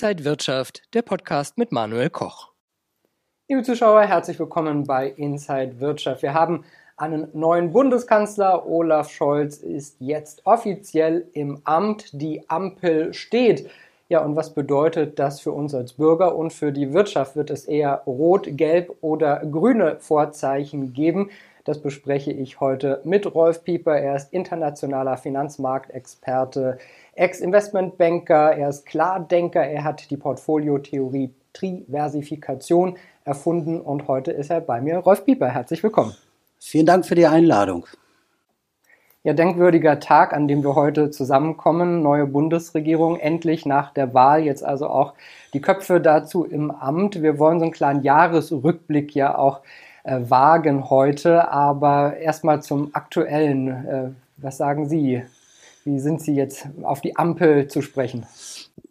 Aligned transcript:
Inside 0.00 0.24
Wirtschaft, 0.24 0.82
der 0.94 1.02
Podcast 1.02 1.58
mit 1.58 1.72
Manuel 1.72 2.08
Koch. 2.08 2.52
Liebe 3.48 3.64
Zuschauer, 3.64 4.02
herzlich 4.02 4.38
willkommen 4.38 4.84
bei 4.84 5.08
Inside 5.08 5.80
Wirtschaft. 5.80 6.22
Wir 6.22 6.34
haben 6.34 6.64
einen 6.96 7.26
neuen 7.32 7.72
Bundeskanzler. 7.72 8.64
Olaf 8.64 9.10
Scholz 9.10 9.56
ist 9.56 9.96
jetzt 9.98 10.46
offiziell 10.46 11.26
im 11.32 11.62
Amt. 11.64 12.10
Die 12.12 12.48
Ampel 12.48 13.12
steht. 13.12 13.68
Ja, 14.08 14.24
und 14.24 14.36
was 14.36 14.54
bedeutet 14.54 15.18
das 15.18 15.40
für 15.40 15.50
uns 15.50 15.74
als 15.74 15.94
Bürger 15.94 16.36
und 16.36 16.52
für 16.52 16.70
die 16.70 16.92
Wirtschaft? 16.92 17.34
Wird 17.34 17.50
es 17.50 17.64
eher 17.64 18.04
rot, 18.06 18.46
gelb 18.52 18.94
oder 19.00 19.40
grüne 19.46 19.96
Vorzeichen 19.98 20.92
geben? 20.92 21.30
Das 21.64 21.82
bespreche 21.82 22.32
ich 22.32 22.60
heute 22.60 23.02
mit 23.04 23.34
Rolf 23.34 23.62
Pieper. 23.62 23.98
Er 23.98 24.16
ist 24.16 24.32
internationaler 24.32 25.18
Finanzmarktexperte, 25.18 26.78
Ex-Investmentbanker, 27.18 28.52
er 28.56 28.68
ist 28.68 28.86
Klardenker, 28.86 29.64
er 29.64 29.82
hat 29.82 30.10
die 30.10 30.16
Portfoliotheorie 30.16 31.34
Triversifikation 31.52 32.96
erfunden 33.24 33.80
und 33.80 34.06
heute 34.06 34.30
ist 34.30 34.50
er 34.50 34.60
bei 34.60 34.80
mir. 34.80 34.98
Rolf 34.98 35.24
Pieper, 35.24 35.48
herzlich 35.48 35.82
willkommen. 35.82 36.14
Vielen 36.60 36.86
Dank 36.86 37.06
für 37.06 37.16
die 37.16 37.26
Einladung. 37.26 37.86
Ja, 39.24 39.32
denkwürdiger 39.32 39.98
Tag, 39.98 40.32
an 40.32 40.46
dem 40.46 40.62
wir 40.62 40.76
heute 40.76 41.10
zusammenkommen. 41.10 42.02
Neue 42.02 42.26
Bundesregierung, 42.26 43.18
endlich 43.18 43.66
nach 43.66 43.92
der 43.92 44.14
Wahl, 44.14 44.44
jetzt 44.44 44.64
also 44.64 44.88
auch 44.88 45.14
die 45.52 45.60
Köpfe 45.60 46.00
dazu 46.00 46.44
im 46.44 46.70
Amt. 46.70 47.20
Wir 47.20 47.40
wollen 47.40 47.58
so 47.58 47.64
einen 47.64 47.72
kleinen 47.72 48.02
Jahresrückblick 48.04 49.14
ja 49.16 49.36
auch 49.36 49.60
äh, 50.04 50.20
wagen 50.28 50.88
heute. 50.88 51.50
Aber 51.50 52.16
erstmal 52.16 52.62
zum 52.62 52.94
aktuellen. 52.94 53.68
Äh, 53.68 54.10
was 54.36 54.56
sagen 54.56 54.88
Sie? 54.88 55.24
Wie 55.88 56.00
sind 56.00 56.20
Sie 56.20 56.34
jetzt 56.34 56.66
auf 56.82 57.00
die 57.00 57.16
Ampel 57.16 57.66
zu 57.68 57.80
sprechen? 57.80 58.26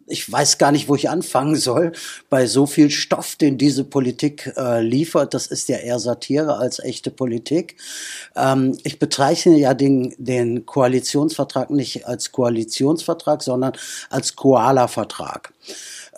ich 0.08 0.30
weiß 0.30 0.58
gar 0.58 0.72
nicht, 0.72 0.88
wo 0.88 0.94
ich 0.94 1.10
anfangen 1.10 1.56
soll, 1.56 1.92
bei 2.30 2.46
so 2.46 2.66
viel 2.66 2.90
Stoff, 2.90 3.36
den 3.36 3.58
diese 3.58 3.84
Politik 3.84 4.52
äh, 4.56 4.80
liefert. 4.80 5.34
Das 5.34 5.46
ist 5.46 5.68
ja 5.68 5.76
eher 5.76 5.98
Satire 5.98 6.56
als 6.56 6.78
echte 6.78 7.10
Politik. 7.10 7.76
Ähm, 8.34 8.76
ich 8.84 8.98
bezeichne 8.98 9.58
ja 9.58 9.74
den, 9.74 10.14
den 10.18 10.66
Koalitionsvertrag 10.66 11.70
nicht 11.70 12.06
als 12.06 12.32
Koalitionsvertrag, 12.32 13.42
sondern 13.42 13.72
als 14.10 14.34
Koala-Vertrag. 14.34 15.52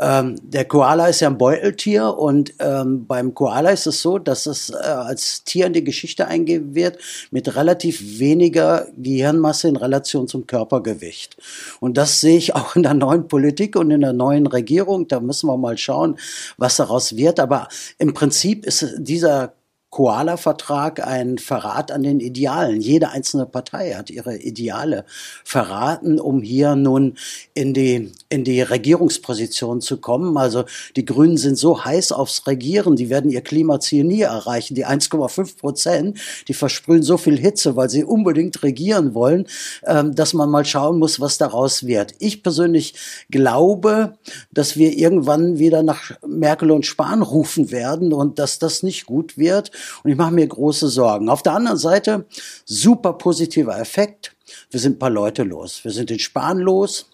Ähm, 0.01 0.37
der 0.43 0.65
Koala 0.65 1.09
ist 1.09 1.21
ja 1.21 1.29
ein 1.29 1.37
Beuteltier 1.37 2.17
und 2.17 2.55
ähm, 2.59 3.07
beim 3.07 3.35
Koala 3.35 3.71
ist 3.71 3.87
es 3.87 4.01
so, 4.01 4.19
dass 4.19 4.47
es 4.47 4.71
äh, 4.71 4.77
als 4.77 5.45
Tier 5.45 5.67
in 5.67 5.75
die 5.75 5.85
Geschichte 5.85 6.27
eingehen 6.27 6.75
wird 6.75 6.99
mit 7.31 7.55
relativ 7.55 8.19
weniger 8.19 8.87
Gehirnmasse 8.97 9.69
in 9.69 9.77
Relation 9.77 10.27
zum 10.27 10.47
Körpergewicht. 10.47 11.37
Und 11.81 11.99
das 11.99 12.21
sehe 12.21 12.39
ich 12.39 12.55
auch 12.55 12.77
in 12.77 12.83
der 12.83 12.95
neuen 12.95 13.29
Politik 13.29 13.77
und 13.77 13.91
in 13.91 14.01
der 14.01 14.15
neuen 14.15 14.47
Regierung. 14.47 15.07
Da 15.07 15.21
müssen 15.21 15.49
wir 15.49 15.59
mal 15.59 15.77
schauen, 15.77 16.19
was 16.57 16.77
daraus 16.77 17.17
wird. 17.17 17.39
Aber 17.39 17.69
im 17.99 18.15
Prinzip 18.15 18.65
ist 18.65 18.95
dieser 18.97 19.53
Koala-Vertrag 19.91 21.05
ein 21.05 21.39
Verrat 21.39 21.91
an 21.91 22.05
den 22.05 22.21
Idealen. 22.21 22.81
Jede 22.81 23.11
einzelne 23.11 23.45
Partei 23.45 23.95
hat 23.95 24.09
ihre 24.09 24.37
Ideale 24.37 25.05
verraten, 25.45 26.21
um 26.21 26.43
hier 26.43 26.77
nun 26.77 27.17
in 27.55 27.75
die, 27.75 28.13
in 28.29 28.45
die 28.45 28.63
Regierungsposition 28.63 29.81
zu 29.81 29.97
kommen. 29.97 30.37
Also 30.37 30.65
die 30.95 31.05
Grünen 31.05 31.37
sind 31.37 31.57
so 31.57 31.85
heiß 31.85 32.13
aufs 32.13 32.47
Regieren, 32.47 32.95
die 32.95 33.11
werden 33.11 33.33
ihr 33.33 33.41
Klimaziel 33.41 34.05
nie 34.05 34.21
erreichen. 34.21 34.77
Die 34.77 34.87
1,5 34.87 35.59
Prozent, 35.59 36.21
die 36.47 36.55
versprühen 36.55 37.03
so 37.03 37.17
viel 37.17 37.37
Hitze, 37.37 37.75
weil 37.75 37.91
sie 37.91 38.05
unbedingt 38.05 38.63
regieren 38.63 39.15
wollen, 39.15 39.47
ähm, 39.85 40.15
dass 40.15 40.35
man 40.35 40.51
mal 40.51 40.65
schauen 40.65 41.01
muss, 41.01 41.19
was 41.19 41.37
daraus 41.37 41.85
wird. 41.85 42.15
Ich 42.21 42.45
persönlich 42.45 42.95
glaube, 43.29 44.19
dass 44.53 44.77
wir 44.77 44.97
irgendwann 44.97 45.59
wieder 45.59 45.83
nach 45.83 46.13
Merkel 46.25 46.71
und 46.71 46.87
Spahn 46.87 47.23
rufen 47.23 47.73
werden 47.73 48.13
und 48.13 48.39
dass 48.39 48.61
das 48.61 48.85
nicht 48.85 49.07
gut 49.07 49.37
wird 49.37 49.73
und 50.03 50.11
ich 50.11 50.17
mache 50.17 50.33
mir 50.33 50.47
große 50.47 50.89
Sorgen. 50.89 51.29
Auf 51.29 51.43
der 51.43 51.53
anderen 51.53 51.79
Seite, 51.79 52.27
super 52.65 53.15
positiver 53.15 53.79
Effekt. 53.79 54.35
Wir 54.71 54.81
sind 54.81 54.97
ein 54.97 54.99
paar 54.99 55.11
Leute 55.11 55.43
los. 55.43 55.85
Wir 55.85 55.93
sind 55.93 56.11
den 56.11 56.19
Spahn 56.19 56.59
los. 56.59 57.07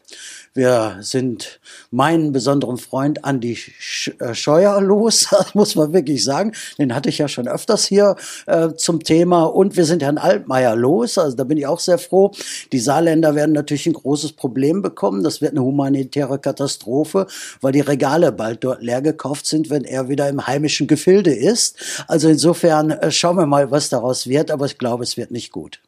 Wir 0.56 0.96
sind 1.00 1.60
meinen 1.90 2.32
besonderen 2.32 2.78
Freund 2.78 3.26
Andi 3.26 3.58
äh, 4.20 4.32
Scheuer 4.32 4.80
los, 4.80 5.28
muss 5.54 5.74
man 5.76 5.92
wirklich 5.92 6.24
sagen. 6.24 6.52
Den 6.78 6.94
hatte 6.94 7.10
ich 7.10 7.18
ja 7.18 7.28
schon 7.28 7.46
öfters 7.46 7.84
hier 7.84 8.16
äh, 8.46 8.70
zum 8.74 9.04
Thema. 9.04 9.44
Und 9.44 9.76
wir 9.76 9.84
sind 9.84 10.02
Herrn 10.02 10.16
Altmaier 10.16 10.74
los. 10.74 11.18
Also 11.18 11.36
da 11.36 11.44
bin 11.44 11.58
ich 11.58 11.66
auch 11.66 11.78
sehr 11.78 11.98
froh. 11.98 12.32
Die 12.72 12.78
Saarländer 12.78 13.34
werden 13.34 13.52
natürlich 13.52 13.86
ein 13.86 13.92
großes 13.92 14.32
Problem 14.32 14.80
bekommen. 14.80 15.22
Das 15.22 15.42
wird 15.42 15.52
eine 15.52 15.62
humanitäre 15.62 16.38
Katastrophe, 16.38 17.26
weil 17.60 17.72
die 17.72 17.80
Regale 17.80 18.32
bald 18.32 18.64
dort 18.64 18.80
leer 18.80 19.02
gekauft 19.02 19.44
sind, 19.44 19.68
wenn 19.68 19.84
er 19.84 20.08
wieder 20.08 20.26
im 20.30 20.46
heimischen 20.46 20.86
Gefilde 20.86 21.34
ist. 21.34 22.04
Also 22.08 22.30
insofern 22.30 22.92
äh, 22.92 23.10
schauen 23.10 23.36
wir 23.36 23.46
mal, 23.46 23.70
was 23.70 23.90
daraus 23.90 24.26
wird. 24.26 24.50
Aber 24.50 24.64
ich 24.64 24.78
glaube, 24.78 25.04
es 25.04 25.18
wird 25.18 25.30
nicht 25.30 25.52
gut. 25.52 25.80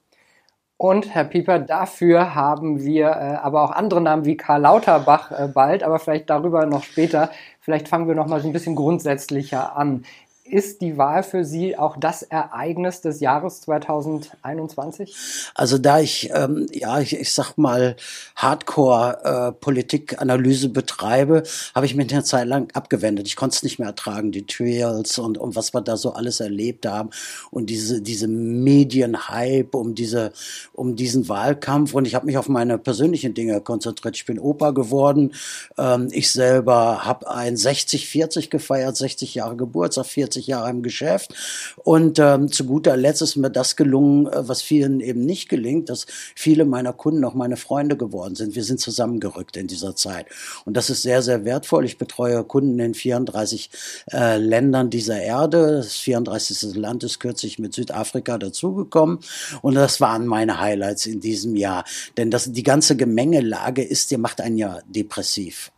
Und 0.80 1.12
Herr 1.12 1.24
Pieper, 1.24 1.58
dafür 1.58 2.36
haben 2.36 2.84
wir 2.84 3.08
äh, 3.08 3.34
aber 3.42 3.64
auch 3.64 3.72
andere 3.72 4.00
Namen 4.00 4.24
wie 4.24 4.36
Karl 4.36 4.60
Lauterbach 4.60 5.32
äh, 5.32 5.48
bald, 5.48 5.82
aber 5.82 5.98
vielleicht 5.98 6.30
darüber 6.30 6.66
noch 6.66 6.84
später. 6.84 7.30
Vielleicht 7.60 7.88
fangen 7.88 8.06
wir 8.06 8.14
noch 8.14 8.28
mal 8.28 8.40
so 8.40 8.46
ein 8.46 8.52
bisschen 8.52 8.76
grundsätzlicher 8.76 9.76
an. 9.76 10.04
Ist 10.50 10.80
die 10.80 10.96
Wahl 10.96 11.22
für 11.22 11.44
Sie 11.44 11.76
auch 11.76 11.98
das 11.98 12.22
Ereignis 12.22 13.02
des 13.02 13.20
Jahres 13.20 13.60
2021? 13.60 15.14
Also 15.54 15.76
da 15.76 16.00
ich, 16.00 16.30
ähm, 16.32 16.66
ja, 16.72 17.00
ich, 17.00 17.14
ich 17.14 17.34
sag 17.34 17.58
mal, 17.58 17.96
Hardcore-Politikanalyse 18.36 20.66
äh, 20.66 20.70
betreibe, 20.70 21.42
habe 21.74 21.86
ich 21.86 21.94
mich 21.94 22.10
eine 22.12 22.24
Zeit 22.24 22.46
lang 22.46 22.70
abgewendet. 22.72 23.26
Ich 23.26 23.36
konnte 23.36 23.56
es 23.56 23.62
nicht 23.62 23.78
mehr 23.78 23.88
ertragen, 23.88 24.32
die 24.32 24.46
Trials 24.46 25.18
und, 25.18 25.36
und 25.36 25.54
was 25.54 25.74
wir 25.74 25.82
da 25.82 25.98
so 25.98 26.12
alles 26.12 26.40
erlebt 26.40 26.86
haben 26.86 27.10
und 27.50 27.68
diese, 27.68 28.00
diese 28.00 28.28
Medienhype 28.28 29.76
um 29.76 29.94
diese, 29.94 30.32
um 30.72 30.96
diesen 30.96 31.28
Wahlkampf. 31.28 31.92
Und 31.94 32.06
ich 32.06 32.14
habe 32.14 32.24
mich 32.26 32.38
auf 32.38 32.48
meine 32.48 32.78
persönlichen 32.78 33.34
Dinge 33.34 33.60
konzentriert. 33.60 34.16
Ich 34.16 34.24
bin 34.24 34.38
Opa 34.38 34.70
geworden. 34.70 35.34
Ähm, 35.76 36.08
ich 36.10 36.32
selber 36.32 37.04
habe 37.04 37.30
ein 37.30 37.56
60-40 37.56 38.48
gefeiert, 38.48 38.96
60 38.96 39.34
Jahre 39.34 39.56
Geburtstag, 39.56 40.06
40 40.06 40.37
40 40.38 40.46
Jahre 40.46 40.70
im 40.70 40.82
Geschäft. 40.82 41.34
Und 41.76 42.18
ähm, 42.18 42.50
zu 42.50 42.64
guter 42.64 42.96
Letzt 42.96 43.22
ist 43.22 43.36
mir 43.36 43.50
das 43.50 43.76
gelungen, 43.76 44.26
äh, 44.26 44.48
was 44.48 44.62
vielen 44.62 45.00
eben 45.00 45.24
nicht 45.24 45.48
gelingt, 45.48 45.88
dass 45.88 46.06
viele 46.34 46.64
meiner 46.64 46.92
Kunden 46.92 47.24
auch 47.24 47.34
meine 47.34 47.56
Freunde 47.56 47.96
geworden 47.96 48.34
sind. 48.34 48.54
Wir 48.54 48.64
sind 48.64 48.80
zusammengerückt 48.80 49.56
in 49.56 49.66
dieser 49.66 49.96
Zeit. 49.96 50.26
Und 50.64 50.76
das 50.76 50.90
ist 50.90 51.02
sehr, 51.02 51.22
sehr 51.22 51.44
wertvoll. 51.44 51.84
Ich 51.84 51.98
betreue 51.98 52.44
Kunden 52.44 52.78
in 52.78 52.94
34 52.94 53.70
äh, 54.12 54.36
Ländern 54.36 54.90
dieser 54.90 55.20
Erde. 55.20 55.78
Das 55.78 55.96
34. 55.96 56.74
Land 56.74 57.04
ist 57.04 57.18
kürzlich 57.18 57.58
mit 57.58 57.74
Südafrika 57.74 58.38
dazugekommen. 58.38 59.18
Und 59.62 59.74
das 59.74 60.00
waren 60.00 60.26
meine 60.26 60.60
Highlights 60.60 61.06
in 61.06 61.20
diesem 61.20 61.56
Jahr. 61.56 61.84
Denn 62.16 62.30
das, 62.30 62.52
die 62.52 62.62
ganze 62.62 62.96
Gemengelage 62.96 63.82
ist, 63.82 64.10
die 64.10 64.16
macht 64.16 64.40
einen 64.40 64.58
ja 64.58 64.78
depressiv. 64.86 65.72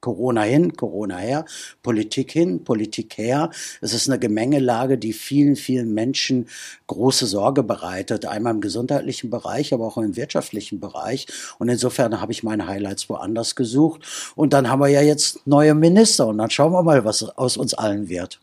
Corona 0.00 0.42
hin, 0.42 0.76
Corona 0.76 1.16
her, 1.16 1.44
Politik 1.82 2.32
hin, 2.32 2.64
Politik 2.64 3.18
her. 3.18 3.50
Es 3.80 3.94
ist 3.94 4.08
eine 4.08 4.18
Gemengelage, 4.18 4.98
die 4.98 5.12
vielen, 5.12 5.56
vielen 5.56 5.94
Menschen 5.94 6.48
große 6.86 7.26
Sorge 7.26 7.62
bereitet. 7.62 8.26
Einmal 8.26 8.54
im 8.54 8.60
gesundheitlichen 8.60 9.30
Bereich, 9.30 9.72
aber 9.72 9.86
auch 9.86 9.98
im 9.98 10.16
wirtschaftlichen 10.16 10.80
Bereich. 10.80 11.26
Und 11.58 11.68
insofern 11.68 12.20
habe 12.20 12.32
ich 12.32 12.42
meine 12.42 12.66
Highlights 12.66 13.08
woanders 13.08 13.56
gesucht. 13.56 14.32
Und 14.34 14.52
dann 14.52 14.68
haben 14.68 14.80
wir 14.80 14.88
ja 14.88 15.02
jetzt 15.02 15.46
neue 15.46 15.74
Minister. 15.74 16.26
Und 16.26 16.38
dann 16.38 16.50
schauen 16.50 16.72
wir 16.72 16.82
mal, 16.82 17.04
was 17.04 17.22
aus 17.36 17.56
uns 17.56 17.74
allen 17.74 18.08
wird. 18.08 18.40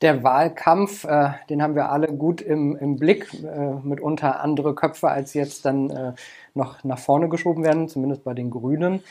Der 0.00 0.22
Wahlkampf, 0.22 1.04
äh, 1.04 1.30
den 1.50 1.60
haben 1.60 1.74
wir 1.74 1.90
alle 1.90 2.06
gut 2.06 2.40
im, 2.40 2.76
im 2.76 2.96
Blick, 2.96 3.34
äh, 3.34 3.74
mitunter 3.82 4.40
andere 4.40 4.72
Köpfe 4.76 5.08
als 5.08 5.34
jetzt 5.34 5.64
dann 5.64 5.90
äh, 5.90 6.12
noch 6.54 6.84
nach 6.84 7.00
vorne 7.00 7.28
geschoben 7.28 7.64
werden, 7.64 7.88
zumindest 7.88 8.22
bei 8.22 8.32
den 8.32 8.50
Grünen. 8.50 9.02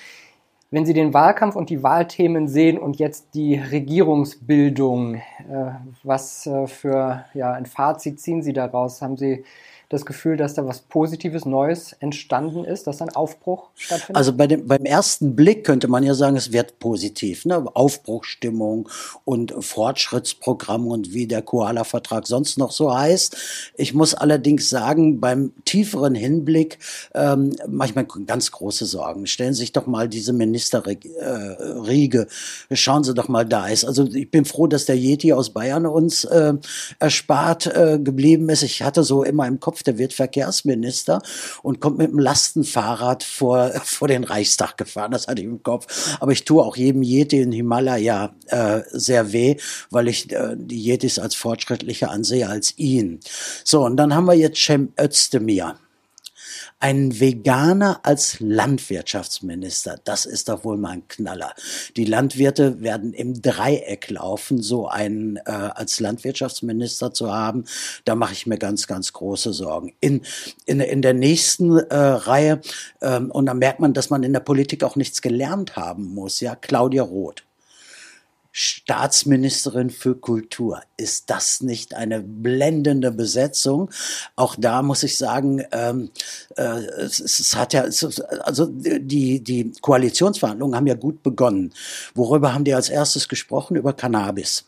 Wenn 0.70 0.86
Sie 0.86 0.94
den 0.94 1.14
Wahlkampf 1.14 1.56
und 1.56 1.70
die 1.70 1.82
Wahlthemen 1.82 2.50
sehen 2.50 2.78
und 2.78 2.98
jetzt 2.98 3.36
die 3.36 3.56
Regierungsbildung, 3.56 5.16
äh, 5.16 5.22
was 6.04 6.46
äh, 6.46 6.68
für 6.68 7.24
ja, 7.34 7.54
ein 7.54 7.66
Fazit 7.66 8.20
ziehen 8.20 8.42
Sie 8.42 8.52
daraus? 8.52 9.02
Haben 9.02 9.16
Sie 9.16 9.46
das 9.90 10.06
Gefühl, 10.06 10.36
dass 10.36 10.54
da 10.54 10.66
was 10.68 10.82
Positives, 10.82 11.46
Neues 11.46 11.94
entstanden 12.00 12.66
ist, 12.66 12.88
dass 12.88 13.02
ein 13.02 13.10
Aufbruch 13.10 13.70
stattfindet? 13.76 14.18
Also 14.18 14.34
bei 14.34 14.48
dem, 14.48 14.68
beim 14.68 14.84
ersten 14.84 15.36
Blick 15.36 15.64
könnte 15.64 15.88
man 15.88 16.04
ja 16.04 16.14
sagen, 16.14 16.36
es 16.36 16.52
wird 16.52 16.80
positiv. 16.80 17.46
Ne? 17.46 17.66
Aufbruchstimmung 17.74 18.90
und 19.24 19.54
Fortschrittsprogramm 19.58 20.88
und 20.88 21.14
wie 21.14 21.26
der 21.26 21.42
Koala-Vertrag 21.42 22.28
sonst 22.28 22.58
noch 22.58 22.72
so 22.72 22.94
heißt. 22.94 23.38
Ich 23.76 23.94
muss 23.94 24.14
allerdings 24.14 24.70
sagen, 24.70 25.22
beim 25.22 25.54
tieferen 25.64 26.16
Hinblick 26.16 26.80
ähm, 27.14 27.56
manchmal 27.68 28.06
ganz 28.26 28.52
große 28.52 28.86
Sorgen. 28.86 29.26
Stellen 29.26 29.54
Sie 29.54 29.62
sich 29.62 29.72
doch 29.72 29.88
mal 29.88 30.10
diese 30.10 30.34
Ministerriege, 30.34 32.28
äh, 32.70 32.76
schauen 32.76 33.06
Sie 33.06 33.14
doch 33.14 33.30
mal 33.30 33.46
da 33.46 33.68
ist. 33.68 33.86
Also 33.86 34.06
ich 34.06 34.30
bin 34.30 34.44
froh, 34.44 34.68
dass 34.68 34.86
der 34.86 34.98
Yeti 34.98 35.32
aus 35.32 35.52
Bayern 35.52 35.86
uns 35.86 36.26
äh, 36.26 36.56
erspart 37.00 37.68
äh, 37.68 38.00
geblieben 38.00 38.50
ist. 38.50 38.64
Ich 38.64 38.84
hatte 38.84 39.04
so 39.04 39.24
immer 39.24 39.48
im 39.48 39.62
Kopf, 39.62 39.77
Kopf, 39.78 39.84
der 39.84 39.98
wird 39.98 40.14
Verkehrsminister 40.14 41.22
und 41.62 41.80
kommt 41.80 41.98
mit 41.98 42.10
dem 42.10 42.20
Lastenfahrrad 42.20 43.24
vor, 43.24 43.72
vor 43.84 44.08
den 44.08 44.24
Reichstag 44.24 44.78
gefahren. 44.78 45.12
Das 45.12 45.28
hatte 45.28 45.42
ich 45.42 45.48
im 45.48 45.64
Kopf. 45.64 46.18
Aber 46.20 46.32
ich 46.32 46.46
tue 46.46 46.64
auch 46.64 46.76
jedem 46.76 47.04
Yeti 47.04 47.42
in 47.42 47.52
Himalaya 47.52 48.36
äh, 48.48 48.82
sehr 48.92 49.32
weh, 49.32 49.58
weil 49.90 50.08
ich 50.08 50.32
äh, 50.32 50.56
die 50.58 50.80
Yetis 50.80 51.20
als 51.20 51.36
fortschrittlicher 51.36 52.10
ansehe 52.10 52.48
als 52.48 52.78
ihn. 52.78 53.20
So, 53.64 53.86
und 53.86 53.98
dann 53.98 54.16
haben 54.16 54.26
wir 54.26 54.34
jetzt 54.34 54.60
Cem 54.60 54.94
Özdemir 55.00 55.76
einen 56.80 57.20
Veganer 57.20 58.02
als 58.04 58.40
Landwirtschaftsminister, 58.40 60.00
das 60.04 60.26
ist 60.26 60.48
doch 60.48 60.64
wohl 60.64 60.78
mal 60.78 60.92
ein 60.92 61.08
Knaller. 61.08 61.54
Die 61.96 62.06
Landwirte 62.06 62.82
werden 62.82 63.14
im 63.14 63.42
Dreieck 63.42 64.10
laufen, 64.10 64.62
so 64.62 64.88
einen 64.88 65.38
äh, 65.38 65.52
als 65.52 66.00
Landwirtschaftsminister 66.00 67.14
zu 67.14 67.34
haben. 67.34 67.66
Da 68.06 68.14
mache 68.16 68.34
ich 68.34 68.46
mir 68.46 68.58
ganz, 68.58 68.86
ganz 68.86 69.12
große 69.12 69.54
Sorgen. 69.54 69.94
In, 70.02 70.22
in, 70.66 70.80
in 70.80 71.02
der 71.02 71.14
nächsten 71.14 71.78
äh, 71.78 71.96
Reihe, 71.96 72.62
ähm, 73.02 73.32
und 73.32 73.48
da 73.48 73.56
merkt 73.56 73.80
man, 73.80 73.94
dass 73.94 74.12
man 74.12 74.22
in 74.22 74.34
der 74.34 74.40
Politik 74.40 74.84
auch 74.84 74.96
nichts 74.96 75.22
gelernt 75.22 75.76
haben 75.76 76.14
muss, 76.14 76.40
ja, 76.42 76.56
Claudia 76.56 77.04
Roth. 77.04 77.44
Staatsministerin 78.60 79.92
für 79.92 80.16
Kultur. 80.16 80.82
Ist 80.98 81.30
das 81.30 81.62
nicht 81.62 81.94
eine 81.94 82.22
blendende 82.22 83.12
Besetzung? 83.12 83.92
Auch 84.36 84.56
da 84.58 84.82
muss 84.82 85.04
ich 85.04 85.20
sagen, 85.20 85.64
ähm, 85.72 86.10
äh, 86.16 86.20
es, 86.62 87.20
es, 87.20 87.56
hat 87.56 87.74
ja, 87.74 87.84
es, 87.84 88.04
also 88.22 88.66
die, 88.68 89.44
die 89.44 89.72
Koalitionsverhandlungen 89.82 90.76
haben 90.76 90.88
ja 90.88 90.96
gut 90.96 91.24
begonnen. 91.24 91.74
Worüber 92.16 92.54
haben 92.54 92.64
die 92.64 92.74
als 92.74 92.90
erstes 92.90 93.28
gesprochen? 93.28 93.76
Über 93.76 93.94
Cannabis. 93.94 94.66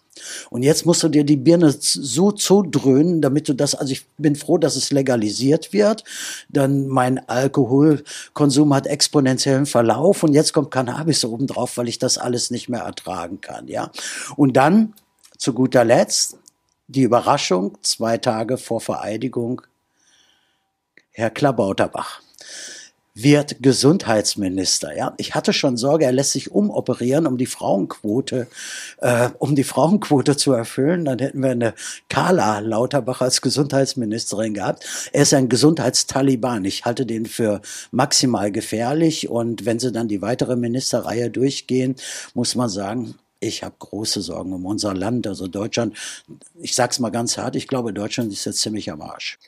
Und 0.50 0.64
jetzt 0.64 0.86
musst 0.86 1.04
du 1.04 1.10
dir 1.10 1.24
die 1.24 1.38
Birne 1.38 1.74
so 1.80 2.32
zudröhnen, 2.32 3.22
damit 3.22 3.48
du 3.48 3.54
das, 3.54 3.76
also 3.76 3.92
ich 3.94 4.06
bin 4.18 4.36
froh, 4.36 4.58
dass 4.58 4.76
es 4.76 4.92
legalisiert 4.92 5.74
wird. 5.74 6.04
Dann 6.50 6.88
mein 6.88 7.28
Alkoholkonsum 7.30 8.74
hat 8.74 8.88
exponentiellen 8.88 9.66
Verlauf 9.66 10.24
und 10.24 10.34
jetzt 10.34 10.54
kommt 10.54 10.72
Cannabis 10.72 11.24
oben 11.26 11.48
drauf, 11.48 11.78
weil 11.78 11.88
ich 11.88 12.00
das 12.00 12.18
alles 12.18 12.52
nicht 12.52 12.70
mehr 12.70 12.82
ertragen 12.82 13.42
kann, 13.42 13.68
ja. 13.68 13.92
Und 14.36 14.58
dann, 14.58 14.94
zu 15.38 15.54
guter 15.54 15.86
Letzt, 15.86 16.38
die 16.88 17.04
Überraschung, 17.04 17.78
zwei 17.82 18.18
Tage 18.18 18.58
vor 18.58 18.82
Vereidigung, 18.82 19.62
Herr 21.12 21.30
Klabauterbach 21.30 22.22
wird 23.24 23.62
Gesundheitsminister. 23.62 24.96
Ja, 24.96 25.14
ich 25.18 25.36
hatte 25.36 25.52
schon 25.52 25.78
Sorge, 25.78 26.06
er 26.06 26.12
lässt 26.12 26.32
sich 26.32 26.52
umoperieren, 26.52 27.28
um 27.28 27.38
die 27.38 27.46
Frauenquote, 27.46 28.48
äh, 29.00 29.30
um 29.40 29.56
die 29.56 29.64
Frauenquote 29.64 30.38
zu 30.38 30.54
erfüllen. 30.54 31.06
Dann 31.06 31.20
hätten 31.20 31.42
wir 31.42 31.52
eine 31.52 31.74
Carla 32.08 32.60
Lauterbach 32.60 33.22
als 33.22 33.42
Gesundheitsministerin 33.42 34.54
gehabt. 34.54 34.86
Er 35.12 35.24
ist 35.24 35.34
ein 35.34 35.50
Gesundheitstaliban. 35.50 36.64
Ich 36.66 36.86
halte 36.86 37.06
den 37.06 37.26
für 37.26 37.62
maximal 37.92 38.52
gefährlich. 38.52 39.30
Und 39.30 39.66
wenn 39.66 39.80
sie 39.80 39.92
dann 39.92 40.08
die 40.08 40.22
weitere 40.22 40.56
Ministerreihe 40.56 41.30
durchgehen, 41.30 41.96
muss 42.34 42.56
man 42.56 42.70
sagen, 42.70 43.16
ich 43.42 43.64
habe 43.64 43.76
große 43.80 44.22
Sorgen 44.22 44.54
um 44.54 44.66
unser 44.66 44.94
Land, 44.94 45.26
also 45.26 45.48
Deutschland. 45.48 45.98
Ich 46.60 46.76
sag's 46.76 47.00
mal 47.00 47.10
ganz 47.10 47.38
hart, 47.38 47.56
ich 47.56 47.68
glaube, 47.68 47.94
Deutschland 47.94 48.32
ist 48.34 48.46
jetzt 48.46 48.60
ziemlich 48.60 48.92
am 48.92 49.02
Arsch. 49.02 49.40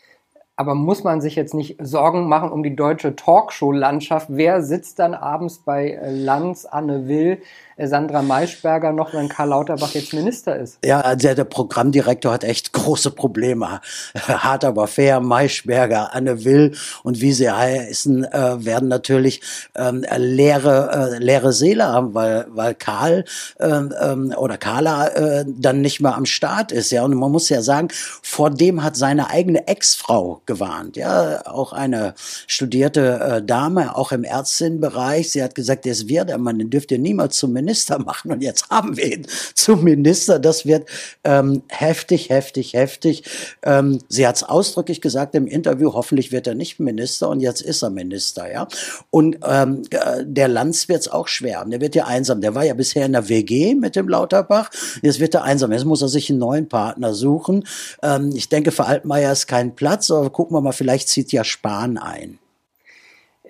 Aber 0.62 0.76
muss 0.76 1.04
man 1.04 1.22
sich 1.22 1.36
jetzt 1.36 1.56
nicht 1.56 1.78
Sorgen 1.80 2.28
machen 2.30 2.52
um 2.52 2.62
die 2.62 2.76
deutsche 2.76 3.16
Talkshow-Landschaft? 3.16 4.28
Wer 4.30 4.62
sitzt 4.62 5.00
dann 5.00 5.16
abends 5.16 5.58
bei 5.58 5.94
äh, 5.94 6.12
Lanz, 6.12 6.66
Anne 6.66 7.08
Will, 7.08 7.42
Sandra 7.88 8.22
Maischberger 8.22 8.92
noch, 8.92 9.14
wenn 9.14 9.30
Karl 9.30 9.50
Lauterbach 9.50 9.94
jetzt 9.94 10.14
Minister 10.14 10.56
ist? 10.56 10.78
Ja, 10.84 11.16
der, 11.16 11.36
der 11.36 11.44
Programmdirektor 11.44 12.32
hat 12.32 12.44
echt 12.44 12.74
große 12.74 13.12
Probleme. 13.12 13.82
Hart 14.16 14.64
aber 14.64 14.88
fair, 14.88 15.20
Maischberger, 15.20 16.14
Anne 16.14 16.46
Will 16.46 16.76
und 17.04 17.22
wie 17.22 17.34
sie 17.34 17.50
heißen, 17.50 18.26
äh, 18.26 18.66
werden 18.66 18.88
natürlich 18.88 19.42
ähm, 19.76 20.06
leere, 20.18 21.16
äh, 21.16 21.18
leere 21.18 21.54
Seele 21.54 21.86
haben, 21.86 22.14
weil, 22.14 22.46
weil 22.50 22.76
Karl 22.76 23.26
ähm, 23.60 23.94
ähm, 24.00 24.34
oder 24.38 24.58
Carla 24.58 25.08
äh, 25.08 25.46
dann 25.48 25.82
nicht 25.82 26.02
mehr 26.02 26.16
am 26.16 26.26
Start 26.26 26.72
ist. 26.72 26.92
Ja, 26.92 27.04
und 27.04 27.16
man 27.16 27.32
muss 27.32 27.50
ja 27.50 27.62
sagen, 27.62 27.90
vor 28.22 28.50
dem 28.50 28.84
hat 28.84 28.96
seine 28.96 29.30
eigene 29.30 29.68
Ex-Frau 29.68 30.42
gewarnt. 30.46 30.98
Ja, 30.98 31.46
auch 31.46 31.74
eine 31.74 32.14
studierte 32.48 33.20
äh, 33.20 33.44
Dame, 33.44 33.96
auch 33.96 34.12
im 34.12 34.24
Ärztinnenbereich. 34.24 35.32
Sie 35.32 35.44
hat 35.44 35.56
gesagt, 35.56 35.86
der 35.86 35.94
ist 35.94 36.08
wir, 36.08 36.26
der 36.26 36.38
Mann, 36.38 36.60
den 36.60 36.70
dürft 36.70 36.92
niemals 36.92 37.38
zum 37.38 37.54
Minister 37.54 37.71
Minister 37.72 38.00
machen. 38.00 38.32
Und 38.34 38.42
jetzt 38.42 38.70
haben 38.70 38.98
wir 38.98 39.14
ihn 39.14 39.28
zum 39.56 39.84
Minister. 39.84 40.40
Das 40.40 40.66
wird 40.66 40.90
ähm, 41.24 41.64
heftig, 41.70 42.30
heftig, 42.30 42.74
heftig. 42.74 43.24
Ähm, 43.64 44.00
sie 44.10 44.28
hat 44.28 44.36
es 44.36 44.44
ausdrücklich 44.44 45.00
gesagt 45.00 45.36
im 45.36 45.48
Interview, 45.48 45.94
hoffentlich 45.94 46.34
wird 46.34 46.48
er 46.48 46.56
nicht 46.56 46.82
Minister 46.82 47.30
und 47.30 47.40
jetzt 47.40 47.62
ist 47.62 47.82
er 47.82 47.90
Minister. 47.90 48.52
ja. 48.52 48.68
Und 49.10 49.38
ähm, 49.48 49.84
äh, 49.92 50.26
der 50.26 50.50
Lanz 50.50 50.90
wird 50.90 51.02
es 51.02 51.08
auch 51.08 51.30
schwer 51.30 51.64
Der 51.66 51.80
wird 51.80 51.96
ja 51.96 52.06
einsam. 52.06 52.42
Der 52.42 52.56
war 52.56 52.66
ja 52.66 52.74
bisher 52.74 53.06
in 53.06 53.14
der 53.14 53.30
WG 53.30 53.74
mit 53.76 53.96
dem 53.96 54.10
Lauterbach. 54.10 54.70
Jetzt 55.02 55.22
wird 55.22 55.34
er 55.34 55.44
einsam. 55.44 55.72
Jetzt 55.72 55.86
muss 55.86 56.02
er 56.02 56.10
sich 56.10 56.30
einen 56.30 56.40
neuen 56.40 56.68
Partner 56.68 57.14
suchen. 57.14 57.66
Ähm, 58.04 58.32
ich 58.36 58.50
denke, 58.50 58.72
für 58.72 58.86
Altmaier 58.86 59.32
ist 59.32 59.48
kein 59.48 59.76
Platz, 59.76 60.12
aber 60.12 60.30
gucken 60.30 60.58
wir 60.58 60.62
mal, 60.62 60.74
vielleicht 60.74 61.08
zieht 61.08 61.32
ja 61.32 61.46
Spahn 61.46 61.98
ein. 61.98 62.38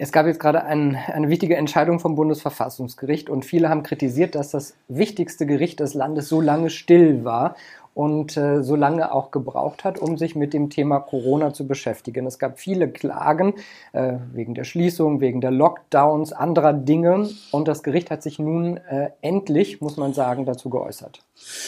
Es 0.04 0.12
gab 0.12 0.26
jetzt 0.26 0.40
gerade 0.40 0.64
ein, 0.64 0.96
eine 0.96 1.30
wichtige 1.30 1.56
Entscheidung 1.58 2.00
vom 2.00 2.16
Bundesverfassungsgericht 2.16 3.30
und 3.30 3.46
viele 3.46 3.70
haben 3.70 3.84
kritisiert, 3.84 4.34
dass 4.34 4.50
das 4.50 4.74
wichtigste 4.88 5.46
Gericht 5.46 5.80
des 5.80 5.94
Landes 5.94 6.28
so 6.28 6.42
lange 6.42 6.72
still 6.72 7.24
war 7.24 7.56
und 7.94 8.36
äh, 8.36 8.64
so 8.64 8.76
lange 8.76 9.12
auch 9.12 9.30
gebraucht 9.30 9.84
hat, 9.84 10.00
um 10.00 10.18
sich 10.18 10.36
mit 10.36 10.56
dem 10.56 10.72
Thema 10.72 11.00
Corona 11.02 11.54
zu 11.54 11.68
beschäftigen. 11.68 12.26
Es 12.26 12.40
gab 12.40 12.58
viele 12.58 12.90
Klagen 12.90 13.54
äh, 13.94 14.14
wegen 14.34 14.56
der 14.56 14.64
Schließung, 14.64 15.22
wegen 15.22 15.40
der 15.40 15.52
Lockdowns, 15.52 16.34
anderer 16.34 16.74
Dinge 16.74 17.30
und 17.52 17.68
das 17.68 17.84
Gericht 17.84 18.10
hat 18.10 18.24
sich 18.24 18.40
nun 18.40 18.78
äh, 18.78 19.12
endlich, 19.22 19.82
muss 19.82 19.98
man 19.98 20.16
sagen, 20.16 20.48
dazu 20.48 20.72
geäußert. 20.72 21.20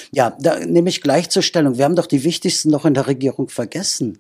Ja, 0.10 0.36
da 0.40 0.58
nehme 0.58 0.90
ich 0.90 1.02
gleich 1.02 1.30
zur 1.30 1.44
Stellung. 1.44 1.78
Wir 1.78 1.86
haben 1.86 1.96
doch 1.96 2.08
die 2.08 2.24
wichtigsten 2.24 2.72
noch 2.72 2.86
in 2.86 2.96
der 2.96 3.06
Regierung 3.06 3.50
vergessen. 3.50 4.18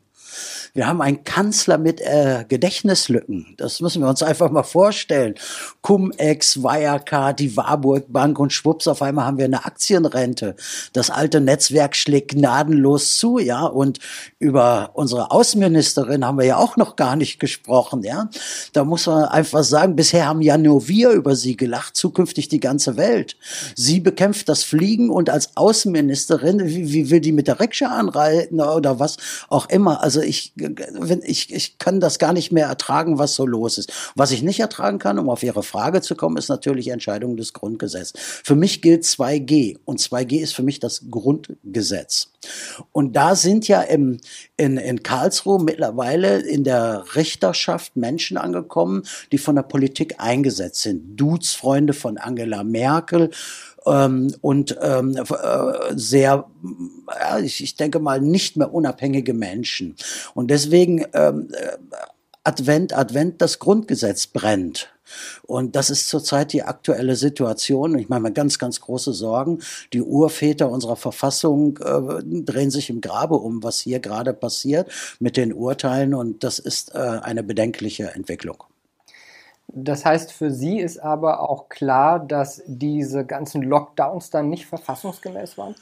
Wir 0.73 0.87
haben 0.87 1.01
einen 1.01 1.23
Kanzler 1.23 1.77
mit 1.77 2.01
äh, 2.01 2.45
Gedächtnislücken. 2.47 3.53
Das 3.57 3.79
müssen 3.79 4.01
wir 4.01 4.09
uns 4.09 4.23
einfach 4.23 4.49
mal 4.49 4.63
vorstellen. 4.63 5.35
Cum-Ex, 5.81 6.63
Wirecard, 6.63 7.39
die 7.39 7.55
Warburg 7.55 8.11
Bank 8.11 8.39
und 8.39 8.53
schwupps, 8.53 8.87
auf 8.87 9.01
einmal 9.01 9.25
haben 9.25 9.37
wir 9.37 9.45
eine 9.45 9.65
Aktienrente. 9.65 10.55
Das 10.93 11.09
alte 11.09 11.41
Netzwerk 11.41 11.95
schlägt 11.95 12.31
gnadenlos 12.31 13.17
zu, 13.17 13.37
ja. 13.37 13.65
Und 13.65 13.99
über 14.39 14.91
unsere 14.93 15.31
Außenministerin 15.31 16.25
haben 16.25 16.37
wir 16.37 16.45
ja 16.45 16.57
auch 16.57 16.77
noch 16.77 16.95
gar 16.95 17.15
nicht 17.15 17.39
gesprochen, 17.39 18.03
ja. 18.03 18.29
Da 18.73 18.83
muss 18.83 19.05
man 19.05 19.25
einfach 19.25 19.63
sagen, 19.63 19.95
bisher 19.95 20.27
haben 20.27 20.41
ja 20.41 20.57
nur 20.57 20.87
wir 20.87 21.11
über 21.11 21.35
sie 21.35 21.55
gelacht, 21.55 21.95
zukünftig 21.95 22.47
die 22.47 22.59
ganze 22.59 22.97
Welt. 22.97 23.37
Sie 23.75 23.99
bekämpft 23.99 24.49
das 24.49 24.63
Fliegen 24.63 25.09
und 25.09 25.29
als 25.29 25.55
Außenministerin, 25.55 26.65
wie, 26.65 26.91
wie 26.91 27.09
will 27.09 27.19
die 27.19 27.31
mit 27.31 27.47
der 27.47 27.59
Rikscha 27.59 27.87
anreiten 27.87 28.61
oder 28.61 28.99
was 28.99 29.17
auch 29.49 29.69
immer. 29.69 30.01
Also 30.01 30.21
ich, 30.23 30.53
ich, 31.23 31.53
ich 31.53 31.77
kann 31.77 31.99
das 31.99 32.19
gar 32.19 32.33
nicht 32.33 32.51
mehr 32.51 32.67
ertragen, 32.67 33.17
was 33.17 33.35
so 33.35 33.45
los 33.45 33.77
ist. 33.77 33.91
Was 34.15 34.31
ich 34.31 34.41
nicht 34.43 34.59
ertragen 34.59 34.99
kann, 34.99 35.19
um 35.19 35.29
auf 35.29 35.43
Ihre 35.43 35.63
Frage 35.63 36.01
zu 36.01 36.15
kommen, 36.15 36.37
ist 36.37 36.49
natürlich 36.49 36.89
Entscheidung 36.89 37.37
des 37.37 37.53
Grundgesetzes. 37.53 38.13
Für 38.43 38.55
mich 38.55 38.81
gilt 38.81 39.03
2G 39.03 39.79
und 39.85 39.99
2G 39.99 40.39
ist 40.39 40.55
für 40.55 40.63
mich 40.63 40.79
das 40.79 41.05
Grundgesetz. 41.09 42.29
Und 42.91 43.15
da 43.15 43.35
sind 43.35 43.67
ja 43.67 43.81
im, 43.81 44.19
in, 44.57 44.77
in 44.77 45.03
Karlsruhe 45.03 45.61
mittlerweile 45.61 46.39
in 46.39 46.63
der 46.63 47.05
Richterschaft 47.15 47.95
Menschen 47.95 48.37
angekommen, 48.37 49.03
die 49.31 49.37
von 49.37 49.55
der 49.55 49.63
Politik 49.63 50.15
eingesetzt 50.17 50.81
sind. 50.81 51.15
Dudesfreunde 51.19 51.93
von 51.93 52.17
Angela 52.17 52.63
Merkel, 52.63 53.31
ähm, 53.85 54.33
und 54.41 54.77
ähm, 54.81 55.15
äh, 55.15 55.93
sehr, 55.95 56.45
ja, 57.19 57.39
ich, 57.39 57.63
ich 57.63 57.75
denke 57.75 57.99
mal, 57.99 58.21
nicht 58.21 58.57
mehr 58.57 58.73
unabhängige 58.73 59.33
Menschen. 59.33 59.95
Und 60.33 60.49
deswegen 60.49 61.05
ähm, 61.13 61.49
äh, 61.51 61.77
Advent, 62.43 62.95
Advent, 62.97 63.41
das 63.41 63.59
Grundgesetz 63.59 64.27
brennt. 64.27 64.89
Und 65.43 65.75
das 65.75 65.89
ist 65.89 66.09
zurzeit 66.09 66.53
die 66.53 66.63
aktuelle 66.63 67.15
Situation. 67.15 67.97
Ich 67.97 68.09
meine, 68.09 68.31
ganz, 68.31 68.59
ganz 68.59 68.81
große 68.81 69.13
Sorgen. 69.13 69.59
Die 69.93 70.01
Urväter 70.01 70.69
unserer 70.69 70.95
Verfassung 70.95 71.77
äh, 71.77 72.23
drehen 72.23 72.71
sich 72.71 72.89
im 72.89 73.01
Grabe 73.01 73.35
um, 73.35 73.63
was 73.63 73.79
hier 73.79 73.99
gerade 73.99 74.33
passiert 74.33 74.91
mit 75.19 75.37
den 75.37 75.53
Urteilen. 75.53 76.13
Und 76.13 76.43
das 76.43 76.59
ist 76.59 76.95
äh, 76.95 76.97
eine 76.97 77.43
bedenkliche 77.43 78.11
Entwicklung. 78.13 78.63
Das 79.75 80.05
heißt, 80.05 80.31
für 80.31 80.51
Sie 80.51 80.79
ist 80.79 80.99
aber 80.99 81.49
auch 81.49 81.67
klar, 81.67 82.19
dass 82.19 82.61
diese 82.67 83.25
ganzen 83.25 83.63
Lockdowns 83.63 84.29
dann 84.29 84.49
nicht 84.49 84.67
verfassungsgemäß 84.67 85.57
waren? 85.57 85.75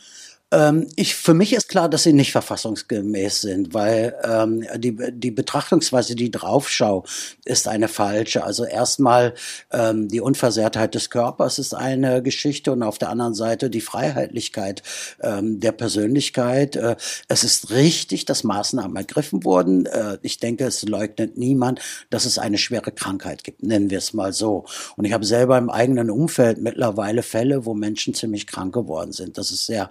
Ähm, 0.51 0.87
ich, 0.95 1.15
für 1.15 1.33
mich 1.33 1.53
ist 1.53 1.69
klar, 1.69 1.89
dass 1.89 2.03
sie 2.03 2.13
nicht 2.13 2.31
verfassungsgemäß 2.31 3.41
sind, 3.41 3.73
weil 3.73 4.15
ähm, 4.23 4.65
die, 4.77 4.97
die 5.11 5.31
Betrachtungsweise, 5.31 6.15
die 6.15 6.29
draufschau, 6.29 7.05
ist 7.45 7.67
eine 7.67 7.87
falsche. 7.87 8.43
Also 8.43 8.65
erstmal 8.65 9.33
ähm, 9.71 10.09
die 10.09 10.19
Unversehrtheit 10.19 10.93
des 10.93 11.09
Körpers 11.09 11.57
ist 11.57 11.73
eine 11.73 12.21
Geschichte 12.21 12.71
und 12.71 12.83
auf 12.83 12.97
der 12.97 13.09
anderen 13.09 13.33
Seite 13.33 13.69
die 13.69 13.81
Freiheitlichkeit 13.81 14.83
ähm, 15.21 15.59
der 15.59 15.71
Persönlichkeit. 15.71 16.75
Äh, 16.75 16.97
es 17.29 17.43
ist 17.43 17.71
richtig, 17.71 18.25
dass 18.25 18.43
Maßnahmen 18.43 18.95
ergriffen 18.97 19.45
wurden. 19.45 19.85
Äh, 19.85 20.17
ich 20.21 20.39
denke, 20.39 20.65
es 20.65 20.83
leugnet 20.83 21.37
niemand, 21.37 21.79
dass 22.09 22.25
es 22.25 22.37
eine 22.37 22.57
schwere 22.57 22.91
Krankheit 22.91 23.43
gibt, 23.43 23.63
nennen 23.63 23.89
wir 23.89 23.99
es 23.99 24.13
mal 24.13 24.33
so. 24.33 24.65
Und 24.97 25.05
ich 25.05 25.13
habe 25.13 25.25
selber 25.25 25.57
im 25.57 25.69
eigenen 25.69 26.09
Umfeld 26.09 26.61
mittlerweile 26.61 27.23
Fälle, 27.23 27.65
wo 27.65 27.73
Menschen 27.73 28.13
ziemlich 28.13 28.47
krank 28.47 28.73
geworden 28.73 29.13
sind. 29.13 29.37
Das 29.37 29.51
ist 29.51 29.65
sehr 29.65 29.89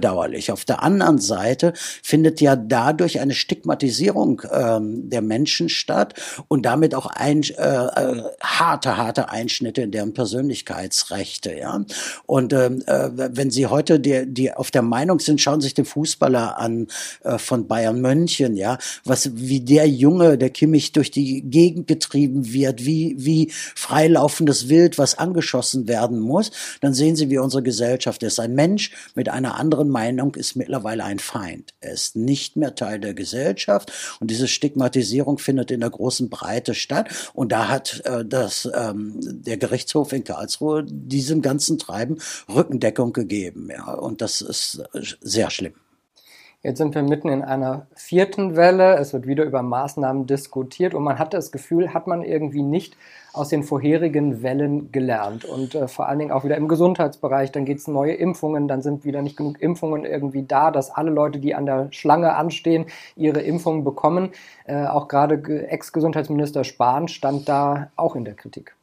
bedauerlich. 0.00 0.50
Auf 0.50 0.64
der 0.64 0.82
anderen 0.82 1.18
Seite 1.18 1.74
findet 2.02 2.40
ja 2.40 2.56
dadurch 2.56 3.20
eine 3.20 3.34
Stigmatisierung 3.34 4.42
ähm, 4.50 5.10
der 5.10 5.20
Menschen 5.20 5.68
statt 5.68 6.14
und 6.48 6.64
damit 6.64 6.94
auch 6.94 7.04
ein, 7.04 7.42
äh, 7.42 7.52
äh, 7.52 8.22
harte, 8.40 8.96
harte 8.96 9.28
Einschnitte 9.28 9.82
in 9.82 9.90
deren 9.90 10.14
Persönlichkeitsrechte. 10.14 11.54
Ja? 11.54 11.84
Und 12.24 12.54
ähm, 12.54 12.82
äh, 12.86 13.10
wenn 13.12 13.50
Sie 13.50 13.66
heute 13.66 14.00
die, 14.00 14.24
die 14.26 14.52
auf 14.52 14.70
der 14.70 14.80
Meinung 14.80 15.20
sind, 15.20 15.38
schauen 15.40 15.60
Sie 15.60 15.66
sich 15.66 15.74
den 15.74 15.84
Fußballer 15.84 16.58
an 16.58 16.86
äh, 17.22 17.36
von 17.36 17.68
Bayern 17.68 18.00
München, 18.00 18.56
ja, 18.56 18.78
was 19.04 19.30
wie 19.34 19.60
der 19.60 19.86
Junge, 19.86 20.38
der 20.38 20.50
Kimmich 20.50 20.92
durch 20.92 21.10
die 21.10 21.42
Gegend 21.42 21.86
getrieben 21.88 22.52
wird, 22.52 22.86
wie 22.86 23.16
wie 23.18 23.50
freilaufendes 23.52 24.70
Wild, 24.70 24.96
was 24.96 25.18
angeschossen 25.18 25.88
werden 25.88 26.20
muss, 26.20 26.50
dann 26.80 26.94
sehen 26.94 27.16
Sie, 27.16 27.28
wie 27.28 27.38
unsere 27.38 27.62
Gesellschaft 27.62 28.22
ist. 28.22 28.40
Ein 28.40 28.54
Mensch 28.54 28.92
mit 29.14 29.28
einer 29.28 29.58
anderen 29.58 29.89
Meinung 29.90 30.34
ist 30.34 30.56
mittlerweile 30.56 31.04
ein 31.04 31.18
Feind. 31.18 31.74
Er 31.80 31.92
ist 31.92 32.16
nicht 32.16 32.56
mehr 32.56 32.74
Teil 32.74 33.00
der 33.00 33.14
Gesellschaft 33.14 33.92
und 34.20 34.30
diese 34.30 34.48
Stigmatisierung 34.48 35.38
findet 35.38 35.70
in 35.70 35.80
der 35.80 35.90
großen 35.90 36.30
Breite 36.30 36.74
statt. 36.74 37.30
Und 37.34 37.52
da 37.52 37.68
hat 37.68 38.02
äh, 38.04 38.24
das, 38.24 38.68
ähm, 38.74 39.14
der 39.20 39.56
Gerichtshof 39.56 40.12
in 40.12 40.24
Karlsruhe 40.24 40.84
diesem 40.84 41.42
ganzen 41.42 41.78
Treiben 41.78 42.18
Rückendeckung 42.48 43.12
gegeben. 43.12 43.68
Ja. 43.70 43.92
Und 43.94 44.20
das 44.22 44.40
ist 44.40 44.82
sehr 45.20 45.50
schlimm. 45.50 45.74
Jetzt 46.62 46.76
sind 46.76 46.94
wir 46.94 47.02
mitten 47.02 47.30
in 47.30 47.42
einer 47.42 47.86
vierten 47.94 48.54
Welle. 48.54 48.96
Es 48.98 49.14
wird 49.14 49.26
wieder 49.26 49.44
über 49.44 49.62
Maßnahmen 49.62 50.26
diskutiert 50.26 50.92
und 50.92 51.02
man 51.02 51.18
hat 51.18 51.32
das 51.32 51.52
Gefühl, 51.52 51.94
hat 51.94 52.06
man 52.06 52.22
irgendwie 52.22 52.62
nicht 52.62 52.96
aus 53.32 53.48
den 53.48 53.62
vorherigen 53.62 54.42
Wellen 54.42 54.92
gelernt. 54.92 55.44
Und 55.44 55.74
äh, 55.74 55.88
vor 55.88 56.08
allen 56.08 56.18
Dingen 56.18 56.32
auch 56.32 56.44
wieder 56.44 56.56
im 56.56 56.68
Gesundheitsbereich, 56.68 57.52
dann 57.52 57.64
geht 57.64 57.78
es 57.78 57.88
neue 57.88 58.14
Impfungen, 58.14 58.68
dann 58.68 58.82
sind 58.82 59.04
wieder 59.04 59.22
nicht 59.22 59.36
genug 59.36 59.60
Impfungen 59.60 60.04
irgendwie 60.04 60.42
da, 60.42 60.70
dass 60.70 60.90
alle 60.90 61.10
Leute, 61.10 61.38
die 61.38 61.54
an 61.54 61.66
der 61.66 61.88
Schlange 61.92 62.34
anstehen, 62.34 62.86
ihre 63.16 63.40
Impfungen 63.40 63.84
bekommen. 63.84 64.30
Äh, 64.64 64.86
auch 64.86 65.08
gerade 65.08 65.68
Ex-Gesundheitsminister 65.68 66.64
Spahn 66.64 67.08
stand 67.08 67.48
da 67.48 67.90
auch 67.96 68.16
in 68.16 68.24
der 68.24 68.34
Kritik. 68.34 68.74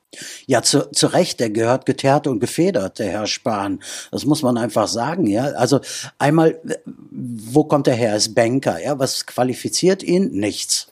Ja, 0.45 0.61
zu, 0.61 0.89
zu 0.91 1.07
Recht, 1.07 1.39
der 1.39 1.49
gehört 1.49 1.85
geteert 1.85 2.27
und 2.27 2.39
gefedert, 2.39 2.99
der 2.99 3.07
Herr 3.07 3.27
Spahn. 3.27 3.81
Das 4.11 4.25
muss 4.25 4.41
man 4.41 4.57
einfach 4.57 4.87
sagen, 4.87 5.27
ja. 5.27 5.45
Also 5.47 5.81
einmal, 6.17 6.59
wo 7.11 7.65
kommt 7.65 7.87
der 7.87 7.95
her? 7.95 8.11
Er 8.11 8.15
ist 8.15 8.33
Banker, 8.33 8.81
ja. 8.81 8.97
Was 8.97 9.25
qualifiziert 9.25 10.03
ihn? 10.03 10.31
Nichts. 10.31 10.87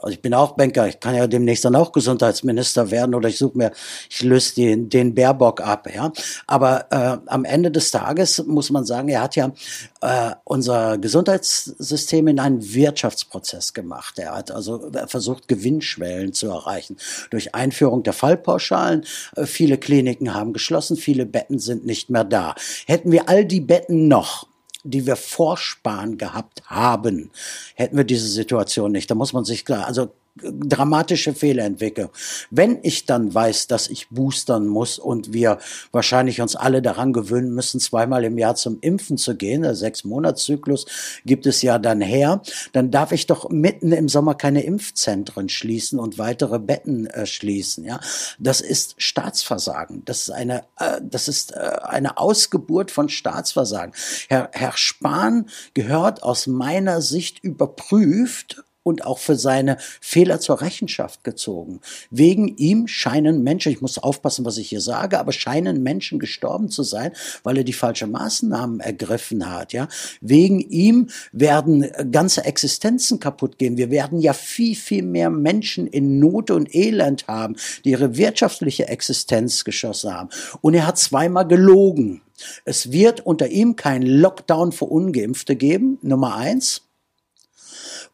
Also 0.00 0.14
ich 0.14 0.22
bin 0.22 0.34
auch 0.34 0.56
Banker, 0.56 0.88
ich 0.88 1.00
kann 1.00 1.14
ja 1.14 1.26
demnächst 1.26 1.64
dann 1.64 1.76
auch 1.76 1.92
Gesundheitsminister 1.92 2.90
werden 2.90 3.14
oder 3.14 3.28
ich 3.28 3.38
suche 3.38 3.58
mir, 3.58 3.72
ich 4.10 4.22
löse 4.22 4.54
den, 4.54 4.88
den 4.88 5.14
Baerbock 5.14 5.60
ab, 5.60 5.88
ja. 5.94 6.12
Aber 6.46 6.86
äh, 6.90 7.18
am 7.26 7.44
Ende 7.44 7.70
des 7.70 7.90
Tages 7.90 8.44
muss 8.46 8.70
man 8.70 8.84
sagen, 8.84 9.08
er 9.08 9.22
hat 9.22 9.36
ja 9.36 9.52
äh, 10.00 10.32
unser 10.44 10.98
Gesundheitssystem 10.98 12.28
in 12.28 12.40
einen 12.40 12.74
Wirtschaftsprozess 12.74 13.74
gemacht. 13.74 14.18
Er 14.18 14.34
hat 14.36 14.50
also 14.50 14.90
versucht, 15.06 15.48
Gewinnschwellen 15.48 16.32
zu 16.32 16.48
erreichen. 16.48 16.96
Durch 17.30 17.54
Einführung 17.54 18.02
der 18.02 18.12
Fallpauschalen, 18.12 19.04
äh, 19.36 19.46
viele 19.46 19.78
Kliniken 19.78 20.34
haben 20.34 20.52
geschlossen, 20.52 20.96
viele 20.96 21.26
Betten 21.26 21.58
sind 21.58 21.84
nicht 21.86 22.10
mehr 22.10 22.24
da. 22.24 22.54
Hätten 22.86 23.12
wir 23.12 23.28
all 23.28 23.44
die 23.44 23.60
Betten 23.60 24.08
noch, 24.08 24.47
die 24.84 25.06
wir 25.06 25.16
vorsparen 25.16 26.18
gehabt 26.18 26.62
haben, 26.66 27.30
hätten 27.74 27.96
wir 27.96 28.04
diese 28.04 28.28
Situation 28.28 28.92
nicht. 28.92 29.10
Da 29.10 29.14
muss 29.14 29.32
man 29.32 29.44
sich 29.44 29.64
klar, 29.64 29.86
also 29.86 30.12
dramatische 30.42 31.34
Fehlentwicklung. 31.34 32.10
Wenn 32.50 32.78
ich 32.82 33.06
dann 33.06 33.34
weiß, 33.34 33.66
dass 33.66 33.88
ich 33.88 34.08
boostern 34.10 34.66
muss 34.66 34.98
und 34.98 35.32
wir 35.32 35.58
wahrscheinlich 35.92 36.40
uns 36.40 36.56
alle 36.56 36.82
daran 36.82 37.12
gewöhnen 37.12 37.54
müssen, 37.54 37.80
zweimal 37.80 38.24
im 38.24 38.38
Jahr 38.38 38.54
zum 38.54 38.78
Impfen 38.80 39.16
zu 39.16 39.36
gehen, 39.36 39.62
der 39.62 39.74
Sechs-Monats-Zyklus 39.74 40.86
gibt 41.24 41.46
es 41.46 41.62
ja 41.62 41.78
dann 41.78 42.00
her, 42.00 42.42
dann 42.72 42.90
darf 42.90 43.12
ich 43.12 43.26
doch 43.26 43.50
mitten 43.50 43.92
im 43.92 44.08
Sommer 44.08 44.34
keine 44.34 44.62
Impfzentren 44.62 45.48
schließen 45.48 45.98
und 45.98 46.18
weitere 46.18 46.58
Betten 46.58 47.06
äh, 47.06 47.26
schließen. 47.26 47.84
Ja, 47.84 48.00
das 48.38 48.60
ist 48.60 48.94
Staatsversagen. 48.98 50.02
Das 50.04 50.22
ist 50.22 50.30
eine, 50.30 50.64
äh, 50.78 51.00
das 51.02 51.28
ist 51.28 51.52
äh, 51.52 51.78
eine 51.82 52.18
Ausgeburt 52.18 52.90
von 52.90 53.08
Staatsversagen. 53.08 53.94
Herr, 54.28 54.50
Herr 54.52 54.76
Spahn 54.76 55.46
gehört 55.74 56.22
aus 56.22 56.46
meiner 56.46 57.00
Sicht 57.00 57.42
überprüft 57.42 58.62
und 58.88 59.04
auch 59.04 59.18
für 59.18 59.36
seine 59.36 59.76
Fehler 60.00 60.40
zur 60.40 60.60
Rechenschaft 60.60 61.24
gezogen. 61.24 61.80
Wegen 62.10 62.56
ihm 62.56 62.88
scheinen 62.88 63.42
Menschen, 63.42 63.70
ich 63.72 63.80
muss 63.80 63.98
aufpassen, 63.98 64.44
was 64.44 64.58
ich 64.58 64.68
hier 64.68 64.80
sage, 64.80 65.18
aber 65.18 65.32
scheinen 65.32 65.82
Menschen 65.82 66.18
gestorben 66.18 66.70
zu 66.70 66.82
sein, 66.82 67.12
weil 67.42 67.58
er 67.58 67.64
die 67.64 67.72
falsche 67.72 68.06
Maßnahmen 68.06 68.80
ergriffen 68.80 69.50
hat, 69.50 69.72
ja. 69.72 69.88
Wegen 70.20 70.60
ihm 70.60 71.08
werden 71.32 71.86
ganze 72.10 72.44
Existenzen 72.44 73.20
kaputt 73.20 73.58
gehen. 73.58 73.76
Wir 73.76 73.90
werden 73.90 74.20
ja 74.20 74.32
viel, 74.32 74.74
viel 74.74 75.02
mehr 75.02 75.30
Menschen 75.30 75.86
in 75.86 76.18
Not 76.18 76.50
und 76.50 76.74
Elend 76.74 77.28
haben, 77.28 77.56
die 77.84 77.90
ihre 77.90 78.16
wirtschaftliche 78.16 78.88
Existenz 78.88 79.64
geschossen 79.64 80.14
haben. 80.14 80.30
Und 80.60 80.74
er 80.74 80.86
hat 80.86 80.98
zweimal 80.98 81.46
gelogen. 81.46 82.22
Es 82.64 82.92
wird 82.92 83.24
unter 83.26 83.48
ihm 83.48 83.76
kein 83.76 84.02
Lockdown 84.02 84.72
für 84.72 84.86
Ungeimpfte 84.86 85.56
geben, 85.56 85.98
Nummer 86.02 86.36
eins. 86.36 86.87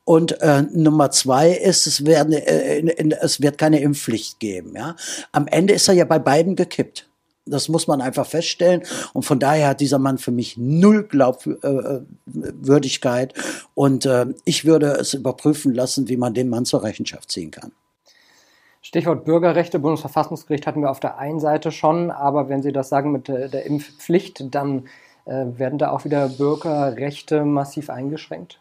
Und 0.04 0.40
äh, 0.42 0.62
Nummer 0.62 1.10
zwei 1.10 1.50
ist, 1.50 1.86
es, 1.86 2.04
werden, 2.04 2.34
äh, 2.34 2.78
in, 2.78 2.88
in, 2.88 3.12
es 3.12 3.40
wird 3.40 3.56
keine 3.56 3.80
Impfpflicht 3.80 4.38
geben. 4.38 4.74
Ja? 4.76 4.96
Am 5.32 5.46
Ende 5.46 5.72
ist 5.72 5.88
er 5.88 5.94
ja 5.94 6.04
bei 6.04 6.18
beiden 6.18 6.56
gekippt. 6.56 7.08
Das 7.46 7.68
muss 7.68 7.86
man 7.86 8.00
einfach 8.00 8.26
feststellen. 8.26 8.82
Und 9.12 9.24
von 9.24 9.38
daher 9.38 9.68
hat 9.68 9.80
dieser 9.80 9.98
Mann 9.98 10.18
für 10.18 10.30
mich 10.30 10.56
null 10.56 11.04
Glaubwürdigkeit. 11.04 13.36
Äh, 13.36 13.40
Und 13.74 14.06
äh, 14.06 14.26
ich 14.44 14.64
würde 14.64 14.92
es 14.92 15.14
überprüfen 15.14 15.74
lassen, 15.74 16.08
wie 16.08 16.16
man 16.16 16.34
den 16.34 16.48
Mann 16.48 16.64
zur 16.64 16.82
Rechenschaft 16.82 17.30
ziehen 17.30 17.50
kann. 17.50 17.72
Stichwort 18.80 19.24
Bürgerrechte, 19.24 19.78
Bundesverfassungsgericht 19.78 20.66
hatten 20.66 20.82
wir 20.82 20.90
auf 20.90 21.00
der 21.00 21.18
einen 21.18 21.40
Seite 21.40 21.72
schon, 21.72 22.10
aber 22.10 22.50
wenn 22.50 22.62
Sie 22.62 22.72
das 22.72 22.90
sagen 22.90 23.12
mit 23.12 23.28
der, 23.28 23.48
der 23.48 23.64
Impfpflicht, 23.64 24.54
dann 24.54 24.80
äh, 24.80 24.82
werden 25.26 25.78
da 25.78 25.90
auch 25.90 26.04
wieder 26.04 26.28
Bürgerrechte 26.28 27.44
massiv 27.44 27.90
eingeschränkt? 27.90 28.58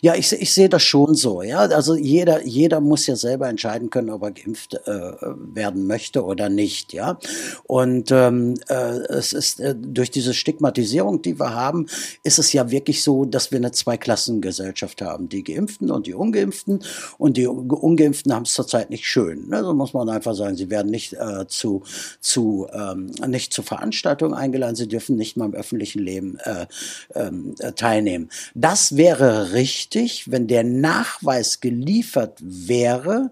Ja, 0.00 0.14
ich, 0.16 0.32
ich 0.32 0.52
sehe 0.52 0.68
das 0.68 0.82
schon 0.82 1.14
so. 1.14 1.42
Ja, 1.42 1.60
also 1.60 1.94
jeder, 1.94 2.44
jeder 2.44 2.80
muss 2.80 3.06
ja 3.06 3.14
selber 3.14 3.48
entscheiden 3.48 3.90
können, 3.90 4.10
ob 4.10 4.22
er 4.22 4.32
geimpft 4.32 4.74
äh, 4.74 5.12
werden 5.54 5.86
möchte 5.86 6.24
oder 6.24 6.48
nicht. 6.48 6.92
Ja, 6.92 7.18
und 7.64 8.10
ähm, 8.10 8.54
äh, 8.68 8.74
es 9.08 9.32
ist 9.32 9.60
äh, 9.60 9.74
durch 9.76 10.10
diese 10.10 10.34
Stigmatisierung, 10.34 11.22
die 11.22 11.38
wir 11.38 11.54
haben, 11.54 11.86
ist 12.24 12.38
es 12.40 12.52
ja 12.52 12.70
wirklich 12.70 13.02
so, 13.02 13.24
dass 13.24 13.52
wir 13.52 13.58
eine 13.58 13.70
Zweiklassengesellschaft 13.70 15.00
haben: 15.00 15.28
die 15.28 15.44
Geimpften 15.44 15.90
und 15.90 16.06
die 16.06 16.14
Ungeimpften. 16.14 16.82
Und 17.18 17.36
die 17.36 17.46
Ungeimpften 17.46 18.34
haben 18.34 18.44
es 18.44 18.54
zurzeit 18.54 18.90
nicht 18.90 19.06
schön. 19.06 19.48
Ne? 19.48 19.62
So 19.62 19.74
muss 19.74 19.94
man 19.94 20.08
einfach 20.08 20.34
sagen. 20.34 20.56
Sie 20.56 20.70
werden 20.70 20.90
nicht 20.90 21.12
äh, 21.12 21.46
zu 21.46 21.82
zu 22.20 22.66
ähm, 22.72 23.12
nicht 23.26 23.52
zu 23.52 23.62
Veranstaltungen 23.62 24.34
eingeladen. 24.34 24.74
Sie 24.74 24.88
dürfen 24.88 25.14
nicht 25.16 25.36
mal 25.36 25.44
im 25.44 25.54
öffentlichen 25.54 26.00
Leben 26.02 26.38
äh, 26.40 26.66
ähm, 27.14 27.54
äh, 27.58 27.72
teilnehmen. 27.72 28.30
Das 28.54 28.96
wäre 28.96 29.52
richtig, 29.52 30.30
wenn 30.30 30.46
der 30.46 30.64
Nachweis 30.64 31.60
geliefert 31.60 32.38
wäre, 32.40 33.30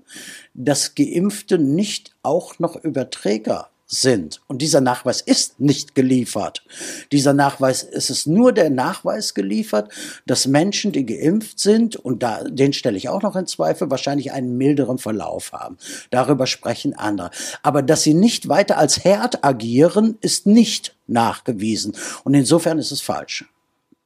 dass 0.55 0.95
Geimpfte 0.95 1.59
nicht 1.59 2.15
auch 2.23 2.59
noch 2.59 2.77
Überträger 2.77 3.70
sind. 3.91 4.41
Und 4.47 4.63
dieser 4.63 4.81
Nachweis 4.81 5.21
ist 5.21 5.61
nicht 5.61 5.97
geliefert. 5.97 6.63
Dieser 7.11 7.33
Nachweis 7.35 7.83
ist 7.83 8.09
es 8.09 8.25
nur 8.25 8.53
der 8.53 8.71
Nachweis 8.71 9.35
geliefert, 9.35 9.91
dass 10.27 10.47
Menschen, 10.47 10.93
die 10.93 11.05
geimpft 11.05 11.59
sind, 11.59 11.97
und 11.97 12.23
da, 12.23 12.45
den 12.45 12.73
stelle 12.73 12.97
ich 12.97 13.09
auch 13.09 13.23
noch 13.23 13.35
in 13.35 13.47
Zweifel, 13.47 13.91
wahrscheinlich 13.91 14.33
einen 14.33 14.57
milderen 14.57 14.99
Verlauf 14.99 15.53
haben. 15.53 15.77
Darüber 16.11 16.47
sprechen 16.47 16.95
andere. 16.95 17.31
Aber 17.63 17.83
dass 17.83 18.05
sie 18.05 18.15
nicht 18.15 18.49
weiter 18.49 18.79
als 18.79 19.05
Herd 19.05 19.45
agieren, 19.45 20.17
ist 20.21 20.47
nicht 20.47 20.97
nachgewiesen. 21.09 21.97
Und 22.23 22.35
insofern 22.35 22.79
ist 22.79 22.93
es 22.93 23.01
falsch. 23.01 23.45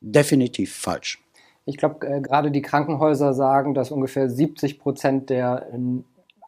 Definitiv 0.01 0.75
falsch. 0.75 1.23
Ich 1.67 1.77
glaube, 1.77 2.07
äh, 2.07 2.21
gerade 2.21 2.51
die 2.51 2.63
Krankenhäuser 2.63 3.35
sagen, 3.35 3.75
dass 3.75 3.91
ungefähr 3.91 4.29
70 4.31 4.79
Prozent 4.79 5.31
der 5.31 5.69
äh, 5.73 5.79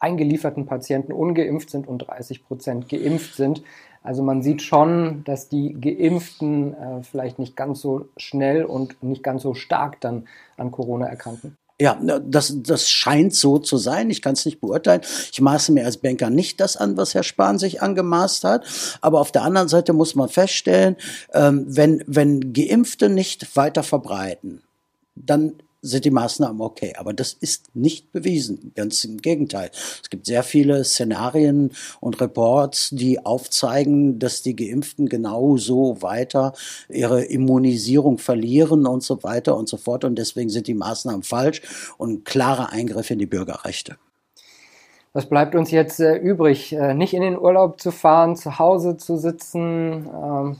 eingelieferten 0.00 0.66
Patienten 0.66 1.12
ungeimpft 1.12 1.70
sind 1.70 1.86
und 1.86 1.98
30 1.98 2.44
Prozent 2.46 2.88
geimpft 2.88 3.34
sind. 3.34 3.62
Also 4.02 4.22
man 4.22 4.42
sieht 4.42 4.62
schon, 4.62 5.24
dass 5.24 5.48
die 5.48 5.74
Geimpften 5.80 6.74
äh, 6.74 7.02
vielleicht 7.02 7.38
nicht 7.38 7.56
ganz 7.56 7.80
so 7.80 8.08
schnell 8.16 8.64
und 8.64 9.02
nicht 9.02 9.22
ganz 9.22 9.42
so 9.42 9.54
stark 9.54 10.00
dann 10.00 10.28
an 10.56 10.70
Corona 10.70 11.06
erkranken. 11.06 11.56
Ja, 11.78 12.00
das, 12.24 12.54
das 12.62 12.88
scheint 12.88 13.34
so 13.34 13.58
zu 13.58 13.76
sein. 13.76 14.08
Ich 14.08 14.22
kann 14.22 14.32
es 14.32 14.46
nicht 14.46 14.62
beurteilen. 14.62 15.02
Ich 15.30 15.40
maße 15.42 15.72
mir 15.72 15.84
als 15.84 15.98
Banker 15.98 16.30
nicht 16.30 16.58
das 16.60 16.78
an, 16.78 16.96
was 16.96 17.14
Herr 17.14 17.22
Spahn 17.22 17.58
sich 17.58 17.82
angemaßt 17.82 18.44
hat. 18.44 18.64
Aber 19.02 19.20
auf 19.20 19.30
der 19.30 19.42
anderen 19.42 19.68
Seite 19.68 19.92
muss 19.92 20.14
man 20.14 20.30
feststellen, 20.30 20.96
ähm, 21.34 21.66
wenn, 21.68 22.02
wenn 22.06 22.54
Geimpfte 22.54 23.10
nicht 23.10 23.56
weiter 23.56 23.82
verbreiten, 23.82 24.62
dann 25.16 25.54
sind 25.82 26.04
die 26.04 26.10
Maßnahmen 26.10 26.60
okay. 26.60 26.94
Aber 26.96 27.12
das 27.12 27.32
ist 27.32 27.74
nicht 27.74 28.12
bewiesen. 28.12 28.72
Ganz 28.74 29.04
im 29.04 29.18
Gegenteil. 29.18 29.70
Es 30.02 30.10
gibt 30.10 30.26
sehr 30.26 30.42
viele 30.42 30.84
Szenarien 30.84 31.72
und 32.00 32.20
Reports, 32.20 32.90
die 32.92 33.24
aufzeigen, 33.24 34.18
dass 34.18 34.42
die 34.42 34.56
Geimpften 34.56 35.08
genauso 35.08 36.02
weiter 36.02 36.52
ihre 36.88 37.24
Immunisierung 37.24 38.18
verlieren 38.18 38.86
und 38.86 39.02
so 39.02 39.22
weiter 39.22 39.56
und 39.56 39.68
so 39.68 39.76
fort. 39.76 40.04
Und 40.04 40.16
deswegen 40.16 40.50
sind 40.50 40.66
die 40.66 40.74
Maßnahmen 40.74 41.22
falsch 41.22 41.62
und 41.98 42.24
klare 42.24 42.70
Eingriffe 42.70 43.14
in 43.14 43.18
die 43.18 43.26
Bürgerrechte. 43.26 43.96
Was 45.16 45.24
bleibt 45.24 45.54
uns 45.54 45.70
jetzt 45.70 45.98
äh, 45.98 46.14
übrig? 46.14 46.74
Äh, 46.74 46.92
nicht 46.92 47.14
in 47.14 47.22
den 47.22 47.38
Urlaub 47.38 47.80
zu 47.80 47.90
fahren, 47.90 48.36
zu 48.36 48.58
Hause 48.58 48.98
zu 48.98 49.16
sitzen, 49.16 50.06
ähm, 50.12 50.56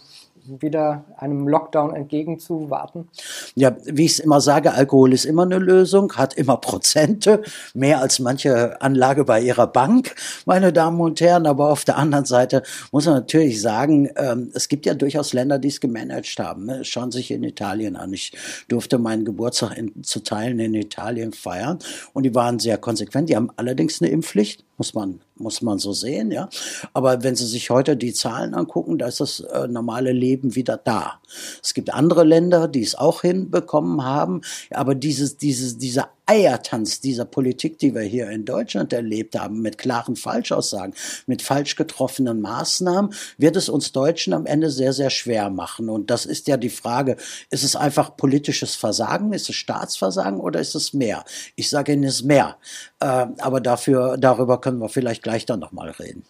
wieder 0.60 1.04
einem 1.16 1.48
Lockdown 1.48 1.94
entgegenzuwarten? 1.94 3.08
Ja, 3.54 3.76
wie 3.84 4.04
ich 4.04 4.12
es 4.12 4.18
immer 4.18 4.40
sage, 4.40 4.72
Alkohol 4.72 5.12
ist 5.12 5.24
immer 5.24 5.44
eine 5.44 5.58
Lösung, 5.58 6.12
hat 6.14 6.34
immer 6.34 6.56
Prozente, 6.56 7.42
mehr 7.74 8.00
als 8.00 8.18
manche 8.18 8.80
Anlage 8.82 9.24
bei 9.24 9.40
ihrer 9.40 9.66
Bank, 9.66 10.14
meine 10.44 10.72
Damen 10.72 11.00
und 11.00 11.20
Herren. 11.20 11.46
Aber 11.46 11.70
auf 11.70 11.84
der 11.84 11.96
anderen 11.96 12.24
Seite 12.24 12.62
muss 12.92 13.06
man 13.06 13.14
natürlich 13.14 13.60
sagen, 13.60 14.10
ähm, 14.16 14.50
es 14.54 14.68
gibt 14.68 14.86
ja 14.86 14.94
durchaus 14.94 15.32
Länder, 15.32 15.58
die 15.58 15.68
es 15.68 15.80
gemanagt 15.80 16.38
haben. 16.38 16.66
Ne? 16.66 16.84
Schauen 16.84 17.10
Sie 17.10 17.18
sich 17.18 17.30
in 17.30 17.42
Italien 17.42 17.96
an. 17.96 18.12
Ich 18.12 18.32
durfte 18.68 18.98
meinen 18.98 19.24
Geburtstag 19.24 19.76
in, 19.78 20.02
zu 20.02 20.22
Teilen 20.22 20.58
in 20.58 20.74
Italien 20.74 21.32
feiern 21.32 21.78
und 22.12 22.24
die 22.24 22.34
waren 22.34 22.58
sehr 22.58 22.78
konsequent. 22.78 23.28
Die 23.28 23.36
haben 23.36 23.50
allerdings 23.56 24.02
eine 24.02 24.10
Impfpflicht 24.10 24.65
muss 24.78 24.94
man, 24.94 25.20
muss 25.36 25.62
man 25.62 25.78
so 25.78 25.92
sehen, 25.92 26.30
ja. 26.30 26.48
Aber 26.92 27.22
wenn 27.22 27.36
Sie 27.36 27.46
sich 27.46 27.70
heute 27.70 27.96
die 27.96 28.12
Zahlen 28.12 28.54
angucken, 28.54 28.98
da 28.98 29.06
ist 29.06 29.20
das 29.20 29.40
äh, 29.40 29.68
normale 29.68 30.12
Leben 30.12 30.54
wieder 30.54 30.76
da. 30.76 31.20
Es 31.62 31.74
gibt 31.74 31.92
andere 31.92 32.24
Länder, 32.24 32.68
die 32.68 32.82
es 32.82 32.94
auch 32.94 33.22
hinbekommen 33.22 34.04
haben, 34.04 34.42
aber 34.70 34.94
dieses, 34.94 35.36
dieses, 35.36 35.78
dieser 35.78 36.10
Eiertanz 36.26 37.00
dieser 37.00 37.24
Politik, 37.24 37.78
die 37.78 37.94
wir 37.94 38.02
hier 38.02 38.28
in 38.30 38.44
Deutschland 38.44 38.92
erlebt 38.92 39.38
haben, 39.38 39.62
mit 39.62 39.78
klaren 39.78 40.16
Falschaussagen, 40.16 40.94
mit 41.26 41.40
falsch 41.40 41.76
getroffenen 41.76 42.40
Maßnahmen, 42.40 43.14
wird 43.38 43.56
es 43.56 43.68
uns 43.68 43.92
Deutschen 43.92 44.32
am 44.32 44.44
Ende 44.44 44.70
sehr, 44.70 44.92
sehr 44.92 45.10
schwer 45.10 45.50
machen. 45.50 45.88
Und 45.88 46.10
das 46.10 46.26
ist 46.26 46.48
ja 46.48 46.56
die 46.56 46.70
Frage, 46.70 47.16
ist 47.50 47.62
es 47.62 47.76
einfach 47.76 48.16
politisches 48.16 48.74
Versagen, 48.74 49.32
ist 49.32 49.48
es 49.48 49.56
Staatsversagen 49.56 50.40
oder 50.40 50.60
ist 50.60 50.74
es 50.74 50.92
mehr? 50.92 51.24
Ich 51.54 51.70
sage 51.70 51.92
Ihnen, 51.92 52.04
es 52.04 52.16
ist 52.16 52.24
mehr. 52.24 52.56
Äh, 53.00 53.26
aber 53.38 53.60
dafür, 53.60 54.16
darüber 54.18 54.60
können 54.60 54.80
wir 54.80 54.88
vielleicht 54.88 55.22
gleich 55.22 55.46
dann 55.46 55.60
nochmal 55.60 55.90
reden. 55.90 56.24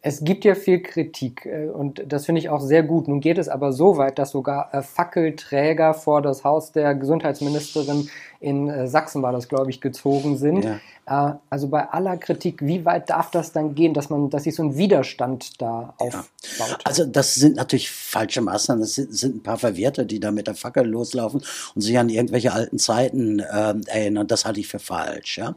Es 0.00 0.24
gibt 0.24 0.46
ja 0.46 0.54
viel 0.54 0.82
Kritik 0.82 1.44
äh, 1.44 1.68
und 1.68 2.02
das 2.08 2.24
finde 2.24 2.38
ich 2.38 2.48
auch 2.48 2.62
sehr 2.62 2.82
gut. 2.82 3.08
Nun 3.08 3.20
geht 3.20 3.36
es 3.36 3.48
aber 3.50 3.72
so 3.72 3.98
weit, 3.98 4.18
dass 4.18 4.30
sogar 4.30 4.72
äh, 4.72 4.80
Fackelträger 4.80 5.92
vor 5.92 6.22
das 6.22 6.44
Haus 6.44 6.72
der 6.72 6.94
Gesundheitsministerin 6.94 8.08
in 8.40 8.68
äh, 8.68 8.86
Sachsen 8.86 9.22
war 9.22 9.32
das, 9.32 9.48
glaube 9.48 9.70
ich, 9.70 9.80
gezogen 9.80 10.36
sind. 10.36 10.64
Ja. 10.64 10.78
Also 11.06 11.68
bei 11.68 11.88
aller 11.88 12.16
Kritik, 12.16 12.62
wie 12.62 12.84
weit 12.84 13.08
darf 13.10 13.30
das 13.30 13.52
dann 13.52 13.74
gehen, 13.74 13.94
dass 13.94 14.10
man, 14.10 14.28
dass 14.30 14.44
sich 14.44 14.54
so 14.54 14.62
ein 14.64 14.76
Widerstand 14.76 15.60
da 15.60 15.94
aufbaut? 15.98 16.24
Ja. 16.58 16.78
Also 16.84 17.04
das 17.04 17.34
sind 17.34 17.56
natürlich 17.56 17.90
falsche 17.90 18.40
Maßnahmen. 18.40 18.82
Das 18.82 18.94
sind, 18.94 19.16
sind, 19.16 19.36
ein 19.36 19.42
paar 19.42 19.58
Verwirrte, 19.58 20.04
die 20.04 20.20
da 20.20 20.30
mit 20.30 20.46
der 20.46 20.54
Fackel 20.54 20.86
loslaufen 20.86 21.42
und 21.74 21.80
sich 21.80 21.98
an 21.98 22.08
irgendwelche 22.08 22.52
alten 22.52 22.78
Zeiten 22.78 23.40
äh, 23.40 23.74
erinnern. 23.86 24.26
Das 24.26 24.44
halte 24.44 24.60
ich 24.60 24.68
für 24.68 24.78
falsch. 24.78 25.38
Ja, 25.38 25.54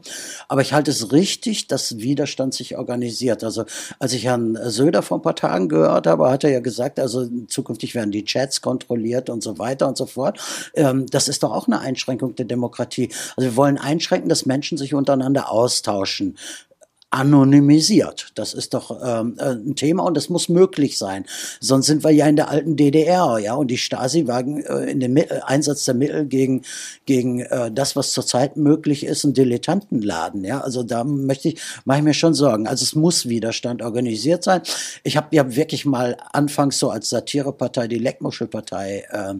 aber 0.48 0.62
ich 0.62 0.72
halte 0.72 0.90
es 0.90 1.12
richtig, 1.12 1.66
dass 1.66 1.98
Widerstand 1.98 2.54
sich 2.54 2.76
organisiert. 2.76 3.44
Also 3.44 3.64
als 3.98 4.12
ich 4.12 4.24
Herrn 4.24 4.58
Söder 4.70 5.02
vor 5.02 5.18
ein 5.18 5.22
paar 5.22 5.36
Tagen 5.36 5.68
gehört 5.68 6.06
habe, 6.06 6.30
hat 6.30 6.44
er 6.44 6.50
ja 6.50 6.60
gesagt, 6.60 7.00
also 7.00 7.26
zukünftig 7.48 7.94
werden 7.94 8.10
die 8.12 8.24
Chats 8.24 8.60
kontrolliert 8.60 9.30
und 9.30 9.42
so 9.42 9.58
weiter 9.58 9.88
und 9.88 9.96
so 9.96 10.06
fort. 10.06 10.38
Ähm, 10.74 11.06
das 11.06 11.28
ist 11.28 11.42
doch 11.42 11.52
auch 11.52 11.66
eine 11.66 11.80
Einschränkung 11.80 12.34
der 12.36 12.46
Demokratie. 12.46 12.70
Demokratie. 12.70 13.10
Also 13.36 13.50
wir 13.50 13.56
wollen 13.56 13.78
einschränken, 13.78 14.28
dass 14.28 14.46
Menschen 14.46 14.78
sich 14.78 14.94
untereinander 14.94 15.39
austauschen 15.48 16.36
anonymisiert. 17.10 18.30
Das 18.36 18.54
ist 18.54 18.72
doch 18.72 19.00
ähm, 19.04 19.34
äh, 19.38 19.50
ein 19.50 19.74
Thema 19.74 20.04
und 20.04 20.16
das 20.16 20.28
muss 20.28 20.48
möglich 20.48 20.96
sein. 20.96 21.24
Sonst 21.58 21.86
sind 21.86 22.04
wir 22.04 22.12
ja 22.12 22.26
in 22.28 22.36
der 22.36 22.48
alten 22.48 22.76
DDR, 22.76 23.38
ja, 23.38 23.54
und 23.54 23.68
die 23.68 23.78
Stasi 23.78 24.28
wagen 24.28 24.62
äh, 24.62 24.84
in 24.90 25.00
dem 25.00 25.14
Mittel, 25.14 25.42
Einsatz 25.44 25.84
der 25.84 25.94
Mittel 25.94 26.26
gegen 26.26 26.62
gegen 27.06 27.40
äh, 27.40 27.72
das, 27.72 27.96
was 27.96 28.12
zurzeit 28.12 28.56
möglich 28.56 29.04
ist, 29.04 29.24
ein 29.24 29.34
Dilettantenladen, 29.34 30.44
ja. 30.44 30.60
Also 30.60 30.84
da 30.84 31.02
möchte 31.02 31.48
ich 31.48 31.60
mache 31.84 31.98
ich 31.98 32.04
mir 32.04 32.14
schon 32.14 32.32
Sorgen. 32.32 32.68
Also 32.68 32.84
es 32.84 32.94
muss 32.94 33.28
Widerstand 33.28 33.82
organisiert 33.82 34.44
sein. 34.44 34.62
Ich 35.02 35.16
habe 35.16 35.34
ja 35.34 35.56
wirklich 35.56 35.84
mal 35.84 36.16
anfangs 36.32 36.78
so 36.78 36.90
als 36.90 37.10
Satirepartei 37.10 37.88
die 37.88 37.98
Leckmuschelpartei 37.98 39.04
äh, 39.10 39.34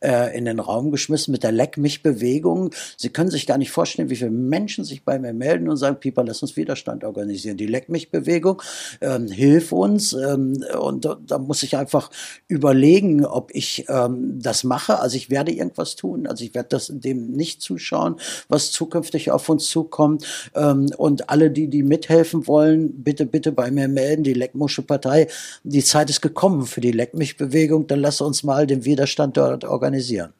äh, 0.00 0.38
in 0.38 0.44
den 0.44 0.60
Raum 0.60 0.92
geschmissen 0.92 1.32
mit 1.32 1.42
der 1.42 1.52
Leck 1.52 1.76
mich 1.76 2.04
Bewegung. 2.04 2.70
Sie 2.96 3.08
können 3.08 3.30
sich 3.30 3.48
gar 3.48 3.58
nicht 3.58 3.72
vorstellen, 3.72 4.10
wie 4.10 4.16
viele 4.16 4.30
Menschen 4.30 4.84
sich 4.84 5.04
bei 5.04 5.18
mir 5.18 5.32
melden 5.32 5.68
und 5.68 5.76
sagen, 5.76 5.98
Pieper, 5.98 6.22
lass 6.22 6.40
uns 6.42 6.56
Widerstand 6.56 7.02
organisieren 7.02 7.15
organisieren. 7.16 7.56
Die 7.56 7.66
Leck 7.66 7.88
mich 7.88 8.10
Bewegung 8.10 8.62
ähm, 9.00 9.28
hilft 9.28 9.72
uns 9.72 10.12
ähm, 10.12 10.62
und 10.78 11.04
da, 11.04 11.18
da, 11.26 11.38
muss 11.38 11.62
ich 11.62 11.76
einfach 11.76 12.10
überlegen, 12.48 13.24
ob 13.24 13.54
ich 13.54 13.86
ähm, 13.88 14.38
das 14.40 14.64
mache. 14.64 15.00
Also 15.00 15.16
ich 15.16 15.30
werde 15.30 15.52
irgendwas 15.52 15.96
tun. 15.96 16.26
Also 16.26 16.44
ich 16.44 16.54
werde 16.54 16.70
das 16.70 16.92
dem 16.92 17.32
nicht 17.32 17.62
zuschauen, 17.62 18.16
was 18.48 18.70
zukünftig 18.70 19.30
auf 19.30 19.48
uns 19.48 19.68
zukommt. 19.68 20.24
Ähm, 20.54 20.90
und 20.96 21.30
alle, 21.30 21.50
die 21.50 21.68
die 21.68 21.82
mithelfen 21.82 22.46
wollen, 22.46 23.02
bitte 23.02 23.26
bitte 23.26 23.52
bei 23.52 23.70
mir 23.70 23.88
melden. 23.88 24.22
Die 24.22 24.34
Leckmusche 24.34 24.82
Partei. 24.82 25.28
Die 25.64 25.84
Zeit 25.84 26.10
ist 26.10 26.20
gekommen 26.20 26.66
für 26.66 26.80
die 26.80 26.92
Leck 26.92 27.14
mich 27.14 27.36
Bewegung. 27.36 27.86
Dann 27.86 28.00
lass 28.00 28.20
uns 28.20 28.42
mal 28.42 28.66
den 28.66 28.84
Widerstand 28.84 29.36
dort 29.36 29.64
organisieren 29.64 30.32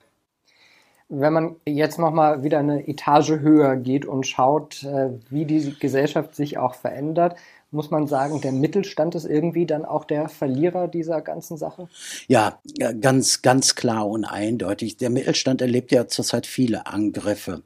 wenn 1.09 1.33
man 1.33 1.57
jetzt 1.64 1.99
nochmal 1.99 2.42
wieder 2.42 2.59
eine 2.59 2.88
Etage 2.88 3.38
höher 3.40 3.77
geht 3.77 4.07
und 4.07 4.27
schaut, 4.27 4.83
äh, 4.83 5.11
wie 5.31 5.45
die 5.45 5.75
Gesellschaft 5.79 6.35
sich 6.35 6.59
auch 6.59 6.75
verändert, 6.75 7.37
muss 7.73 7.90
man 7.90 8.07
sagen, 8.07 8.40
der 8.40 8.53
Mittelstand 8.53 9.14
ist 9.14 9.25
irgendwie 9.25 9.66
dann 9.66 9.85
auch 9.85 10.05
der 10.05 10.29
Verlierer 10.29 10.88
dieser 10.88 11.21
ganzen 11.21 11.57
Sache? 11.57 11.88
Ja, 12.29 12.59
ganz, 13.01 13.42
ganz 13.42 13.75
klar 13.75 14.09
und 14.09 14.25
eindeutig. 14.25 14.97
Der 14.97 15.11
Mittelstand 15.11 15.61
erlebt 15.61 15.90
ja 15.92 16.07
zurzeit 16.07 16.47
viele 16.47 16.87
Angriffe. 16.87 17.62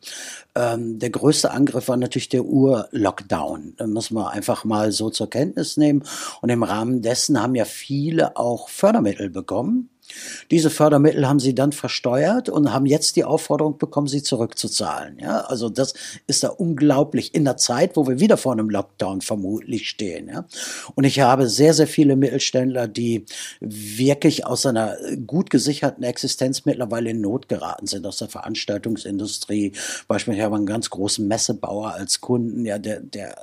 Ähm, 0.55 0.99
der 0.99 1.11
größte 1.11 1.51
Angriff 1.51 1.89
war 1.89 1.97
natürlich 1.97 2.31
der 2.31 2.45
Ur-Lockdown. 2.45 3.75
Da 3.77 3.87
muss 3.87 4.11
man 4.11 4.27
einfach 4.27 4.65
mal 4.65 4.91
so 4.91 5.11
zur 5.11 5.31
Kenntnis 5.31 5.77
nehmen. 5.77 6.03
Und 6.41 6.49
im 6.49 6.63
Rahmen 6.63 7.03
dessen 7.03 7.41
haben 7.41 7.55
ja 7.55 7.65
viele 7.65 8.37
auch 8.37 8.69
Fördermittel 8.69 9.31
bekommen 9.31 9.91
diese 10.51 10.71
Fördermittel 10.71 11.29
haben 11.29 11.41
sie 11.41 11.55
dann 11.55 11.73
versteuert 11.73 12.49
und 12.49 12.73
haben 12.73 12.87
jetzt 12.87 13.17
die 13.17 13.25
Aufforderung 13.25 13.79
bekommen, 13.79 14.07
sie 14.07 14.23
zurückzuzahlen. 14.23 15.19
Ja, 15.19 15.43
also 15.43 15.69
das 15.69 15.95
ist 16.27 16.43
da 16.43 16.49
unglaublich 16.49 17.35
in 17.35 17.45
der 17.45 17.57
Zeit, 17.57 17.97
wo 17.97 18.07
wir 18.07 18.21
wieder 18.21 18.37
vor 18.37 18.53
einem 18.53 18.71
Lockdown 18.71 19.21
vermutlich 19.21 19.89
stehen. 19.89 20.29
Ja, 20.29 20.45
und 20.95 21.05
ich 21.05 21.21
habe 21.21 21.49
sehr, 21.49 21.75
sehr 21.75 21.87
viele 21.87 22.17
Mittelständler, 22.17 22.89
die 22.89 23.25
wirklich 23.61 24.47
aus 24.47 24.67
einer 24.67 24.97
gut 25.27 25.51
gesicherten 25.51 26.05
Existenz 26.05 26.65
mittlerweile 26.65 27.11
in 27.11 27.21
Not 27.21 27.49
geraten 27.49 27.87
sind, 27.87 28.07
aus 28.07 28.19
der 28.19 28.29
Veranstaltungsindustrie. 28.29 29.73
Beispielsweise 30.09 30.45
haben 30.45 30.53
wir 30.53 30.57
einen 30.57 30.67
ganz 30.67 30.91
großen 30.91 31.27
Messebauer 31.27 31.93
als 31.93 32.21
Kunden, 32.21 32.65
ja, 32.65 32.79
der, 32.79 33.01
der 33.01 33.37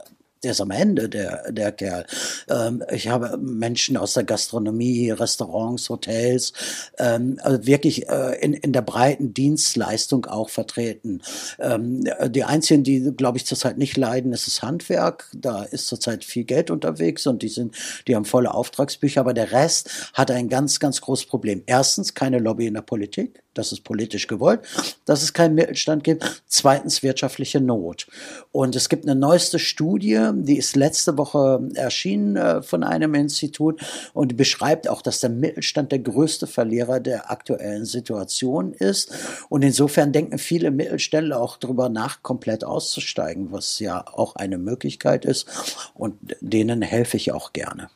der 0.44 0.52
ist 0.52 0.62
am 0.62 0.72
Ende, 0.72 1.10
der, 1.10 1.52
der 1.52 1.72
Kerl. 1.72 2.06
Ähm, 2.50 2.84
ich 2.92 3.08
habe 3.08 3.38
Menschen 3.38 3.98
aus 3.98 4.14
der 4.14 4.24
Gastronomie, 4.24 5.12
Restaurants, 5.12 5.90
Hotels, 5.90 6.54
ähm, 6.98 7.40
also 7.42 7.66
wirklich 7.66 8.08
äh, 8.10 8.40
in, 8.40 8.54
in 8.54 8.74
der 8.74 8.82
breiten 8.82 9.34
Dienstleistung 9.34 10.26
auch 10.26 10.50
vertreten. 10.50 11.22
Ähm, 11.60 12.04
die 12.30 12.44
einzigen, 12.44 12.84
die, 12.84 13.12
glaube 13.16 13.38
ich, 13.38 13.46
zurzeit 13.46 13.78
nicht 13.78 13.98
leiden, 13.98 14.34
ist 14.34 14.48
das 14.48 14.62
Handwerk. 14.62 15.30
Da 15.34 15.64
ist 15.64 15.88
zurzeit 15.88 16.24
viel 16.24 16.44
Geld 16.44 16.72
unterwegs 16.72 17.28
und 17.28 17.42
die 17.42 17.50
sind, 17.50 17.76
die 18.08 18.16
haben 18.16 18.26
volle 18.26 18.54
Auftragsbücher, 18.54 19.22
aber 19.22 19.34
der 19.34 19.52
Rest 19.52 20.12
hat 20.14 20.32
ein 20.32 20.50
ganz, 20.50 20.80
ganz 20.80 21.02
großes 21.02 21.26
Problem. 21.26 21.64
Erstens 21.66 22.14
keine 22.14 22.40
Lobby 22.40 22.68
in 22.68 22.76
der 22.76 22.82
Politik 22.82 23.44
das 23.58 23.72
ist 23.72 23.84
politisch 23.84 24.28
gewollt, 24.28 24.62
dass 25.06 25.24
es 25.24 25.34
keinen 25.34 25.56
Mittelstand 25.56 26.04
gibt. 26.04 26.44
Zweitens 26.48 27.04
wirtschaftliche 27.04 27.60
Not. 27.60 28.08
Und 28.52 28.76
es 28.76 28.90
gibt 28.90 29.06
eine 29.06 29.20
neueste 29.20 29.60
Studie, 29.60 30.30
die 30.34 30.58
ist 30.58 30.76
letzte 30.76 31.18
Woche 31.18 31.68
erschienen 31.76 32.36
äh, 32.36 32.62
von 32.62 32.84
einem 32.84 33.14
Institut 33.14 33.82
und 34.14 34.38
beschreibt 34.38 34.90
auch, 34.90 35.02
dass 35.02 35.20
der 35.20 35.30
Mittelstand 35.30 35.92
der 35.92 36.00
größte 36.00 36.48
Verlierer 36.48 37.00
der 37.00 37.32
aktuellen 37.32 37.86
Situation 37.86 38.74
ist. 38.74 39.14
Und 39.50 39.64
insofern 39.64 40.12
denken 40.12 40.38
viele 40.38 40.72
Mittelständler 40.72 41.40
auch 41.40 41.58
darüber 41.58 41.90
nach, 41.90 42.24
komplett 42.24 42.64
auszusteigen, 42.64 43.52
was 43.52 43.80
ja 43.80 44.06
auch 44.08 44.36
eine 44.36 44.58
Möglichkeit 44.58 45.26
ist. 45.26 45.48
Und 45.94 46.18
denen 46.42 46.82
helfe 46.82 47.18
ich 47.18 47.32
auch 47.32 47.54
gerne. 47.54 47.90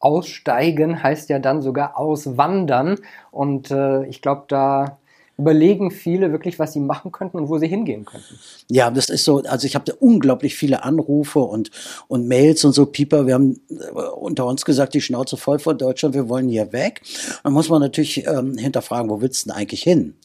Aussteigen 0.00 1.02
heißt 1.02 1.28
ja 1.28 1.38
dann 1.38 1.62
sogar 1.62 1.98
auswandern. 1.98 2.98
Und 3.30 3.70
äh, 3.70 4.06
ich 4.06 4.22
glaube, 4.22 4.44
da 4.48 4.98
überlegen 5.38 5.92
viele 5.92 6.32
wirklich, 6.32 6.58
was 6.58 6.72
sie 6.72 6.80
machen 6.80 7.12
könnten 7.12 7.38
und 7.38 7.48
wo 7.48 7.58
sie 7.58 7.68
hingehen 7.68 8.04
könnten. 8.04 8.38
Ja, 8.68 8.90
das 8.90 9.08
ist 9.08 9.24
so, 9.24 9.38
also 9.44 9.66
ich 9.68 9.76
habe 9.76 9.94
unglaublich 9.94 10.56
viele 10.56 10.82
Anrufe 10.82 11.38
und, 11.38 11.70
und 12.08 12.26
Mails 12.26 12.64
und 12.64 12.72
so, 12.72 12.86
Pieper, 12.86 13.26
wir 13.26 13.34
haben 13.34 13.60
äh, 13.70 14.00
unter 14.16 14.46
uns 14.46 14.64
gesagt, 14.64 14.94
die 14.94 15.00
Schnauze 15.00 15.36
voll 15.36 15.60
von 15.60 15.78
Deutschland, 15.78 16.16
wir 16.16 16.28
wollen 16.28 16.48
hier 16.48 16.72
weg. 16.72 17.02
Dann 17.44 17.52
muss 17.52 17.68
man 17.68 17.80
natürlich 17.80 18.26
ähm, 18.26 18.58
hinterfragen, 18.58 19.08
wo 19.08 19.20
willst 19.20 19.44
du 19.44 19.50
denn 19.50 19.58
eigentlich 19.58 19.82
hin? 19.84 20.16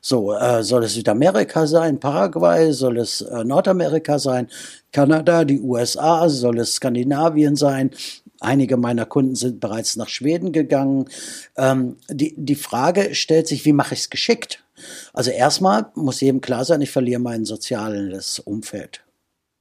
So, 0.00 0.32
äh, 0.32 0.64
soll 0.64 0.82
es 0.82 0.94
Südamerika 0.94 1.68
sein, 1.68 2.00
Paraguay, 2.00 2.72
soll 2.72 2.98
es 2.98 3.20
äh, 3.20 3.44
Nordamerika 3.44 4.18
sein, 4.18 4.48
Kanada, 4.92 5.44
die 5.44 5.60
USA, 5.60 6.28
soll 6.28 6.58
es 6.58 6.74
Skandinavien 6.74 7.54
sein? 7.54 7.92
Einige 8.40 8.76
meiner 8.76 9.06
Kunden 9.06 9.34
sind 9.34 9.60
bereits 9.60 9.96
nach 9.96 10.08
Schweden 10.08 10.52
gegangen. 10.52 11.08
Ähm, 11.56 11.96
die, 12.10 12.34
die 12.36 12.54
Frage 12.54 13.14
stellt 13.14 13.48
sich, 13.48 13.64
wie 13.64 13.72
mache 13.72 13.94
ich 13.94 14.00
es 14.00 14.10
geschickt? 14.10 14.62
Also 15.12 15.30
erstmal 15.30 15.86
muss 15.94 16.20
jedem 16.20 16.40
klar 16.40 16.64
sein, 16.64 16.82
ich 16.82 16.90
verliere 16.90 17.20
mein 17.20 17.44
soziales 17.44 18.38
Umfeld. 18.40 19.05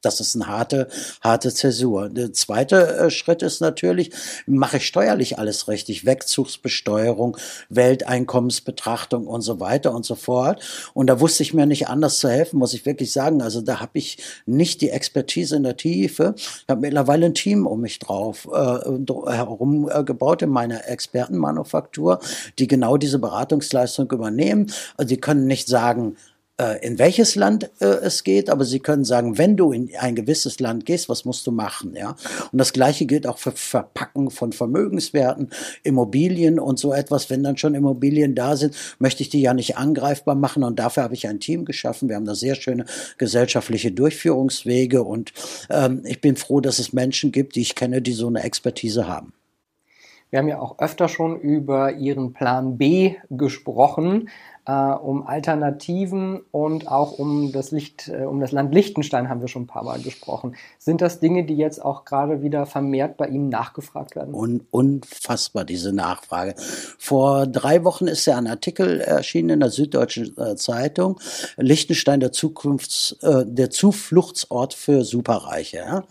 Das 0.06 0.20
ist 0.20 0.36
eine 0.36 0.48
harte, 0.48 0.88
harte 1.22 1.54
Zäsur. 1.54 2.10
Der 2.10 2.32
zweite 2.32 2.98
äh, 2.98 3.10
Schritt 3.10 3.42
ist 3.42 3.60
natürlich, 3.60 4.12
mache 4.46 4.78
ich 4.78 4.86
steuerlich 4.86 5.40
alles 5.40 5.68
richtig? 5.68 6.06
Wegzugsbesteuerung, 6.06 7.38
Welteinkommensbetrachtung 7.70 9.26
und 9.26 9.42
so 9.42 9.60
weiter 9.60 9.94
und 9.94 10.06
so 10.06 10.16
fort. 10.16 10.62
Und 10.94 11.08
da 11.08 11.20
wusste 11.20 11.44
ich 11.44 11.54
mir 11.54 11.66
nicht 11.66 11.88
anders 11.88 12.20
zu 12.20 12.30
helfen, 12.30 12.60
muss 12.60 12.74
ich 12.74 12.86
wirklich 12.86 13.12
sagen. 13.12 13.42
Also 13.42 13.62
da 13.62 13.80
habe 13.80 13.98
ich 13.98 14.20
nicht 14.46 14.82
die 14.82 14.92
Expertise 14.92 15.56
in 15.56 15.64
der 15.64 15.78
Tiefe. 15.78 16.36
Ich 16.38 16.66
habe 16.70 16.82
mittlerweile 16.82 17.26
ein 17.26 17.34
Team 17.34 17.66
um 17.66 17.82
mich 17.82 17.98
drauf 18.00 18.48
äh, 18.54 18.58
herum 18.58 19.90
äh, 19.92 20.04
gebaut 20.04 20.44
in 20.44 20.50
meiner 20.50 20.88
Expertenmanufaktur, 20.88 22.20
die 22.60 22.68
genau 22.68 22.98
diese 22.98 23.18
Beratungsleistung 23.18 24.12
übernehmen. 24.12 24.72
Also 24.98 25.10
die 25.10 25.20
können 25.20 25.48
nicht 25.48 25.68
sagen, 25.68 26.16
in 26.82 27.00
welches 27.00 27.36
Land 27.36 27.70
äh, 27.80 27.86
es 27.86 28.24
geht, 28.24 28.50
aber 28.50 28.64
sie 28.64 28.80
können 28.80 29.04
sagen, 29.04 29.38
wenn 29.38 29.58
du 29.58 29.74
in 29.74 29.92
ein 30.00 30.16
gewisses 30.16 30.62
Land 30.62 30.86
gehst, 30.86 31.10
was 31.10 31.26
musst 31.26 31.46
du 31.48 31.52
machen, 31.52 31.96
ja? 31.96 32.16
Und 32.52 32.58
das 32.58 32.72
gleiche 32.72 33.06
gilt 33.06 33.28
auch 33.28 33.40
für 33.40 33.52
Verpacken 33.52 34.32
von 34.32 34.54
Vermögenswerten, 34.54 35.50
Immobilien 35.84 36.58
und 36.58 36.80
so 36.80 36.94
etwas. 36.94 37.30
Wenn 37.30 37.44
dann 37.44 37.58
schon 37.58 37.76
Immobilien 37.76 38.36
da 38.36 38.56
sind, 38.56 38.74
möchte 39.00 39.22
ich 39.22 39.30
die 39.30 39.42
ja 39.42 39.54
nicht 39.54 39.78
angreifbar 39.78 40.36
machen 40.36 40.64
und 40.64 40.80
dafür 40.80 41.04
habe 41.04 41.14
ich 41.14 41.28
ein 41.28 41.42
Team 41.42 41.66
geschaffen. 41.66 42.08
Wir 42.08 42.16
haben 42.16 42.26
da 42.26 42.36
sehr 42.36 42.56
schöne 42.56 42.86
gesellschaftliche 43.18 43.92
Durchführungswege 43.92 45.04
und 45.04 45.34
ähm, 45.70 46.04
ich 46.06 46.22
bin 46.22 46.38
froh, 46.38 46.62
dass 46.62 46.80
es 46.80 46.94
Menschen 46.94 47.34
gibt, 47.34 47.56
die 47.56 47.62
ich 47.62 47.76
kenne, 47.76 48.02
die 48.02 48.14
so 48.14 48.28
eine 48.28 48.44
Expertise 48.44 49.08
haben. 49.10 49.34
Wir 50.30 50.40
haben 50.40 50.48
ja 50.48 50.60
auch 50.60 50.80
öfter 50.80 51.08
schon 51.08 51.40
über 51.40 51.94
Ihren 51.94 52.34
Plan 52.34 52.78
B 52.78 53.16
gesprochen 53.30 54.28
äh, 54.28 54.32
um 54.74 55.28
Alternativen 55.28 56.42
und 56.52 56.88
auch 56.88 57.20
um 57.20 57.52
das 57.52 57.72
Licht, 57.72 58.08
äh, 58.08 58.26
um 58.26 58.40
das 58.40 58.52
Land 58.52 58.74
Liechtenstein 58.74 59.30
haben 59.30 59.42
wir 59.42 59.48
schon 59.48 59.64
ein 59.64 59.68
paar 59.68 59.84
Mal 59.84 60.02
gesprochen. 60.02 60.56
Sind 60.80 61.02
das 61.02 61.20
Dinge, 61.20 61.46
die 61.46 61.56
jetzt 61.56 61.84
auch 61.84 62.04
gerade 62.04 62.42
wieder 62.42 62.66
vermehrt 62.66 63.18
bei 63.18 63.28
Ihnen 63.28 63.50
nachgefragt 63.50 64.16
werden? 64.16 64.34
Un 64.34 64.66
unfassbar, 64.72 65.66
diese 65.66 65.94
Nachfrage. 65.94 66.56
Vor 66.98 67.46
drei 67.46 67.84
Wochen 67.84 68.08
ist 68.08 68.26
ja 68.26 68.38
ein 68.38 68.48
Artikel 68.48 69.02
erschienen 69.02 69.50
in 69.50 69.60
der 69.60 69.70
Süddeutschen 69.70 70.36
äh, 70.38 70.56
Zeitung. 70.56 71.20
Liechtenstein, 71.58 72.20
der 72.20 72.32
Zukunfts-, 72.32 73.22
äh, 73.22 73.46
der 73.48 73.70
Zufluchtsort 73.70 74.74
für 74.74 75.04
Superreiche. 75.04 75.78
Ja? 75.78 76.04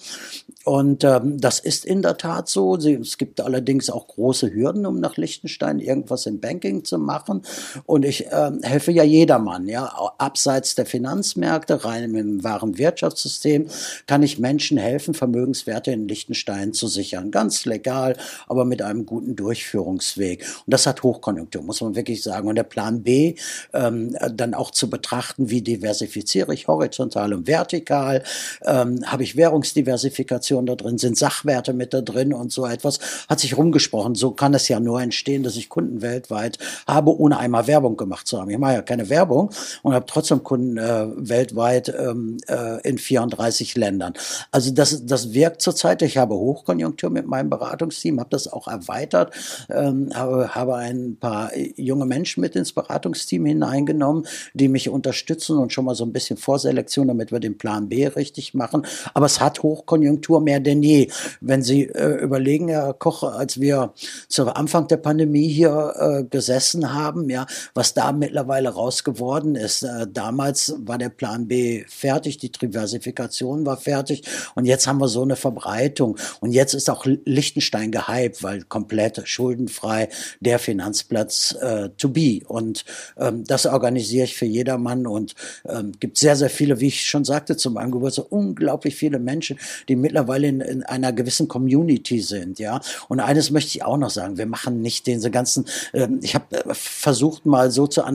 Und 0.64 1.04
ähm, 1.04 1.40
das 1.40 1.58
ist 1.60 1.84
in 1.84 2.02
der 2.02 2.16
Tat 2.16 2.48
so. 2.48 2.76
Es 2.76 3.18
gibt 3.18 3.40
allerdings 3.40 3.90
auch 3.90 4.06
große 4.06 4.52
Hürden, 4.52 4.86
um 4.86 4.98
nach 4.98 5.16
Liechtenstein 5.16 5.78
irgendwas 5.78 6.26
im 6.26 6.40
Banking 6.40 6.84
zu 6.84 6.98
machen. 6.98 7.42
Und 7.84 8.04
ich 8.04 8.26
äh, 8.28 8.43
helfe 8.62 8.92
ja 8.92 9.04
jedermann, 9.04 9.68
ja. 9.68 9.92
Abseits 10.18 10.74
der 10.74 10.86
Finanzmärkte, 10.86 11.84
rein 11.84 12.14
im 12.14 12.44
wahren 12.44 12.78
Wirtschaftssystem, 12.78 13.68
kann 14.06 14.22
ich 14.22 14.38
Menschen 14.38 14.78
helfen, 14.78 15.14
Vermögenswerte 15.14 15.90
in 15.90 16.08
Liechtenstein 16.08 16.72
zu 16.72 16.88
sichern. 16.88 17.30
Ganz 17.30 17.64
legal, 17.64 18.16
aber 18.46 18.64
mit 18.64 18.82
einem 18.82 19.06
guten 19.06 19.36
Durchführungsweg. 19.36 20.40
Und 20.66 20.72
das 20.72 20.86
hat 20.86 21.02
Hochkonjunktur, 21.02 21.62
muss 21.62 21.80
man 21.80 21.94
wirklich 21.94 22.22
sagen. 22.22 22.48
Und 22.48 22.56
der 22.56 22.64
Plan 22.64 23.02
B, 23.02 23.34
ähm, 23.72 24.16
dann 24.32 24.54
auch 24.54 24.70
zu 24.70 24.90
betrachten, 24.90 25.50
wie 25.50 25.62
diversifiziere 25.62 26.54
ich 26.54 26.68
horizontal 26.68 27.32
und 27.34 27.46
vertikal, 27.46 28.22
ähm, 28.64 29.04
habe 29.06 29.22
ich 29.22 29.36
Währungsdiversifikation 29.36 30.66
da 30.66 30.74
drin 30.74 30.98
sind, 30.98 31.16
Sachwerte 31.16 31.72
mit 31.72 31.94
da 31.94 32.00
drin 32.00 32.32
und 32.32 32.52
so 32.52 32.66
etwas, 32.66 32.98
hat 33.28 33.40
sich 33.40 33.56
rumgesprochen. 33.56 34.14
So 34.14 34.32
kann 34.32 34.54
es 34.54 34.68
ja 34.68 34.80
nur 34.80 35.00
entstehen, 35.00 35.42
dass 35.42 35.56
ich 35.56 35.68
Kunden 35.68 36.02
weltweit 36.02 36.58
habe, 36.86 37.18
ohne 37.18 37.38
einmal 37.38 37.66
Werbung 37.66 37.96
gemacht 37.96 38.26
zu 38.26 38.33
haben. 38.38 38.50
Ich 38.50 38.58
mache 38.58 38.74
ja 38.74 38.82
keine 38.82 39.08
Werbung 39.08 39.50
und 39.82 39.94
habe 39.94 40.06
trotzdem 40.06 40.42
Kunden 40.42 40.76
äh, 40.76 41.06
weltweit 41.16 41.94
ähm, 41.96 42.38
äh, 42.48 42.80
in 42.88 42.98
34 42.98 43.76
Ländern. 43.76 44.14
Also 44.50 44.70
das, 44.72 45.06
das 45.06 45.32
wirkt 45.32 45.62
zurzeit. 45.62 46.02
Ich 46.02 46.16
habe 46.16 46.34
Hochkonjunktur 46.34 47.10
mit 47.10 47.26
meinem 47.26 47.50
Beratungsteam, 47.50 48.20
habe 48.20 48.30
das 48.30 48.52
auch 48.52 48.68
erweitert, 48.68 49.32
ähm, 49.70 50.10
habe, 50.14 50.54
habe 50.54 50.76
ein 50.76 51.16
paar 51.18 51.50
junge 51.56 52.06
Menschen 52.06 52.40
mit 52.40 52.56
ins 52.56 52.72
Beratungsteam 52.72 53.46
hineingenommen, 53.46 54.26
die 54.54 54.68
mich 54.68 54.88
unterstützen 54.88 55.58
und 55.58 55.72
schon 55.72 55.84
mal 55.84 55.94
so 55.94 56.04
ein 56.04 56.12
bisschen 56.12 56.36
Vorselektion, 56.36 57.08
damit 57.08 57.32
wir 57.32 57.40
den 57.40 57.58
Plan 57.58 57.88
B 57.88 58.06
richtig 58.06 58.54
machen. 58.54 58.86
Aber 59.14 59.26
es 59.26 59.40
hat 59.40 59.62
Hochkonjunktur 59.62 60.40
mehr 60.40 60.60
denn 60.60 60.82
je. 60.82 61.10
Wenn 61.40 61.62
Sie 61.62 61.84
äh, 61.84 62.22
überlegen, 62.22 62.68
Herr 62.68 62.94
Koch, 62.94 63.22
als 63.22 63.60
wir 63.60 63.92
zu 64.28 64.44
Anfang 64.54 64.88
der 64.88 64.96
Pandemie 64.98 65.48
hier 65.48 65.94
äh, 65.98 66.24
gesessen 66.24 66.94
haben, 66.94 67.30
ja, 67.30 67.46
was 67.74 67.94
da 67.94 68.12
mittlerweile 68.24 68.70
raus 68.70 69.04
geworden 69.04 69.54
ist. 69.54 69.82
Äh, 69.82 70.06
damals 70.10 70.74
war 70.78 70.96
der 70.96 71.10
Plan 71.10 71.46
B 71.46 71.84
fertig, 71.88 72.38
die 72.38 72.50
Diversifikation 72.50 73.66
war 73.66 73.76
fertig 73.76 74.22
und 74.54 74.64
jetzt 74.64 74.86
haben 74.86 74.98
wir 74.98 75.08
so 75.08 75.22
eine 75.22 75.36
Verbreitung. 75.36 76.16
Und 76.40 76.52
jetzt 76.52 76.72
ist 76.72 76.88
auch 76.88 77.04
Liechtenstein 77.04 77.92
gehypt, 77.92 78.42
weil 78.42 78.62
komplett 78.62 79.20
schuldenfrei 79.28 80.08
der 80.40 80.58
Finanzplatz 80.58 81.54
äh, 81.60 81.90
to 81.98 82.08
be. 82.08 82.40
Und 82.46 82.84
ähm, 83.18 83.44
das 83.44 83.66
organisiere 83.66 84.24
ich 84.24 84.36
für 84.36 84.46
jedermann 84.46 85.06
und 85.06 85.34
ähm, 85.68 85.92
gibt 86.00 86.16
sehr, 86.16 86.36
sehr 86.36 86.50
viele, 86.50 86.80
wie 86.80 86.88
ich 86.88 87.04
schon 87.04 87.24
sagte, 87.24 87.58
zu 87.58 87.70
meinem 87.70 87.90
Geburtstag, 87.90 88.26
unglaublich 88.30 88.96
viele 88.96 89.18
Menschen, 89.18 89.58
die 89.88 89.96
mittlerweile 89.96 90.48
in, 90.48 90.62
in 90.62 90.82
einer 90.82 91.12
gewissen 91.12 91.46
Community 91.48 92.20
sind, 92.20 92.58
ja. 92.58 92.80
Und 93.08 93.20
eines 93.20 93.50
möchte 93.50 93.76
ich 93.76 93.84
auch 93.84 93.98
noch 93.98 94.10
sagen: 94.10 94.38
Wir 94.38 94.46
machen 94.46 94.80
nicht 94.80 95.06
diese 95.06 95.30
ganzen. 95.30 95.66
Äh, 95.92 96.08
ich 96.22 96.34
habe 96.34 96.56
äh, 96.56 96.74
versucht 96.74 97.44
mal 97.44 97.70
so 97.70 97.86
zu 97.86 98.02
analysieren, 98.04 98.13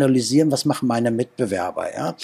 was 0.52 0.66
machen 0.66 0.88
meine 0.88 1.12
Mitbewerber, 1.12 1.94
ja. 1.94 2.16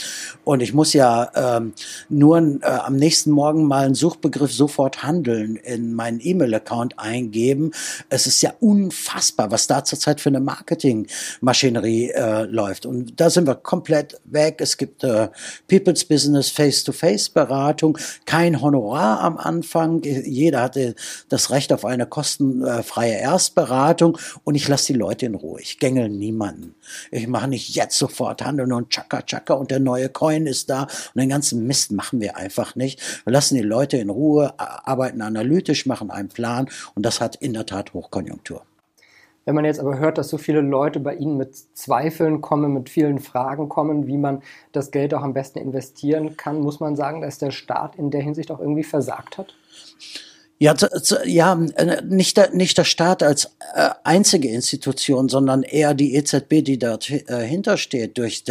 Und 0.44 0.62
ich 0.62 0.74
muss 0.74 0.94
ja 0.94 1.32
ähm, 1.36 1.74
nur 2.10 2.38
äh, 2.38 2.66
am 2.66 2.96
nächsten 2.96 3.32
Morgen 3.32 3.66
mal 3.66 3.86
einen 3.86 3.96
Suchbegriff 3.96 4.54
sofort 4.54 5.04
handeln 5.04 5.56
in 5.56 5.94
meinen 5.94 6.20
E-Mail-Account 6.22 7.00
eingeben. 7.00 7.72
Es 8.10 8.28
ist 8.28 8.42
ja 8.42 8.54
unfassbar, 8.60 9.52
was 9.52 9.68
da 9.68 9.84
zurzeit 9.84 10.22
für 10.22 10.30
eine 10.30 10.40
Marketingmaschinerie 10.40 12.12
äh, 12.12 12.44
läuft. 12.44 12.86
Und 12.86 13.20
da 13.20 13.30
sind 13.30 13.48
wir 13.48 13.56
komplett 13.56 14.20
weg. 14.26 14.58
Es 14.60 14.78
gibt 14.78 15.04
äh, 15.04 15.30
People's 15.68 16.06
Business 16.06 16.50
Face-to-Face-Beratung, 16.50 17.98
kein 18.26 18.62
Honorar 18.62 19.22
am 19.22 19.38
Anfang 19.38 19.56
Anfang. 19.66 20.02
Jeder 20.04 20.62
hatte 20.62 20.96
das 21.30 21.50
Recht 21.50 21.74
auf 21.74 21.86
eine 21.86 22.06
kostenfreie 22.06 23.20
Erstberatung 23.20 24.18
und 24.44 24.56
ich 24.56 24.68
lasse 24.68 24.94
die 24.94 25.00
Leute 25.00 25.26
in 25.26 25.36
Ruhe. 25.36 25.62
Ich 25.62 25.80
gängel 25.80 26.10
niemanden. 26.10 26.76
Ich 27.12 27.28
mache 27.28 27.48
nicht 27.56 27.74
jetzt 27.74 27.98
sofort 27.98 28.44
handeln 28.44 28.74
und 28.74 28.90
tschakka 28.90 29.22
tschakka 29.22 29.54
und 29.54 29.72
der 29.72 29.80
neue 29.80 30.10
Coin 30.10 30.46
ist 30.46 30.70
da 30.70 30.84
und 30.84 31.22
den 31.22 31.30
ganzen 31.30 31.66
Mist 31.66 31.94
machen 31.94 32.20
wir 32.20 32.36
einfach 32.36 32.76
nicht. 32.76 33.02
Wir 33.24 33.32
lassen 33.32 33.56
die 33.56 33.62
Leute 33.62 33.96
in 33.96 34.10
Ruhe, 34.10 34.54
arbeiten 34.58 35.22
analytisch, 35.22 35.86
machen 35.86 36.12
einen 36.12 36.28
Plan 36.28 36.68
und 36.96 37.06
das 37.06 37.22
hat 37.22 37.38
in 37.38 37.54
der 37.54 37.66
Tat 37.66 37.94
Hochkonjunktur. 37.94 38.64
Wenn 39.46 39.56
man 39.56 39.64
jetzt 39.64 39.80
aber 39.80 40.00
hört, 40.00 40.18
dass 40.18 40.30
so 40.30 40.38
viele 40.38 40.60
Leute 40.60 41.00
bei 41.00 41.16
Ihnen 41.16 41.38
mit 41.38 41.56
Zweifeln 41.56 42.42
kommen, 42.42 42.74
mit 42.74 42.90
vielen 42.90 43.20
Fragen 43.20 43.70
kommen, 43.70 44.08
wie 44.08 44.18
man 44.18 44.42
das 44.74 44.92
Geld 44.92 45.14
auch 45.14 45.22
am 45.22 45.34
besten 45.34 45.60
investieren 45.60 46.36
kann, 46.36 46.60
muss 46.60 46.82
man 46.82 46.98
sagen, 46.98 47.22
dass 47.22 47.38
der 47.38 47.52
Staat 47.52 47.96
in 47.96 48.12
der 48.12 48.22
Hinsicht 48.22 48.52
auch 48.52 48.60
irgendwie 48.60 48.84
versagt 48.84 49.38
hat? 49.38 49.54
Ja, 50.58 50.74
ja, 51.26 51.62
äh, 51.76 52.02
nicht 52.06 52.38
der, 52.38 52.52
nicht 52.52 52.78
der 52.78 52.86
Staat 52.86 53.22
als 53.22 53.52
äh, 53.74 53.90
einzige 54.06 54.48
Institution, 54.48 55.28
sondern 55.28 55.64
eher 55.64 55.94
die 55.94 56.16
EZB, 56.16 56.64
die 56.64 56.80
dahinter 56.80 57.74
äh, 57.74 57.78
steht, 57.78 58.18
durch 58.18 58.46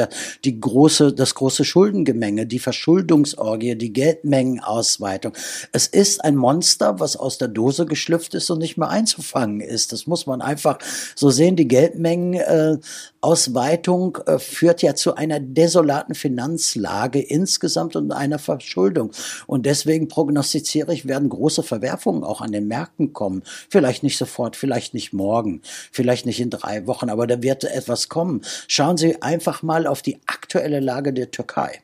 die 0.44 0.60
große, 0.60 1.14
das 1.14 1.34
große 1.34 1.64
Schuldengemenge, 1.64 2.44
die 2.44 2.58
Verschuldungsorgie, 2.58 3.76
die 3.76 3.94
Geldmengenausweitung. 3.94 5.32
Es 5.72 5.86
ist 5.86 6.22
ein 6.22 6.36
Monster, 6.36 7.00
was 7.00 7.16
aus 7.16 7.38
der 7.38 7.48
Dose 7.48 7.86
geschlüpft 7.86 8.34
ist 8.34 8.50
und 8.50 8.58
nicht 8.58 8.76
mehr 8.76 8.90
einzufangen 8.90 9.62
ist. 9.62 9.92
Das 9.92 10.06
muss 10.06 10.26
man 10.26 10.42
einfach 10.42 10.76
so 11.16 11.30
sehen. 11.30 11.56
Die 11.56 11.68
Geldmengenausweitung 11.68 14.18
führt 14.36 14.82
ja 14.82 14.94
zu 14.94 15.14
einer 15.14 15.40
desolaten 15.40 16.14
Finanzlage 16.14 17.20
insgesamt 17.20 17.96
und 17.96 18.12
einer 18.12 18.38
Verschuldung. 18.38 19.10
Und 19.46 19.64
deswegen 19.64 20.08
prognostiziere 20.08 20.92
ich, 20.92 21.08
werden 21.08 21.30
große 21.30 21.62
Verwerfungen 21.62 21.93
Verwerfungen 21.94 22.24
auch 22.24 22.40
an 22.40 22.52
den 22.52 22.66
Märkten 22.66 23.12
kommen. 23.12 23.42
Vielleicht 23.70 24.02
nicht 24.02 24.18
sofort, 24.18 24.57
vielleicht 24.57 24.94
nicht 24.94 25.12
morgen, 25.12 25.62
vielleicht 25.92 26.26
nicht 26.26 26.40
in 26.40 26.50
drei 26.50 26.87
Wochen, 26.87 27.09
aber 27.09 27.26
da 27.26 27.42
wird 27.42 27.64
etwas 27.64 28.09
kommen. 28.09 28.42
Schauen 28.66 28.96
Sie 28.96 29.22
einfach 29.22 29.62
mal 29.62 29.87
auf 29.87 30.02
die 30.02 30.18
aktuelle 30.26 30.80
Lage 30.80 31.12
der 31.12 31.30
Türkei. 31.30 31.84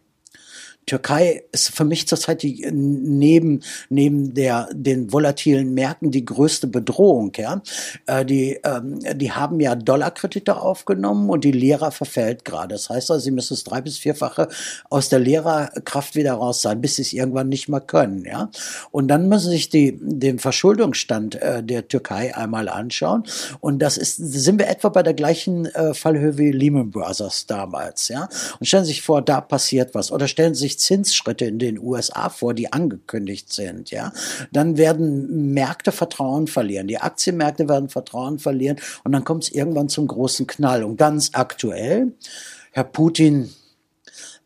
Türkei 0.87 1.45
ist 1.53 1.71
für 1.71 1.85
mich 1.85 2.09
zurzeit 2.09 2.43
die 2.43 2.67
neben 2.73 3.63
neben 3.91 4.35
der 4.35 4.69
den 4.73 5.13
volatilen 5.13 5.73
Märkten 5.73 6.11
die 6.11 6.25
größte 6.25 6.67
Bedrohung. 6.67 7.33
Ja, 7.37 7.63
äh, 8.07 8.25
die 8.25 8.59
ähm, 8.65 8.99
die 9.15 9.31
haben 9.31 9.61
ja 9.61 9.77
Dollarkredite 9.77 10.61
aufgenommen 10.61 11.31
und 11.31 11.45
die 11.45 11.53
Lehrer 11.53 11.93
verfällt 11.93 12.45
gerade. 12.45 12.75
Das 12.75 12.91
heißt 12.91 13.11
also, 13.11 13.23
sie 13.23 13.31
müssen 13.31 13.55
es 13.55 13.63
drei 13.63 13.81
bis 13.81 13.99
vierfache 13.99 14.49
aus 14.89 15.09
der 15.09 15.21
Lehrerkraft 15.21 16.17
wieder 16.17 16.35
raus 16.35 16.63
sein, 16.63 16.81
bis 16.81 16.97
sie 16.97 17.03
es 17.03 17.13
irgendwann 17.13 17.49
nicht 17.49 17.69
mehr 17.69 17.81
können. 17.81 18.25
Ja, 18.25 18.51
und 18.91 19.09
dann 19.09 19.29
müssen 19.29 19.51
sich 19.51 19.69
die 19.69 19.97
den 20.01 20.41
Verschuldungsstand 20.41 21.37
äh, 21.37 21.63
der 21.63 21.87
Türkei 21.87 22.35
einmal 22.35 22.69
anschauen. 22.69 23.25
Und 23.61 23.79
das 23.79 23.97
ist 23.97 24.17
sind 24.17 24.59
wir 24.59 24.69
etwa 24.69 24.89
bei 24.89 25.05
der 25.05 25.15
gleichen 25.15 25.67
äh, 25.67 25.95
Fallhöhe 25.95 26.37
wie 26.37 26.51
Lehman 26.51 26.91
Brothers 26.91 27.47
damals. 27.47 28.09
Ja, 28.09 28.29
und 28.59 28.67
stellen 28.67 28.85
Sie 28.85 28.93
sich 28.93 29.03
vor, 29.03 29.23
da 29.23 29.41
passiert 29.41 29.95
was 29.95 30.11
oder 30.11 30.27
stellen 30.27 30.55
Sie 30.55 30.63
sich 30.63 30.80
Zinsschritte 30.81 31.45
in 31.45 31.59
den 31.59 31.79
USA 31.79 32.29
vor, 32.29 32.55
die 32.55 32.73
angekündigt 32.73 33.53
sind, 33.53 33.91
ja, 33.91 34.13
dann 34.53 34.77
werden 34.77 35.53
Märkte 35.53 35.93
Vertrauen 35.93 36.47
verlieren. 36.47 36.89
Die 36.89 36.99
Aktienmärkte 36.99 37.69
werden 37.69 37.89
Vertrauen 37.89 38.39
verlieren 38.39 38.79
und 39.05 39.13
dann 39.13 39.25
kommt 39.25 39.45
es 39.45 39.51
irgendwann 39.51 39.89
zum 39.89 40.07
großen 40.07 40.47
Knall. 40.47 40.83
Und 40.85 40.97
ganz 40.97 41.31
aktuell, 41.35 42.13
Herr 42.73 42.85
Putin 42.85 43.51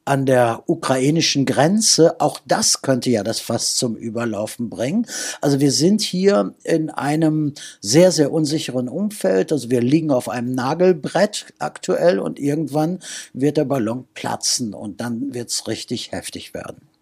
an 0.04 0.26
der 0.26 0.62
ukrainischen 0.66 1.46
Grenze. 1.46 2.20
Auch 2.20 2.40
das 2.46 2.82
könnte 2.82 3.10
ja 3.10 3.22
das 3.22 3.40
Fass 3.40 3.74
zum 3.74 3.96
Überlaufen 3.96 4.70
bringen. 4.70 5.06
Also 5.40 5.60
wir 5.60 5.72
sind 5.72 6.02
hier 6.02 6.54
in 6.62 6.90
einem 6.90 7.54
sehr, 7.80 8.12
sehr 8.12 8.32
unsicheren 8.32 8.88
Umfeld. 8.88 9.52
Also 9.52 9.70
wir 9.70 9.80
liegen 9.80 10.10
auf 10.10 10.28
einem 10.28 10.54
Nagelbrett 10.54 11.46
aktuell 11.58 12.18
und 12.18 12.38
irgendwann 12.38 13.00
wird 13.32 13.56
der 13.56 13.64
Ballon 13.64 14.06
platzen 14.14 14.74
und 14.74 15.00
dann 15.00 15.34
wird 15.34 15.50
es 15.50 15.66
richtig 15.68 16.12
heftig 16.12 16.54
werden. 16.54 16.93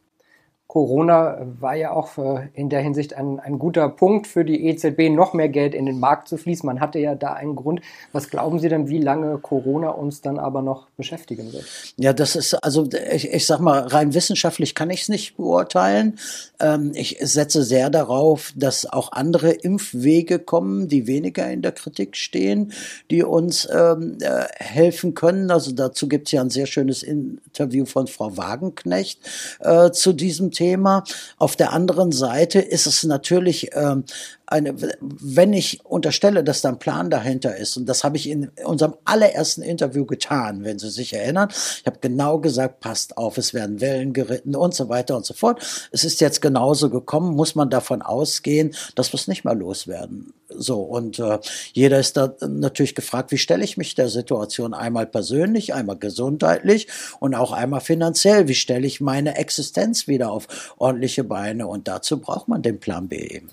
Corona 0.72 1.36
war 1.60 1.76
ja 1.76 1.90
auch 1.90 2.16
in 2.54 2.70
der 2.70 2.80
Hinsicht 2.80 3.12
ein, 3.12 3.38
ein 3.38 3.58
guter 3.58 3.90
Punkt 3.90 4.26
für 4.26 4.42
die 4.42 4.68
EZB, 4.68 5.10
noch 5.10 5.34
mehr 5.34 5.50
Geld 5.50 5.74
in 5.74 5.84
den 5.84 6.00
Markt 6.00 6.28
zu 6.28 6.38
fließen. 6.38 6.66
Man 6.66 6.80
hatte 6.80 6.98
ja 6.98 7.14
da 7.14 7.34
einen 7.34 7.56
Grund. 7.56 7.82
Was 8.12 8.30
glauben 8.30 8.58
Sie 8.58 8.70
denn, 8.70 8.88
wie 8.88 8.98
lange 8.98 9.36
Corona 9.36 9.90
uns 9.90 10.22
dann 10.22 10.38
aber 10.38 10.62
noch 10.62 10.86
beschäftigen 10.96 11.52
wird? 11.52 11.66
Ja, 11.98 12.14
das 12.14 12.36
ist, 12.36 12.54
also 12.54 12.88
ich, 13.12 13.30
ich 13.30 13.46
sag 13.46 13.60
mal, 13.60 13.80
rein 13.80 14.14
wissenschaftlich 14.14 14.74
kann 14.74 14.88
ich 14.88 15.02
es 15.02 15.08
nicht 15.10 15.36
beurteilen. 15.36 16.18
Ähm, 16.58 16.92
ich 16.94 17.18
setze 17.20 17.64
sehr 17.64 17.90
darauf, 17.90 18.54
dass 18.56 18.90
auch 18.90 19.12
andere 19.12 19.50
Impfwege 19.50 20.38
kommen, 20.38 20.88
die 20.88 21.06
weniger 21.06 21.50
in 21.50 21.60
der 21.60 21.72
Kritik 21.72 22.16
stehen, 22.16 22.72
die 23.10 23.22
uns 23.22 23.68
ähm, 23.70 24.16
äh, 24.22 24.46
helfen 24.56 25.12
können. 25.12 25.50
Also 25.50 25.72
dazu 25.72 26.08
gibt 26.08 26.28
es 26.28 26.32
ja 26.32 26.40
ein 26.40 26.48
sehr 26.48 26.64
schönes 26.64 27.02
Interview 27.02 27.84
von 27.84 28.06
Frau 28.06 28.38
Wagenknecht 28.38 29.20
äh, 29.60 29.90
zu 29.90 30.14
diesem 30.14 30.50
Thema. 30.50 30.61
Thema. 30.62 31.02
Auf 31.38 31.56
der 31.56 31.72
anderen 31.72 32.12
Seite 32.12 32.60
ist 32.60 32.86
es 32.86 33.02
natürlich 33.02 33.70
ähm, 33.74 34.04
eine, 34.52 34.74
wenn 35.00 35.52
ich 35.52 35.84
unterstelle, 35.84 36.44
dass 36.44 36.60
da 36.60 36.68
ein 36.68 36.78
Plan 36.78 37.10
dahinter 37.10 37.56
ist, 37.56 37.76
und 37.76 37.86
das 37.86 38.04
habe 38.04 38.16
ich 38.16 38.28
in 38.28 38.50
unserem 38.64 38.94
allerersten 39.04 39.62
Interview 39.62 40.04
getan, 40.04 40.64
wenn 40.64 40.78
Sie 40.78 40.90
sich 40.90 41.14
erinnern, 41.14 41.48
ich 41.50 41.86
habe 41.86 41.98
genau 42.00 42.38
gesagt, 42.38 42.80
passt 42.80 43.16
auf, 43.16 43.38
es 43.38 43.54
werden 43.54 43.80
Wellen 43.80 44.12
geritten 44.12 44.54
und 44.54 44.74
so 44.74 44.88
weiter 44.88 45.16
und 45.16 45.26
so 45.26 45.34
fort. 45.34 45.60
Es 45.90 46.04
ist 46.04 46.20
jetzt 46.20 46.42
genauso 46.42 46.90
gekommen, 46.90 47.34
muss 47.34 47.54
man 47.54 47.70
davon 47.70 48.02
ausgehen, 48.02 48.74
dass 48.94 49.12
wir 49.12 49.18
es 49.18 49.28
nicht 49.28 49.44
mehr 49.44 49.54
loswerden. 49.54 50.32
So, 50.48 50.82
und 50.82 51.18
äh, 51.18 51.38
jeder 51.72 51.98
ist 51.98 52.16
da 52.16 52.34
natürlich 52.46 52.94
gefragt, 52.94 53.32
wie 53.32 53.38
stelle 53.38 53.64
ich 53.64 53.76
mich 53.76 53.94
der 53.94 54.08
Situation 54.08 54.74
einmal 54.74 55.06
persönlich, 55.06 55.72
einmal 55.72 55.96
gesundheitlich 55.96 56.88
und 57.20 57.34
auch 57.34 57.52
einmal 57.52 57.80
finanziell, 57.80 58.48
wie 58.48 58.54
stelle 58.54 58.86
ich 58.86 59.00
meine 59.00 59.36
Existenz 59.36 60.08
wieder 60.08 60.30
auf 60.30 60.74
ordentliche 60.78 61.24
Beine 61.24 61.66
und 61.66 61.88
dazu 61.88 62.20
braucht 62.20 62.48
man 62.48 62.62
den 62.62 62.80
Plan 62.80 63.08
B 63.08 63.16
eben. 63.16 63.48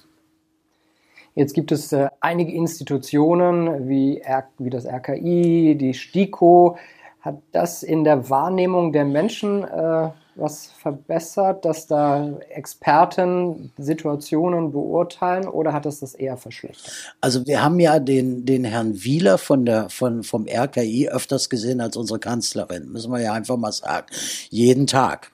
Jetzt 1.40 1.54
gibt 1.54 1.72
es 1.72 1.94
äh, 1.94 2.10
einige 2.20 2.52
Institutionen 2.52 3.88
wie, 3.88 4.20
R 4.20 4.50
wie 4.58 4.70
das 4.70 4.86
RKI, 4.86 5.78
die 5.80 5.94
STIKO. 5.94 6.76
Hat 7.22 7.38
das 7.54 7.82
in 7.82 8.04
der 8.04 8.30
Wahrnehmung 8.30 8.92
der 8.92 9.06
Menschen 9.06 9.64
äh, 9.64 10.10
was 10.36 10.68
verbessert, 10.68 11.66
dass 11.66 11.88
da 11.88 12.38
Experten 12.50 13.72
Situationen 13.78 14.72
beurteilen 14.72 15.48
oder 15.48 15.74
hat 15.74 15.86
es 15.86 16.00
das 16.00 16.14
eher 16.14 16.38
verschlechtert? 16.38 16.94
Also 17.22 17.46
wir 17.46 17.62
haben 17.64 17.80
ja 17.80 18.00
den, 18.00 18.46
den 18.46 18.64
Herrn 18.64 19.04
Wieler 19.04 19.38
von 19.38 19.66
der, 19.66 19.90
von, 19.90 20.24
vom 20.24 20.48
RKI 20.48 21.10
öfters 21.10 21.50
gesehen 21.50 21.82
als 21.82 21.98
unsere 21.98 22.20
Kanzlerin, 22.20 22.92
müssen 22.92 23.12
wir 23.12 23.20
ja 23.20 23.34
einfach 23.34 23.58
mal 23.58 23.72
sagen. 23.72 24.08
Jeden 24.50 24.88
Tag. 24.88 25.32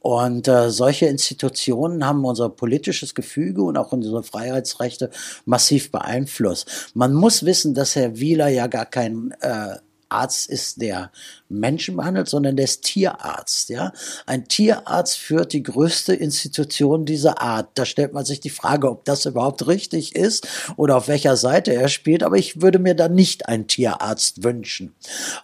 Und 0.00 0.48
äh, 0.48 0.70
solche 0.70 1.06
Institutionen 1.06 2.06
haben 2.06 2.24
unser 2.24 2.48
politisches 2.48 3.14
Gefüge 3.14 3.62
und 3.62 3.76
auch 3.76 3.92
unsere 3.92 4.22
Freiheitsrechte 4.22 5.10
massiv 5.44 5.90
beeinflusst. 5.90 6.92
Man 6.94 7.14
muss 7.14 7.44
wissen, 7.44 7.74
dass 7.74 7.96
Herr 7.96 8.18
Wieler 8.18 8.48
ja 8.48 8.66
gar 8.68 8.86
kein 8.86 9.34
äh, 9.40 9.76
Arzt 10.08 10.48
ist, 10.48 10.80
der 10.80 11.10
Menschen 11.48 11.96
behandelt, 11.96 12.28
sondern 12.28 12.56
der 12.56 12.64
ist 12.64 12.82
Tierarzt. 12.82 13.68
Ja? 13.68 13.92
Ein 14.26 14.48
Tierarzt 14.48 15.18
führt 15.18 15.52
die 15.52 15.62
größte 15.62 16.14
Institution 16.14 17.04
dieser 17.04 17.40
Art. 17.40 17.70
Da 17.74 17.84
stellt 17.84 18.12
man 18.12 18.24
sich 18.24 18.40
die 18.40 18.50
Frage, 18.50 18.90
ob 18.90 19.04
das 19.04 19.26
überhaupt 19.26 19.66
richtig 19.66 20.14
ist 20.14 20.46
oder 20.76 20.96
auf 20.96 21.08
welcher 21.08 21.36
Seite 21.36 21.72
er 21.74 21.88
spielt. 21.88 22.22
Aber 22.22 22.36
ich 22.36 22.62
würde 22.62 22.78
mir 22.78 22.94
da 22.94 23.08
nicht 23.08 23.48
einen 23.48 23.66
Tierarzt 23.66 24.44
wünschen. 24.44 24.94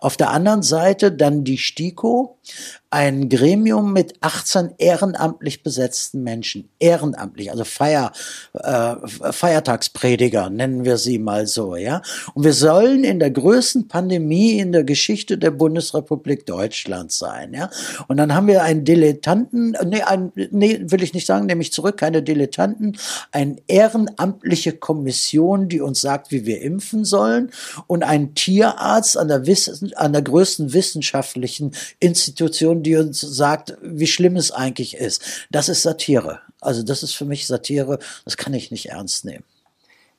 Auf 0.01 0.17
der 0.17 0.31
anderen 0.31 0.63
Seite 0.63 1.13
dann 1.13 1.45
die 1.45 1.59
STIKO, 1.59 2.39
ein 2.93 3.31
Gremium 3.31 3.95
mit 3.95 4.15
18 4.21 4.75
ehrenamtlich 4.77 5.63
besetzten 5.63 6.23
Menschen. 6.23 6.69
Ehrenamtlich, 6.79 7.51
also 7.51 7.65
Feier, 7.65 8.13
äh, 8.53 8.97
Feiertagsprediger 9.33 10.51
nennen 10.51 10.85
wir 10.85 10.99
sie 10.99 11.19
mal 11.19 11.47
so, 11.47 11.75
ja. 11.75 12.03
Und 12.35 12.45
wir 12.45 12.53
sollen 12.53 13.03
in 13.03 13.19
der 13.19 13.31
größten 13.31 13.89
Pandemie 13.89 14.59
in 14.59 14.73
der 14.73 14.85
Geschichte 14.85 15.39
der 15.39 15.53
Bundesrepublik 15.53 16.45
Deutschland 16.45 17.13
sein, 17.13 17.55
ja. 17.55 17.71
Und 18.09 18.19
dann 18.19 18.35
haben 18.35 18.47
wir 18.47 18.63
einen 18.63 18.85
Dilettanten, 18.85 19.75
nee, 19.87 20.03
ein, 20.03 20.31
nee, 20.51 20.81
will 20.83 21.03
ich 21.03 21.15
nicht 21.15 21.27
sagen, 21.27 21.47
nämlich 21.47 21.73
zurück, 21.73 21.97
keine 21.97 22.23
Dilettanten, 22.23 22.99
eine 23.31 23.57
ehrenamtliche 23.69 24.75
Kommission, 24.75 25.71
die 25.71 25.81
uns 25.81 26.03
sagt, 26.03 26.31
wie 26.31 26.45
wir 26.45 26.61
impfen 26.61 27.07
sollen 27.07 27.53
und 27.87 28.03
ein 28.03 28.35
Tierarzt 28.35 29.17
an 29.17 29.29
der, 29.29 29.47
Wissen, 29.47 29.95
an 29.95 30.13
der 30.13 30.21
größten 30.21 30.75
wissenschaftlichen 30.75 31.73
Institution 31.99 32.82
die 32.83 32.97
uns 32.97 33.21
sagt, 33.21 33.77
wie 33.83 34.07
schlimm 34.07 34.37
es 34.37 34.51
eigentlich 34.51 34.97
ist. 34.97 35.47
Das 35.51 35.69
ist 35.69 35.83
Satire. 35.83 36.41
Also 36.61 36.83
das 36.83 37.03
ist 37.03 37.15
für 37.15 37.25
mich 37.25 37.47
Satire, 37.47 37.99
das 38.25 38.37
kann 38.37 38.55
ich 38.55 38.71
nicht 38.71 38.91
ernst 38.91 39.25
nehmen. 39.25 39.45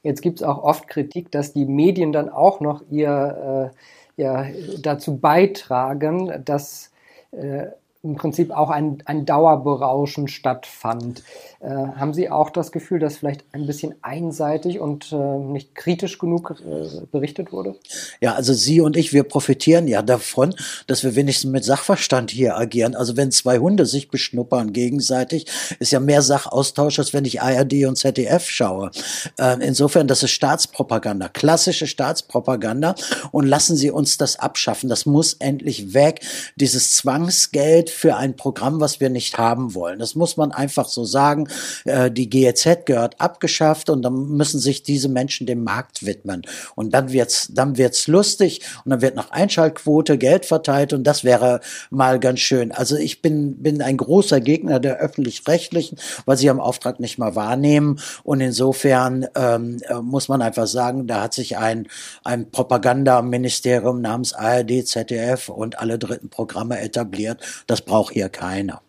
Jetzt 0.04 0.22
gibt 0.22 0.42
es 0.42 0.44
auch 0.44 0.62
oft 0.62 0.88
Kritik, 0.88 1.32
dass 1.32 1.54
die 1.54 1.66
Medien 1.66 2.12
dann 2.12 2.30
auch 2.30 2.60
noch 2.60 2.84
ihr 2.92 3.72
äh, 4.18 4.22
ja, 4.22 4.48
dazu 4.82 5.18
beitragen, 5.18 6.44
dass 6.44 6.92
äh, 7.32 7.68
im 8.04 8.16
Prinzip 8.16 8.52
auch 8.52 8.70
ein, 8.70 9.02
ein 9.06 9.26
Dauerberauschen 9.26 10.28
stattfand. 10.28 11.24
Äh, 11.64 11.70
haben 11.70 12.14
Sie 12.14 12.30
auch 12.30 12.50
das 12.50 12.74
Gefühl, 12.74 13.00
dass 13.00 13.18
vielleicht 13.18 13.46
ein 13.54 13.66
bisschen 13.66 13.96
einseitig 14.02 14.82
und 14.82 15.14
äh, 15.14 15.16
nicht 15.16 15.76
kritisch 15.76 16.18
genug 16.18 16.62
äh, 16.62 17.06
berichtet 17.10 17.54
wurde? 17.54 17.76
Ja, 18.20 18.34
also 18.34 18.52
Sie 18.52 18.82
und 18.82 18.98
ich, 18.98 19.14
wir 19.14 19.24
profitieren 19.24 19.88
ja 19.88 20.02
davon, 20.02 20.54
dass 20.88 21.06
wir 21.06 21.16
wenigstens 21.16 21.52
mit 21.52 21.64
Sachverstand 21.64 22.32
hier 22.32 22.58
agieren. 22.58 22.96
Also 22.96 23.16
wenn 23.16 23.32
zwei 23.32 23.60
Hunde 23.60 23.86
sich 23.86 24.10
beschnuppern 24.10 24.74
gegenseitig, 24.74 25.46
ist 25.80 25.94
ja 25.94 26.02
mehr 26.02 26.22
Sachaustausch, 26.22 27.00
als 27.00 27.14
wenn 27.14 27.24
ich 27.24 27.42
ARD 27.42 27.86
und 27.86 27.98
ZDF 27.98 28.50
schaue. 28.50 28.92
Äh, 29.40 29.66
insofern, 29.66 30.10
das 30.10 30.22
ist 30.22 30.32
Staatspropaganda, 30.32 31.30
klassische 31.30 31.88
Staatspropaganda. 31.88 32.96
Und 33.32 33.48
lassen 33.48 33.78
Sie 33.78 33.90
uns 33.90 34.18
das 34.18 34.38
abschaffen. 34.38 34.90
Das 34.90 35.06
muss 35.06 35.36
endlich 35.36 35.94
weg. 35.94 36.20
Dieses 36.58 36.96
Zwangsgeld 36.96 37.90
für 37.90 38.18
ein 38.18 38.36
Programm, 38.36 38.82
was 38.82 39.00
wir 39.00 39.10
nicht 39.10 39.38
haben 39.38 39.76
wollen. 39.76 40.00
Das 40.00 40.16
muss 40.16 40.36
man 40.36 40.52
einfach 40.52 40.90
so 40.90 41.06
sagen. 41.06 41.48
Äh, 41.86 42.12
die 42.12 42.30
GEZ 42.30 42.86
gehört 42.86 43.20
abgeschafft 43.20 43.90
und 43.90 44.02
dann 44.02 44.30
müssen 44.30 44.60
sich 44.60 44.84
diese 44.84 45.10
Menschen 45.10 45.48
dem 45.48 45.64
Markt 45.64 46.06
widmen. 46.06 46.44
Und 46.76 46.94
dann 46.94 47.12
wird's, 47.12 47.50
dann 47.52 47.78
wird's 47.78 48.08
lustig 48.08 48.62
und 48.86 48.92
dann 48.92 49.02
wird 49.02 49.16
nach 49.16 49.32
Einschaltquote 49.32 50.18
Geld 50.18 50.46
verteilt 50.46 50.94
und 50.94 51.04
das 51.04 51.24
wäre 51.24 51.60
mal 51.90 52.20
ganz 52.20 52.40
schön. 52.40 52.72
Also 52.72 52.96
ich 52.98 53.22
bin, 53.22 53.62
bin 53.62 53.82
ein 53.82 53.98
großer 53.98 54.42
Gegner 54.42 54.80
der 54.80 54.98
öffentlich-rechtlichen, 54.98 55.98
weil 56.26 56.38
sie 56.38 56.50
am 56.50 56.60
Auftrag 56.60 57.00
nicht 57.00 57.18
mal 57.18 57.36
wahrnehmen 57.36 58.00
und 58.24 58.42
insofern 58.42 59.28
ähm, 59.36 59.80
äh, 59.88 59.96
muss 59.96 60.28
man 60.28 60.42
einfach 60.42 60.68
sagen, 60.68 61.08
da 61.08 61.24
hat 61.24 61.34
sich 61.34 61.58
ein, 61.58 61.88
ein 62.24 62.52
Propagandaministerium 62.52 64.02
namens 64.02 64.34
ARD, 64.34 64.88
ZDF 64.88 65.50
und 65.50 65.80
alle 65.80 66.00
dritten 66.00 66.30
Programme 66.30 66.80
etabliert. 66.80 67.42
Das 67.68 67.82
braucht 67.82 68.14
hier 68.14 68.30
keiner. 68.30 68.82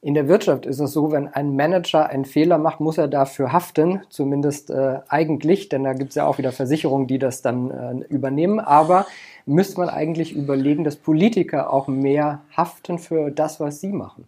In 0.00 0.14
der 0.14 0.28
Wirtschaft 0.28 0.64
ist 0.64 0.78
es 0.78 0.92
so, 0.92 1.10
wenn 1.10 1.26
ein 1.26 1.56
Manager 1.56 2.08
einen 2.08 2.24
Fehler 2.24 2.58
macht, 2.58 2.78
muss 2.78 2.98
er 2.98 3.08
dafür 3.08 3.52
haften, 3.52 4.02
zumindest 4.10 4.70
äh, 4.70 5.00
eigentlich, 5.08 5.68
denn 5.68 5.82
da 5.82 5.92
gibt 5.92 6.10
es 6.10 6.14
ja 6.14 6.24
auch 6.24 6.38
wieder 6.38 6.52
Versicherungen, 6.52 7.08
die 7.08 7.18
das 7.18 7.42
dann 7.42 7.70
äh, 7.70 8.04
übernehmen. 8.08 8.60
Aber 8.60 9.06
müsste 9.44 9.80
man 9.80 9.88
eigentlich 9.88 10.32
überlegen, 10.32 10.84
dass 10.84 10.94
Politiker 10.94 11.72
auch 11.72 11.88
mehr 11.88 12.42
haften 12.56 13.00
für 13.00 13.32
das, 13.32 13.58
was 13.58 13.80
sie 13.80 13.92
machen? 13.92 14.26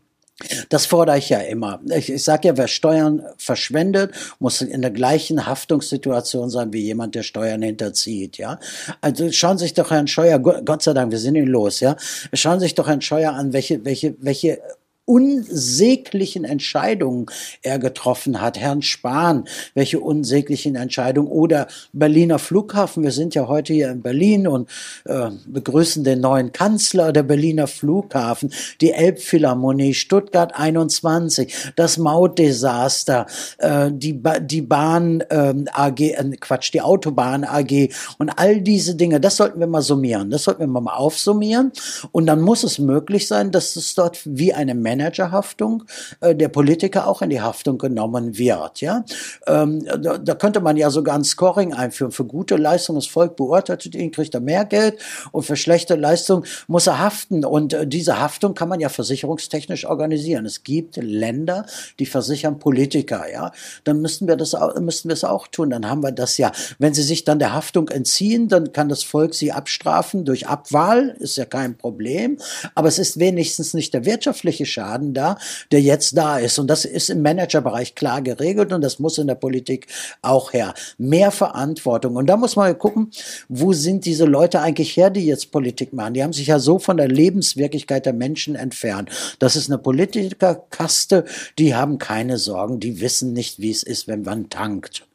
Das 0.70 0.86
fordere 0.86 1.18
ich 1.18 1.28
ja 1.28 1.38
immer. 1.38 1.80
Ich, 1.94 2.10
ich 2.10 2.24
sage 2.24 2.48
ja, 2.48 2.56
wer 2.56 2.66
Steuern 2.66 3.22
verschwendet, 3.36 4.12
muss 4.38 4.62
in 4.62 4.80
der 4.80 4.90
gleichen 4.90 5.46
Haftungssituation 5.46 6.50
sein 6.50 6.72
wie 6.72 6.80
jemand, 6.80 7.14
der 7.14 7.22
Steuern 7.22 7.62
hinterzieht. 7.62 8.38
Ja, 8.38 8.58
also 9.02 9.30
schauen 9.32 9.58
Sie 9.58 9.64
sich 9.64 9.74
doch 9.74 9.90
Herrn 9.90 10.06
Scheuer, 10.06 10.38
Gott 10.38 10.82
sei 10.82 10.94
Dank, 10.94 11.12
wir 11.12 11.18
sind 11.18 11.34
ihn 11.34 11.46
los. 11.46 11.80
Ja, 11.80 11.96
schauen 12.32 12.58
Sie 12.58 12.64
sich 12.64 12.74
doch 12.74 12.88
Herrn 12.88 13.02
Scheuer 13.02 13.34
an, 13.34 13.52
welche 13.52 13.84
welche 13.84 14.16
welche 14.20 14.60
unsäglichen 15.10 16.44
Entscheidungen 16.44 17.26
er 17.62 17.80
getroffen 17.80 18.40
hat. 18.40 18.56
Herrn 18.56 18.80
Spahn, 18.80 19.48
welche 19.74 19.98
unsäglichen 19.98 20.76
Entscheidungen. 20.76 21.28
Oder 21.28 21.66
Berliner 21.92 22.38
Flughafen. 22.38 23.02
Wir 23.02 23.10
sind 23.10 23.34
ja 23.34 23.48
heute 23.48 23.72
hier 23.72 23.90
in 23.90 24.02
Berlin 24.02 24.46
und 24.46 24.70
äh, 25.06 25.30
begrüßen 25.46 26.04
den 26.04 26.20
neuen 26.20 26.52
Kanzler 26.52 27.12
der 27.12 27.24
Berliner 27.24 27.66
Flughafen, 27.66 28.52
die 28.80 28.92
Elbphilharmonie, 28.92 29.94
Stuttgart 29.94 30.52
21, 30.54 31.72
das 31.74 31.98
Mautdesaster, 31.98 33.26
äh, 33.58 33.90
die, 33.92 34.12
ba 34.12 34.38
die 34.38 34.62
Bahn 34.62 35.22
äh, 35.22 35.54
AG, 35.72 36.00
äh, 36.00 36.36
Quatsch, 36.38 36.72
die 36.72 36.82
Autobahn 36.82 37.42
AG 37.42 37.88
und 38.18 38.30
all 38.30 38.60
diese 38.60 38.94
Dinge. 38.94 39.20
Das 39.20 39.36
sollten 39.36 39.58
wir 39.58 39.66
mal 39.66 39.82
summieren. 39.82 40.30
Das 40.30 40.44
sollten 40.44 40.60
wir 40.60 40.80
mal 40.80 40.94
aufsummieren. 40.94 41.72
Und 42.12 42.26
dann 42.26 42.40
muss 42.40 42.62
es 42.62 42.78
möglich 42.78 43.26
sein, 43.26 43.50
dass 43.50 43.74
es 43.74 43.96
dort 43.96 44.20
wie 44.24 44.54
eine 44.54 44.76
Manager 44.76 44.99
Managerhaftung 45.00 45.84
äh, 46.20 46.34
der 46.34 46.48
Politiker 46.48 47.06
auch 47.06 47.22
in 47.22 47.30
die 47.30 47.40
Haftung 47.40 47.78
genommen 47.78 48.36
wird. 48.38 48.80
Ja, 48.80 49.04
ähm, 49.46 49.84
da, 49.84 50.34
könnte 50.34 50.60
man 50.60 50.76
ja 50.76 50.90
sogar 50.90 51.16
ein 51.16 51.24
Scoring 51.24 51.72
einführen. 51.74 52.12
Für 52.12 52.24
gute 52.24 52.56
Leistung 52.56 52.96
das 52.96 53.06
Volk 53.06 53.36
beurteilt 53.36 53.86
ihn, 53.94 54.10
kriegt 54.10 54.34
er 54.34 54.40
mehr 54.40 54.64
Geld 54.64 54.98
und 55.32 55.42
für 55.44 55.56
schlechte 55.56 55.96
Leistung 55.96 56.44
muss 56.66 56.86
er 56.86 56.98
haften. 56.98 57.44
Und 57.44 57.72
äh, 57.72 57.86
diese 57.86 58.20
Haftung 58.20 58.54
kann 58.54 58.68
man 58.68 58.80
ja 58.80 58.88
versicherungstechnisch 58.88 59.86
organisieren. 59.86 60.46
Es 60.46 60.62
gibt 60.62 60.96
Länder, 60.96 61.66
die 61.98 62.06
versichern 62.06 62.58
Politiker. 62.58 63.24
Ja, 63.32 63.52
dann 63.84 64.00
müssten 64.00 64.28
wir 64.28 64.36
das 64.36 64.56
müssten 64.80 65.08
wir 65.08 65.14
es 65.14 65.24
auch 65.24 65.46
tun. 65.46 65.70
Dann 65.70 65.88
haben 65.88 66.02
wir 66.02 66.12
das 66.12 66.36
ja. 66.38 66.52
Wenn 66.78 66.94
sie 66.94 67.02
sich 67.02 67.24
dann 67.24 67.38
der 67.38 67.52
Haftung 67.54 67.88
entziehen, 67.88 68.48
dann 68.48 68.72
kann 68.72 68.88
das 68.88 69.02
Volk 69.02 69.34
sie 69.34 69.52
abstrafen 69.52 70.24
durch 70.24 70.46
Abwahl. 70.46 71.16
Ist 71.20 71.36
ja 71.36 71.44
kein 71.44 71.76
Problem. 71.76 72.38
Aber 72.74 72.88
es 72.88 72.98
ist 72.98 73.18
wenigstens 73.18 73.74
nicht 73.74 73.94
der 73.94 74.04
wirtschaftliche 74.04 74.66
Schaden 74.66 74.89
Schaden 74.90 75.14
da, 75.14 75.38
der 75.70 75.80
jetzt 75.80 76.16
da 76.16 76.38
ist. 76.38 76.58
Und 76.58 76.68
das 76.68 76.84
ist 76.84 77.10
im 77.10 77.22
Managerbereich 77.22 77.94
klar 77.94 78.22
geregelt 78.22 78.72
und 78.72 78.80
das 78.80 78.98
muss 78.98 79.18
in 79.18 79.26
der 79.26 79.34
Politik 79.36 79.86
auch 80.22 80.52
her. 80.52 80.74
Mehr 80.98 81.30
Verantwortung. 81.30 82.16
Und 82.16 82.26
da 82.26 82.36
muss 82.36 82.56
man 82.56 82.76
gucken, 82.76 83.10
wo 83.48 83.72
sind 83.72 84.04
diese 84.04 84.24
Leute 84.24 84.60
eigentlich 84.60 84.96
her, 84.96 85.10
die 85.10 85.26
jetzt 85.26 85.52
Politik 85.52 85.92
machen? 85.92 86.14
Die 86.14 86.22
haben 86.22 86.32
sich 86.32 86.48
ja 86.48 86.58
so 86.58 86.78
von 86.78 86.96
der 86.96 87.08
Lebenswirklichkeit 87.08 88.06
der 88.06 88.12
Menschen 88.12 88.56
entfernt. 88.56 89.10
Das 89.38 89.56
ist 89.56 89.70
eine 89.70 89.78
Politikerkaste, 89.78 91.24
die 91.58 91.74
haben 91.74 91.98
keine 91.98 92.38
Sorgen, 92.38 92.80
die 92.80 93.00
wissen 93.00 93.32
nicht, 93.32 93.60
wie 93.60 93.70
es 93.70 93.82
ist, 93.82 94.08
wenn 94.08 94.22
man 94.22 94.50
tankt. 94.50 95.09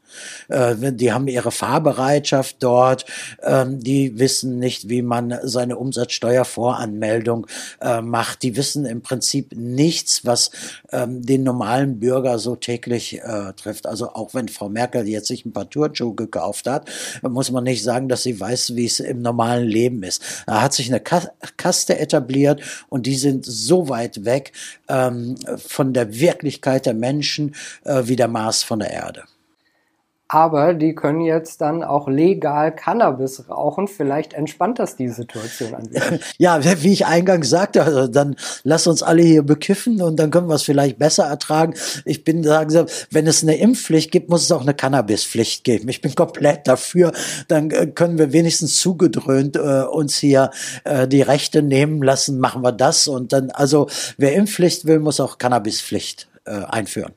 Äh, 0.50 0.76
die 0.94 1.12
haben 1.12 1.28
ihre 1.28 1.52
Fahrbereitschaft 1.52 2.58
dort, 2.60 3.06
ähm, 3.44 3.80
die 3.80 4.18
wissen 4.20 4.60
nicht, 4.60 4.90
wie 4.90 5.02
man 5.02 5.38
seine 5.44 5.78
Umsatzsteuervoranmeldung 5.78 7.48
äh, 7.82 8.02
macht. 8.02 8.44
Die 8.44 8.56
wissen 8.56 8.86
im 8.86 9.02
Prinzip 9.02 9.54
nichts, 9.56 10.26
was 10.26 10.52
ähm, 10.92 11.22
den 11.22 11.44
normalen 11.44 12.00
Bürger 12.00 12.40
so 12.40 12.56
täglich 12.56 13.22
äh, 13.22 13.54
trifft. 13.54 13.86
Also 13.86 14.10
auch 14.10 14.34
wenn 14.34 14.48
Frau 14.48 14.70
Merkel 14.70 15.08
jetzt 15.08 15.28
sich 15.28 15.46
ein 15.46 15.54
paar 15.54 15.70
Turnschuhe 15.70 16.16
gekauft 16.16 16.68
hat, 16.68 16.90
muss 17.22 17.52
man 17.52 17.64
nicht 17.64 17.84
sagen, 17.84 18.10
dass 18.10 18.24
sie 18.24 18.40
weiß, 18.40 18.76
wie 18.76 18.86
es 18.86 19.00
im 19.00 19.22
normalen 19.22 19.68
Leben 19.68 20.04
ist. 20.04 20.22
Da 20.46 20.62
hat 20.62 20.74
sich 20.74 20.90
eine 20.90 21.02
Kaste 21.02 21.98
etabliert 21.98 22.62
und 22.90 23.06
die 23.06 23.16
sind 23.16 23.46
so 23.46 23.90
weit 23.90 24.26
weg 24.26 24.52
ähm, 24.88 25.36
von 25.58 25.94
der 25.94 26.20
Wirklichkeit 26.20 26.86
der 26.86 26.94
Menschen 26.94 27.56
wie 27.84 28.16
der 28.16 28.28
Mars 28.28 28.64
von 28.64 28.80
der 28.80 28.92
Erde 28.92 29.24
aber 30.28 30.74
die 30.74 30.96
können 30.96 31.22
jetzt 31.22 31.62
dann 31.62 31.84
auch 31.84 32.08
legal 32.08 32.74
Cannabis 32.74 33.48
rauchen. 33.48 33.88
Vielleicht 33.88 34.34
entspannt 34.34 34.80
das 34.80 34.96
die 34.96 35.10
Situation 35.10 35.76
bisschen. 35.90 36.20
Ja, 36.38 36.60
wie 36.82 36.94
ich 36.94 37.06
eingangs 37.06 37.50
sagte, 37.50 37.84
also 37.84 38.08
dann 38.08 38.36
lass 38.64 38.88
uns 38.88 39.04
alle 39.04 39.22
hier 39.22 39.44
bekiffen 39.44 40.02
und 40.02 40.18
dann 40.18 40.32
können 40.32 40.48
wir 40.48 40.56
es 40.56 40.64
vielleicht 40.64 40.98
besser 40.98 41.26
ertragen. 41.26 41.76
Ich 42.06 42.24
bin 42.24 42.44
sagen, 42.44 42.88
wenn 43.12 43.28
es 43.28 43.44
eine 43.44 43.58
Impfpflicht 43.58 44.12
gibt, 44.12 44.30
muss 44.30 44.44
es 44.44 44.52
auch 44.52 44.62
eine 44.62 44.74
Cannabispflicht 44.74 45.64
geben. 45.64 45.90
Ich 45.90 46.02
bin 46.02 46.16
komplett 46.16 46.68
dafür. 46.68 47.12
Dann 47.48 47.70
äh, 47.70 47.88
können 47.88 48.18
wir 48.18 48.34
wenigstens 48.34 48.80
zugedröhnt 48.80 49.56
äh, 49.56 49.84
uns 49.84 50.18
hier 50.18 50.50
äh, 50.86 51.08
die 51.08 51.22
Rechte 51.22 51.62
nehmen 51.62 52.02
lassen. 52.02 52.40
Machen 52.40 52.64
wir 52.64 52.72
das 52.72 53.08
und 53.08 53.32
dann, 53.32 53.52
also 53.52 53.88
wer 54.18 54.34
Impfpflicht 54.34 54.86
will, 54.86 55.00
muss 55.00 55.20
auch 55.20 55.38
Cannabispflicht 55.38 56.28
äh, 56.46 56.52
einführen. 56.52 57.14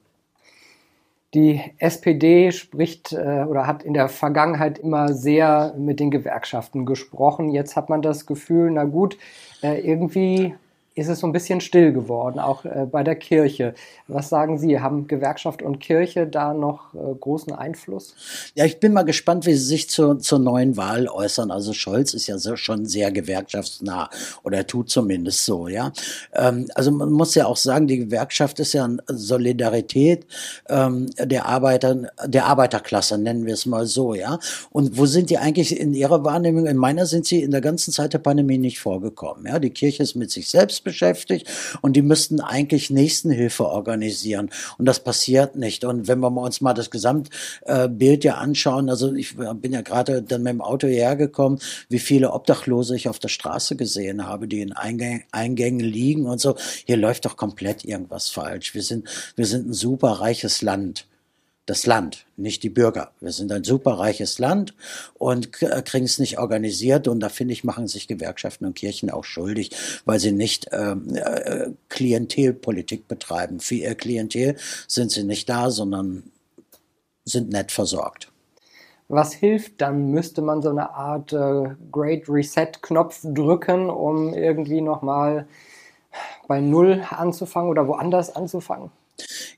Die 1.34 1.60
SPD 1.78 2.52
spricht 2.52 3.12
äh, 3.12 3.44
oder 3.46 3.66
hat 3.66 3.82
in 3.82 3.92
der 3.92 4.08
Vergangenheit 4.08 4.78
immer 4.78 5.12
sehr 5.12 5.74
mit 5.76 6.00
den 6.00 6.10
Gewerkschaften 6.10 6.86
gesprochen. 6.86 7.50
Jetzt 7.50 7.76
hat 7.76 7.90
man 7.90 8.00
das 8.00 8.24
Gefühl, 8.24 8.70
na 8.70 8.84
gut, 8.84 9.18
äh, 9.62 9.80
irgendwie 9.80 10.54
ist 10.98 11.08
es 11.08 11.20
so 11.20 11.26
ein 11.26 11.32
bisschen 11.32 11.60
still 11.60 11.92
geworden, 11.92 12.38
auch 12.40 12.64
äh, 12.64 12.86
bei 12.90 13.04
der 13.04 13.14
Kirche. 13.14 13.74
Was 14.08 14.28
sagen 14.28 14.58
Sie? 14.58 14.80
Haben 14.80 15.06
Gewerkschaft 15.06 15.62
und 15.62 15.78
Kirche 15.78 16.26
da 16.26 16.52
noch 16.54 16.92
äh, 16.94 17.14
großen 17.14 17.52
Einfluss? 17.52 18.14
Ja, 18.54 18.64
ich 18.64 18.80
bin 18.80 18.92
mal 18.92 19.04
gespannt, 19.04 19.46
wie 19.46 19.54
Sie 19.54 19.64
sich 19.64 19.88
zur, 19.88 20.18
zur 20.18 20.40
neuen 20.40 20.76
Wahl 20.76 21.06
äußern. 21.06 21.50
Also 21.50 21.72
Scholz 21.72 22.14
ist 22.14 22.26
ja 22.26 22.38
so, 22.38 22.56
schon 22.56 22.86
sehr 22.86 23.12
gewerkschaftsnah 23.12 24.10
oder 24.42 24.58
er 24.58 24.66
tut 24.66 24.90
zumindest 24.90 25.44
so, 25.44 25.68
ja. 25.68 25.92
Ähm, 26.34 26.66
also 26.74 26.90
man 26.90 27.12
muss 27.12 27.34
ja 27.36 27.46
auch 27.46 27.56
sagen, 27.56 27.86
die 27.86 27.98
Gewerkschaft 27.98 28.58
ist 28.58 28.72
ja 28.72 28.84
eine 28.84 28.98
Solidarität 29.06 30.26
ähm, 30.68 31.06
der 31.18 31.46
Arbeiter, 31.46 32.10
der 32.26 32.46
Arbeiterklasse, 32.46 33.18
nennen 33.18 33.46
wir 33.46 33.54
es 33.54 33.66
mal 33.66 33.86
so, 33.86 34.14
ja. 34.14 34.38
Und 34.70 34.98
wo 34.98 35.06
sind 35.06 35.30
die 35.30 35.38
eigentlich 35.38 35.78
in 35.78 35.94
Ihrer 35.94 36.24
Wahrnehmung? 36.24 36.66
In 36.66 36.76
meiner 36.76 37.06
sind 37.06 37.26
sie 37.26 37.42
in 37.42 37.52
der 37.52 37.60
ganzen 37.60 37.92
Zeit 37.92 38.14
der 38.14 38.18
Pandemie 38.18 38.58
nicht 38.58 38.80
vorgekommen. 38.80 39.46
Ja, 39.46 39.60
die 39.60 39.70
Kirche 39.70 40.02
ist 40.02 40.16
mit 40.16 40.32
sich 40.32 40.48
selbst 40.48 40.87
beschäftigt 40.88 41.46
und 41.82 41.94
die 41.94 42.02
müssten 42.02 42.40
eigentlich 42.40 42.90
Nächstenhilfe 42.90 43.66
organisieren. 43.66 44.50
Und 44.78 44.86
das 44.86 45.00
passiert 45.00 45.56
nicht. 45.56 45.84
Und 45.84 46.08
wenn 46.08 46.18
wir 46.20 46.30
uns 46.30 46.60
mal 46.60 46.74
das 46.74 46.90
Gesamtbild 46.90 48.24
ja 48.24 48.34
anschauen, 48.36 48.88
also 48.88 49.14
ich 49.14 49.36
bin 49.36 49.72
ja 49.72 49.82
gerade 49.82 50.22
dann 50.22 50.42
mit 50.42 50.52
dem 50.52 50.62
Auto 50.62 50.86
hierher 50.86 51.16
gekommen, 51.16 51.58
wie 51.88 51.98
viele 51.98 52.32
Obdachlose 52.32 52.96
ich 52.96 53.08
auf 53.08 53.18
der 53.18 53.28
Straße 53.28 53.76
gesehen 53.76 54.26
habe, 54.26 54.48
die 54.48 54.60
in 54.60 54.72
Eingängen 54.72 55.80
liegen 55.80 56.26
und 56.26 56.40
so. 56.40 56.56
Hier 56.86 56.96
läuft 56.96 57.26
doch 57.26 57.36
komplett 57.36 57.84
irgendwas 57.84 58.28
falsch. 58.28 58.74
Wir 58.74 58.82
sind, 58.82 59.06
wir 59.36 59.46
sind 59.46 59.68
ein 59.68 59.74
super 59.74 60.12
reiches 60.12 60.62
Land 60.62 61.06
das 61.68 61.84
Land, 61.84 62.24
nicht 62.38 62.62
die 62.62 62.70
Bürger. 62.70 63.10
Wir 63.20 63.30
sind 63.30 63.52
ein 63.52 63.62
superreiches 63.62 64.38
Land 64.38 64.74
und 65.18 65.62
äh, 65.62 65.82
kriegen 65.82 66.06
es 66.06 66.18
nicht 66.18 66.38
organisiert. 66.38 67.08
Und 67.08 67.20
da 67.20 67.28
finde 67.28 67.52
ich, 67.52 67.62
machen 67.62 67.88
sich 67.88 68.08
Gewerkschaften 68.08 68.64
und 68.64 68.74
Kirchen 68.74 69.10
auch 69.10 69.24
schuldig, 69.24 69.70
weil 70.06 70.18
sie 70.18 70.32
nicht 70.32 70.68
ähm, 70.72 71.14
äh, 71.14 71.68
Klientelpolitik 71.90 73.06
betreiben. 73.06 73.60
Für 73.60 73.74
ihr 73.74 73.94
Klientel 73.94 74.56
sind 74.86 75.10
sie 75.10 75.24
nicht 75.24 75.50
da, 75.50 75.70
sondern 75.70 76.22
sind 77.26 77.50
nett 77.50 77.70
versorgt. 77.70 78.32
Was 79.08 79.34
hilft 79.34 79.82
dann? 79.82 80.10
Müsste 80.10 80.40
man 80.40 80.62
so 80.62 80.70
eine 80.70 80.94
Art 80.94 81.34
äh, 81.34 81.74
Great 81.92 82.30
Reset-Knopf 82.30 83.20
drücken, 83.24 83.90
um 83.90 84.32
irgendwie 84.32 84.80
nochmal 84.80 85.46
bei 86.46 86.62
Null 86.62 87.04
anzufangen 87.10 87.68
oder 87.68 87.86
woanders 87.86 88.34
anzufangen? 88.34 88.90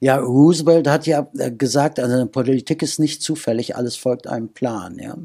Ja, 0.01 0.17
Roosevelt 0.17 0.89
hat 0.89 1.07
ja 1.07 1.31
äh, 1.39 1.51
gesagt, 1.51 2.01
also 2.01 2.27
Politik 2.27 2.83
ist 2.83 2.99
nicht 2.99 3.23
zufällig, 3.23 3.77
alles 3.77 3.97
folgt 3.97 4.27
einem 4.27 4.53
Plan, 4.53 4.99
ja. 4.99 5.17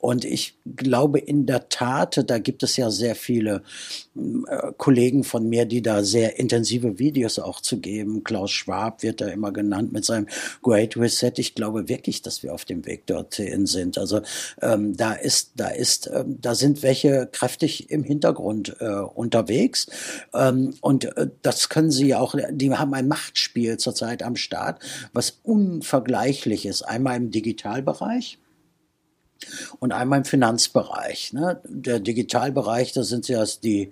Und 0.00 0.24
ich 0.24 0.56
glaube 0.76 1.18
in 1.18 1.46
der 1.46 1.68
Tat, 1.68 2.24
da 2.26 2.38
gibt 2.38 2.62
es 2.62 2.76
ja 2.76 2.90
sehr 2.90 3.14
viele 3.14 3.62
äh, 4.16 4.72
Kollegen 4.78 5.24
von 5.24 5.48
mir, 5.48 5.66
die 5.66 5.82
da 5.82 6.02
sehr 6.02 6.38
intensive 6.38 6.98
Videos 6.98 7.38
auch 7.38 7.60
zu 7.60 7.80
geben. 7.80 8.24
Klaus 8.24 8.50
Schwab 8.50 9.02
wird 9.02 9.20
da 9.20 9.28
immer 9.28 9.52
genannt 9.52 9.92
mit 9.92 10.04
seinem 10.04 10.26
Great 10.62 10.96
Reset. 10.96 11.32
Ich 11.36 11.54
glaube 11.54 11.88
wirklich, 11.88 12.22
dass 12.22 12.42
wir 12.42 12.54
auf 12.54 12.64
dem 12.64 12.86
Weg 12.86 13.06
dorthin 13.06 13.66
sind. 13.66 13.98
Also 13.98 14.22
ähm, 14.62 14.96
da 14.96 15.12
ist, 15.12 15.52
da 15.56 15.68
ist, 15.68 16.10
ähm, 16.12 16.38
da 16.40 16.54
sind 16.54 16.82
welche 16.82 17.28
kräftig 17.30 17.90
im 17.90 18.02
Hintergrund 18.02 18.76
äh, 18.80 18.86
unterwegs. 18.86 19.86
Ähm, 20.32 20.74
und 20.80 21.04
äh, 21.16 21.28
das 21.42 21.68
können 21.68 21.90
sie 21.90 22.14
auch, 22.14 22.34
die 22.50 22.72
haben 22.72 22.94
ein 22.94 23.08
Machtspiel 23.08 23.76
zurzeit 23.76 24.22
am 24.22 24.36
Start, 24.36 24.80
was 25.12 25.40
unvergleichlich 25.42 26.64
ist. 26.64 26.82
Einmal 26.82 27.16
im 27.16 27.30
Digitalbereich 27.30 28.38
und 29.78 29.92
einmal 29.92 30.18
im 30.18 30.24
Finanzbereich. 30.24 31.32
Ne? 31.32 31.60
Der 31.64 32.00
Digitalbereich, 32.00 32.92
da 32.92 33.02
sind 33.02 33.28
ja 33.28 33.44
die, 33.62 33.90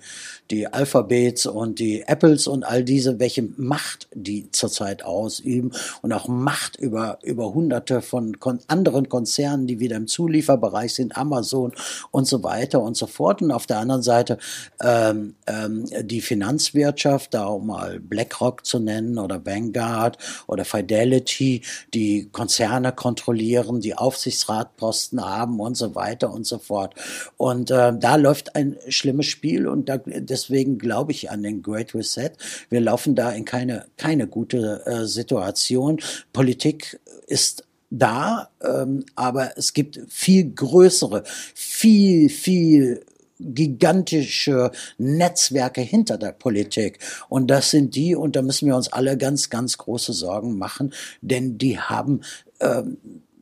die 0.50 0.66
Alphabets 0.66 1.46
und 1.46 1.78
die 1.78 2.02
Apples 2.02 2.46
und 2.46 2.64
all 2.64 2.84
diese, 2.84 3.18
welche 3.18 3.42
Macht 3.56 4.08
die 4.14 4.50
zurzeit 4.50 5.04
ausüben 5.04 5.72
und 6.02 6.12
auch 6.12 6.28
Macht 6.28 6.76
über, 6.76 7.18
über 7.22 7.54
hunderte 7.54 8.02
von 8.02 8.38
kon 8.38 8.60
anderen 8.68 9.08
Konzernen, 9.08 9.66
die 9.66 9.80
wieder 9.80 9.96
im 9.96 10.06
Zulieferbereich 10.06 10.94
sind, 10.94 11.16
Amazon 11.16 11.72
und 12.10 12.26
so 12.26 12.42
weiter 12.42 12.80
und 12.80 12.96
so 12.96 13.06
fort. 13.06 13.42
Und 13.42 13.50
auf 13.50 13.66
der 13.66 13.78
anderen 13.78 14.02
Seite 14.02 14.38
ähm, 14.80 15.34
ähm, 15.46 15.86
die 16.02 16.20
Finanzwirtschaft, 16.20 17.34
da 17.34 17.46
um 17.46 17.68
mal 17.68 18.00
BlackRock 18.00 18.66
zu 18.66 18.78
nennen 18.78 19.18
oder 19.18 19.44
Vanguard 19.44 20.18
oder 20.46 20.64
Fidelity, 20.64 21.62
die 21.94 22.28
Konzerne 22.30 22.92
kontrollieren, 22.92 23.80
die 23.80 23.94
Aufsichtsratposten 23.94 25.24
haben, 25.24 25.37
haben 25.38 25.60
und 25.60 25.76
so 25.76 25.94
weiter 25.94 26.32
und 26.32 26.46
so 26.46 26.58
fort. 26.58 26.94
Und 27.36 27.70
äh, 27.70 27.92
da 27.96 28.16
läuft 28.16 28.56
ein 28.56 28.76
schlimmes 28.88 29.26
Spiel 29.26 29.66
und 29.66 29.88
da, 29.88 29.98
deswegen 29.98 30.78
glaube 30.78 31.12
ich 31.12 31.30
an 31.30 31.42
den 31.42 31.62
Great 31.62 31.94
Reset. 31.94 32.32
Wir 32.68 32.80
laufen 32.80 33.14
da 33.14 33.30
in 33.30 33.44
keine, 33.44 33.86
keine 33.96 34.26
gute 34.26 34.82
äh, 34.86 35.06
Situation. 35.06 36.00
Politik 36.32 37.00
ist 37.26 37.64
da, 37.90 38.50
ähm, 38.62 39.04
aber 39.14 39.56
es 39.56 39.72
gibt 39.72 40.00
viel 40.08 40.50
größere, 40.50 41.22
viel, 41.54 42.28
viel 42.28 43.04
gigantische 43.40 44.72
Netzwerke 44.98 45.80
hinter 45.80 46.18
der 46.18 46.32
Politik. 46.32 46.98
Und 47.28 47.48
das 47.48 47.70
sind 47.70 47.94
die, 47.94 48.14
und 48.14 48.36
da 48.36 48.42
müssen 48.42 48.66
wir 48.66 48.76
uns 48.76 48.92
alle 48.92 49.16
ganz, 49.16 49.48
ganz 49.48 49.78
große 49.78 50.12
Sorgen 50.12 50.58
machen, 50.58 50.92
denn 51.20 51.56
die 51.56 51.78
haben 51.78 52.22
ähm, 52.60 52.98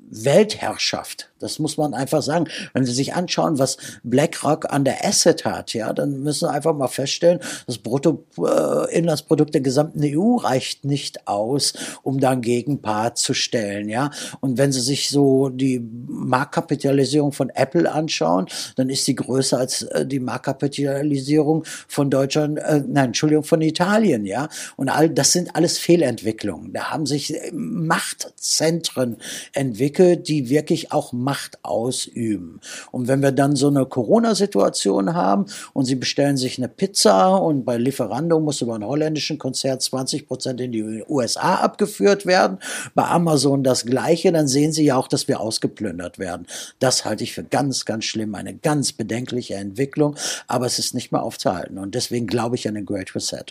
Weltherrschaft. 0.09 1.31
Das 1.39 1.59
muss 1.59 1.77
man 1.77 1.95
einfach 1.95 2.23
sagen. 2.23 2.47
Wenn 2.73 2.85
Sie 2.85 2.93
sich 2.93 3.15
anschauen, 3.15 3.59
was 3.59 3.77
BlackRock 4.03 4.73
an 4.73 4.85
der 4.85 5.05
Asset 5.05 5.45
hat, 5.45 5.75
ja, 5.75 5.93
dann 5.93 6.23
müssen 6.23 6.47
Sie 6.47 6.51
einfach 6.51 6.75
mal 6.75 6.89
feststellen, 6.89 7.41
das 7.67 7.79
Bruttoinlandsprodukt 7.79 9.51
äh, 9.51 9.53
der 9.53 9.61
gesamten 9.61 10.01
EU 10.03 10.37
reicht 10.37 10.85
nicht 10.85 11.29
aus, 11.29 11.75
um 12.03 12.21
da 12.21 12.31
einen 12.31 12.43
Gegenpart 12.43 13.19
zu 13.19 13.35
stellen, 13.35 13.89
ja. 13.89 14.11
Und 14.41 14.57
wenn 14.59 14.73
Sie 14.73 14.81
sich 14.81 15.11
so 15.11 15.51
die 15.51 15.81
Marktkapitalisierung 16.09 17.33
von 17.33 17.51
Apple 17.51 17.91
anschauen, 17.91 18.47
dann 18.77 18.89
ist 18.89 19.07
die 19.07 19.15
größer 19.15 19.59
als 19.59 19.83
äh, 19.83 20.07
die 20.07 20.21
Marktkapitalisierung 20.21 21.65
von 21.89 22.11
Deutschland, 22.11 22.59
äh, 22.59 22.83
nein, 22.87 23.07
Entschuldigung, 23.07 23.45
von 23.45 23.61
Italien, 23.61 24.25
ja. 24.25 24.49
Und 24.77 24.89
all 24.89 25.11
das 25.11 25.33
sind 25.33 25.55
alles 25.55 25.79
Fehlentwicklungen. 25.79 26.73
Da 26.73 26.91
haben 26.91 27.07
sich 27.07 27.35
Machtzentren 27.53 29.17
entwickelt, 29.53 30.29
die 30.29 30.49
wirklich 30.49 30.93
auch 30.93 31.13
Macht 31.27 31.59
ausüben. 31.65 32.61
Und 32.93 33.09
wenn 33.09 33.21
wir 33.21 33.33
dann 33.33 33.57
so 33.57 33.67
eine 33.67 33.85
Corona-Situation 33.85 35.13
haben 35.13 35.47
und 35.73 35.87
Sie 35.87 35.97
bestellen 35.97 36.37
sich 36.37 36.57
eine 36.59 36.69
Pizza 36.69 37.35
und 37.35 37.65
bei 37.65 37.79
Lieferando 37.79 38.39
muss 38.39 38.61
über 38.61 38.77
einen 38.77 38.87
holländischen 38.87 39.39
Konzert 39.39 39.83
20 39.83 40.29
Prozent 40.29 40.61
in 40.61 40.71
die 40.71 41.03
USA 41.09 41.57
abgeführt 41.57 42.27
werden, 42.27 42.59
bei 42.95 43.05
Amazon 43.05 43.65
das 43.65 43.85
Gleiche, 43.85 44.31
dann 44.31 44.47
sehen 44.47 44.73
Sie 44.73 44.85
ja 44.85 44.97
auch, 44.97 45.09
dass 45.09 45.27
wir 45.27 45.41
ausgeplündert 45.41 46.21
werden. 46.21 46.47
Das 46.79 47.05
halte 47.05 47.25
ich 47.25 47.35
für 47.35 47.43
ganz, 47.43 47.85
ganz 47.85 48.05
schlimm, 48.05 48.37
eine 48.37 48.55
ganz 48.55 48.93
bedenkliche 48.93 49.55
Entwicklung, 49.55 50.15
aber 50.47 50.67
es 50.67 50.79
ist 50.79 50.95
nicht 50.95 51.11
mehr 51.11 51.25
aufzuhalten. 51.25 51.79
Und 51.79 51.97
deswegen 51.97 52.29
glaube 52.29 52.55
ich 52.55 52.69
an 52.69 52.75
den 52.75 52.87
Great 52.87 53.17
Reset. 53.17 53.47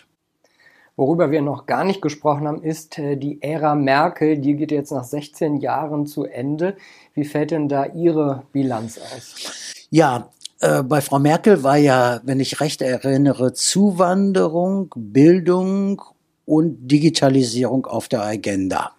Worüber 0.96 1.30
wir 1.30 1.42
noch 1.42 1.66
gar 1.66 1.84
nicht 1.84 2.00
gesprochen 2.00 2.48
haben, 2.48 2.62
ist 2.62 2.98
äh, 2.98 3.16
die 3.16 3.42
Ära 3.42 3.74
Merkel. 3.74 4.38
Die 4.38 4.56
geht 4.56 4.72
jetzt 4.72 4.92
nach 4.92 5.04
16 5.04 5.58
Jahren 5.58 6.06
zu 6.06 6.24
Ende. 6.24 6.76
Wie 7.12 7.24
fällt 7.24 7.50
denn 7.50 7.68
da 7.68 7.84
Ihre 7.84 8.44
Bilanz 8.52 8.98
aus? 8.98 9.86
Ja, 9.90 10.30
äh, 10.60 10.82
bei 10.82 11.02
Frau 11.02 11.18
Merkel 11.18 11.62
war 11.62 11.76
ja, 11.76 12.20
wenn 12.24 12.40
ich 12.40 12.60
recht 12.60 12.80
erinnere, 12.80 13.52
Zuwanderung, 13.52 14.92
Bildung 14.96 16.00
und 16.46 16.88
Digitalisierung 16.90 17.84
auf 17.86 18.08
der 18.08 18.22
Agenda. 18.22 18.95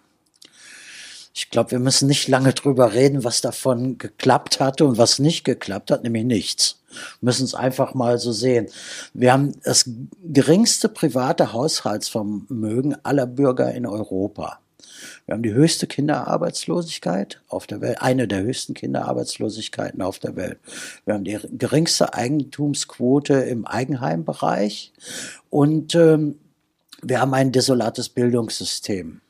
Ich 1.38 1.50
glaube, 1.50 1.70
wir 1.70 1.78
müssen 1.78 2.08
nicht 2.08 2.26
lange 2.26 2.52
drüber 2.52 2.94
reden, 2.94 3.22
was 3.22 3.40
davon 3.40 3.96
geklappt 3.96 4.58
hatte 4.58 4.84
und 4.84 4.98
was 4.98 5.20
nicht 5.20 5.44
geklappt 5.44 5.92
hat, 5.92 6.02
nämlich 6.02 6.24
nichts 6.24 6.78
müssen 7.20 7.44
es 7.44 7.54
einfach 7.54 7.94
mal 7.94 8.18
so 8.18 8.32
sehen. 8.32 8.66
Wir 9.14 9.32
haben 9.32 9.52
das 9.62 9.88
geringste 10.24 10.88
private 10.88 11.52
Haushaltsvermögen 11.52 12.96
aller 13.04 13.26
Bürger 13.26 13.72
in 13.72 13.86
Europa. 13.86 14.58
Wir 15.26 15.34
haben 15.34 15.42
die 15.42 15.52
höchste 15.52 15.86
Kinderarbeitslosigkeit 15.86 17.40
auf 17.48 17.68
der 17.68 17.80
Welt, 17.80 18.00
eine 18.00 18.26
der 18.26 18.42
höchsten 18.42 18.74
Kinderarbeitslosigkeiten 18.74 20.02
auf 20.02 20.18
der 20.18 20.34
Welt. 20.34 20.58
Wir 21.04 21.14
haben 21.14 21.24
die 21.24 21.38
geringste 21.52 22.14
Eigentumsquote 22.14 23.34
im 23.34 23.64
Eigenheimbereich 23.64 24.92
und 25.50 25.94
ähm, 25.94 26.38
wir 27.00 27.20
haben 27.20 27.34
ein 27.34 27.52
desolates 27.52 28.08
Bildungssystem. 28.08 29.20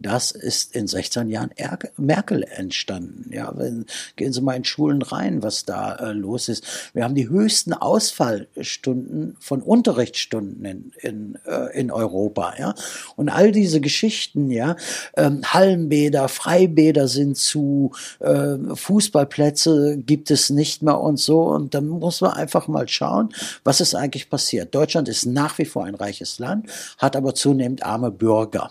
Das 0.00 0.30
ist 0.30 0.76
in 0.76 0.86
16 0.86 1.28
Jahren 1.28 1.50
Merkel 1.96 2.44
entstanden. 2.44 3.30
Ja, 3.32 3.52
wenn, 3.56 3.84
gehen 4.14 4.32
Sie 4.32 4.40
mal 4.40 4.54
in 4.54 4.64
Schulen 4.64 5.02
rein, 5.02 5.42
was 5.42 5.64
da 5.64 5.96
äh, 5.96 6.12
los 6.12 6.48
ist. 6.48 6.64
Wir 6.94 7.02
haben 7.02 7.16
die 7.16 7.28
höchsten 7.28 7.72
Ausfallstunden 7.72 9.36
von 9.40 9.60
Unterrichtsstunden 9.60 10.64
in, 10.64 10.92
in, 11.00 11.38
äh, 11.46 11.76
in 11.76 11.90
Europa. 11.90 12.54
Ja, 12.56 12.74
und 13.16 13.28
all 13.28 13.50
diese 13.50 13.80
Geschichten, 13.80 14.52
ja, 14.52 14.76
ähm, 15.16 15.42
Hallenbäder, 15.44 16.28
Freibäder 16.28 17.08
sind 17.08 17.36
zu, 17.36 17.90
äh, 18.20 18.56
Fußballplätze 18.72 19.98
gibt 19.98 20.30
es 20.30 20.48
nicht 20.48 20.80
mehr 20.80 21.00
und 21.00 21.18
so. 21.18 21.42
Und 21.42 21.74
dann 21.74 21.88
muss 21.88 22.20
man 22.20 22.34
einfach 22.34 22.68
mal 22.68 22.86
schauen, 22.86 23.34
was 23.64 23.80
ist 23.80 23.96
eigentlich 23.96 24.30
passiert. 24.30 24.76
Deutschland 24.76 25.08
ist 25.08 25.26
nach 25.26 25.58
wie 25.58 25.64
vor 25.64 25.86
ein 25.86 25.96
reiches 25.96 26.38
Land, 26.38 26.70
hat 26.98 27.16
aber 27.16 27.34
zunehmend 27.34 27.82
arme 27.82 28.12
Bürger. 28.12 28.70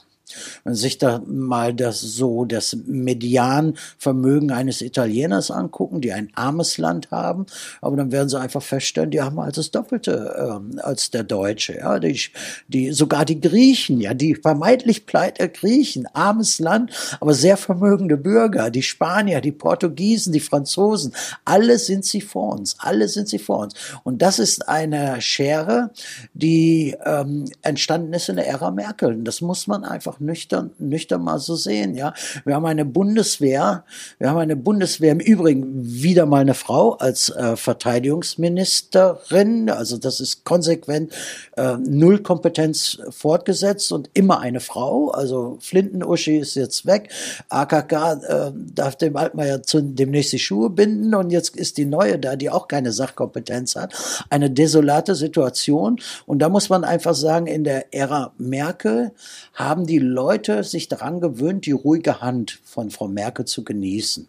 Wenn 0.63 0.75
sich 0.75 0.97
da 0.97 1.21
mal 1.25 1.73
das 1.73 2.01
so 2.01 2.45
das 2.45 2.75
Medianvermögen 2.85 4.51
eines 4.51 4.81
Italieners 4.81 5.51
angucken, 5.51 6.01
die 6.01 6.11
ein 6.11 6.29
armes 6.35 6.77
Land 6.77 7.11
haben, 7.11 7.45
aber 7.81 7.97
dann 7.97 8.11
werden 8.11 8.29
Sie 8.29 8.39
einfach 8.39 8.61
feststellen, 8.61 9.11
die 9.11 9.21
haben 9.21 9.39
halt 9.39 9.57
das 9.57 9.71
Doppelte 9.71 10.35
ähm, 10.37 10.79
als 10.81 11.11
der 11.11 11.23
Deutsche. 11.23 11.77
Ja, 11.77 11.99
die, 11.99 12.19
die 12.67 12.91
sogar 12.91 13.25
die 13.25 13.39
Griechen, 13.39 14.01
ja, 14.01 14.13
die 14.13 14.35
vermeintlich 14.35 15.05
pleite 15.05 15.49
Griechen, 15.49 16.07
armes 16.13 16.59
Land, 16.59 16.91
aber 17.19 17.33
sehr 17.33 17.57
vermögende 17.57 18.17
Bürger, 18.17 18.69
die 18.69 18.83
Spanier, 18.83 19.41
die 19.41 19.51
Portugiesen, 19.51 20.33
die 20.33 20.39
Franzosen, 20.39 21.13
alle 21.45 21.79
sind 21.79 22.05
sie 22.05 22.21
vor 22.21 22.53
uns, 22.53 22.75
alle 22.79 23.07
sind 23.07 23.29
sie 23.29 23.39
vor 23.39 23.59
uns. 23.59 23.73
Und 24.03 24.21
das 24.21 24.39
ist 24.39 24.67
eine 24.67 25.21
Schere, 25.21 25.91
die 26.33 26.95
ähm, 27.05 27.45
entstanden 27.61 28.13
ist 28.13 28.29
in 28.29 28.35
der 28.35 28.47
Ära 28.47 28.71
Merkel. 28.71 29.13
Und 29.13 29.25
das 29.25 29.41
muss 29.41 29.67
man 29.67 29.83
einfach 29.83 30.16
einfach 30.17 30.19
nüchtern, 30.19 30.71
nüchtern 30.79 31.23
mal 31.23 31.39
so 31.39 31.55
sehen, 31.55 31.95
ja. 31.95 32.13
Wir 32.45 32.55
haben 32.55 32.65
eine 32.65 32.85
Bundeswehr, 32.85 33.83
wir 34.19 34.29
haben 34.29 34.37
eine 34.37 34.55
Bundeswehr, 34.55 35.11
im 35.11 35.19
Übrigen 35.19 35.83
wieder 35.83 36.25
mal 36.25 36.41
eine 36.41 36.53
Frau 36.53 36.93
als 36.93 37.29
äh, 37.29 37.55
Verteidigungsministerin, 37.55 39.69
also 39.69 39.97
das 39.97 40.19
ist 40.19 40.43
konsequent 40.43 41.13
äh, 41.55 41.77
null 41.77 42.19
Kompetenz 42.19 42.99
fortgesetzt 43.09 43.91
und 43.91 44.09
immer 44.13 44.39
eine 44.39 44.59
Frau, 44.59 45.09
also 45.09 45.57
Flinten-Uschi 45.61 46.37
ist 46.37 46.55
jetzt 46.55 46.85
weg, 46.85 47.09
AKK 47.49 47.91
äh, 47.91 48.51
darf 48.73 48.95
dem 48.95 49.15
Altmaier 49.15 49.63
zu, 49.63 49.81
demnächst 49.81 50.33
die 50.33 50.39
Schuhe 50.39 50.69
binden. 50.69 51.15
Und 51.15 51.31
jetzt 51.31 51.55
ist 51.55 51.77
die 51.77 51.85
neue 51.85 52.19
da, 52.19 52.35
die 52.35 52.49
auch 52.49 52.67
keine 52.67 52.91
Sachkompetenz 52.91 53.75
hat. 53.75 53.93
Eine 54.29 54.49
desolate 54.49 55.15
Situation. 55.15 55.99
Und 56.25 56.39
da 56.39 56.49
muss 56.49 56.69
man 56.69 56.83
einfach 56.83 57.15
sagen, 57.15 57.47
in 57.47 57.63
der 57.63 57.93
Ära 57.93 58.33
Merkel 58.37 59.11
haben 59.53 59.85
die 59.85 59.99
Leute 60.07 60.63
sich 60.63 60.87
daran 60.87 61.21
gewöhnt, 61.21 61.65
die 61.65 61.71
ruhige 61.71 62.21
Hand 62.21 62.59
von 62.63 62.89
Frau 62.89 63.07
Merkel 63.07 63.45
zu 63.45 63.63
genießen. 63.63 64.27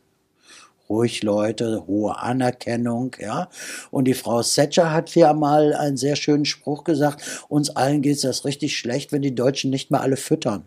Ruhig 0.89 1.23
Leute, 1.23 1.87
hohe 1.87 2.19
Anerkennung, 2.19 3.15
ja. 3.19 3.51
Und 3.91 4.07
die 4.07 4.15
Frau 4.15 4.43
Thatcher 4.43 4.93
hat 4.93 5.15
ja 5.15 5.35
mal 5.35 5.75
einen 5.75 5.97
sehr 5.97 6.17
schönen 6.17 6.47
Spruch 6.47 6.85
gesagt, 6.85 7.45
uns 7.49 7.71
allen 7.71 8.01
geht 8.01 8.17
es 8.17 8.23
das 8.23 8.45
richtig 8.45 8.77
schlecht, 8.79 9.13
wenn 9.13 9.23
die 9.23 9.35
Deutschen 9.35 9.71
nicht 9.71 9.91
mehr 9.91 10.01
alle 10.01 10.17
füttern. 10.17 10.65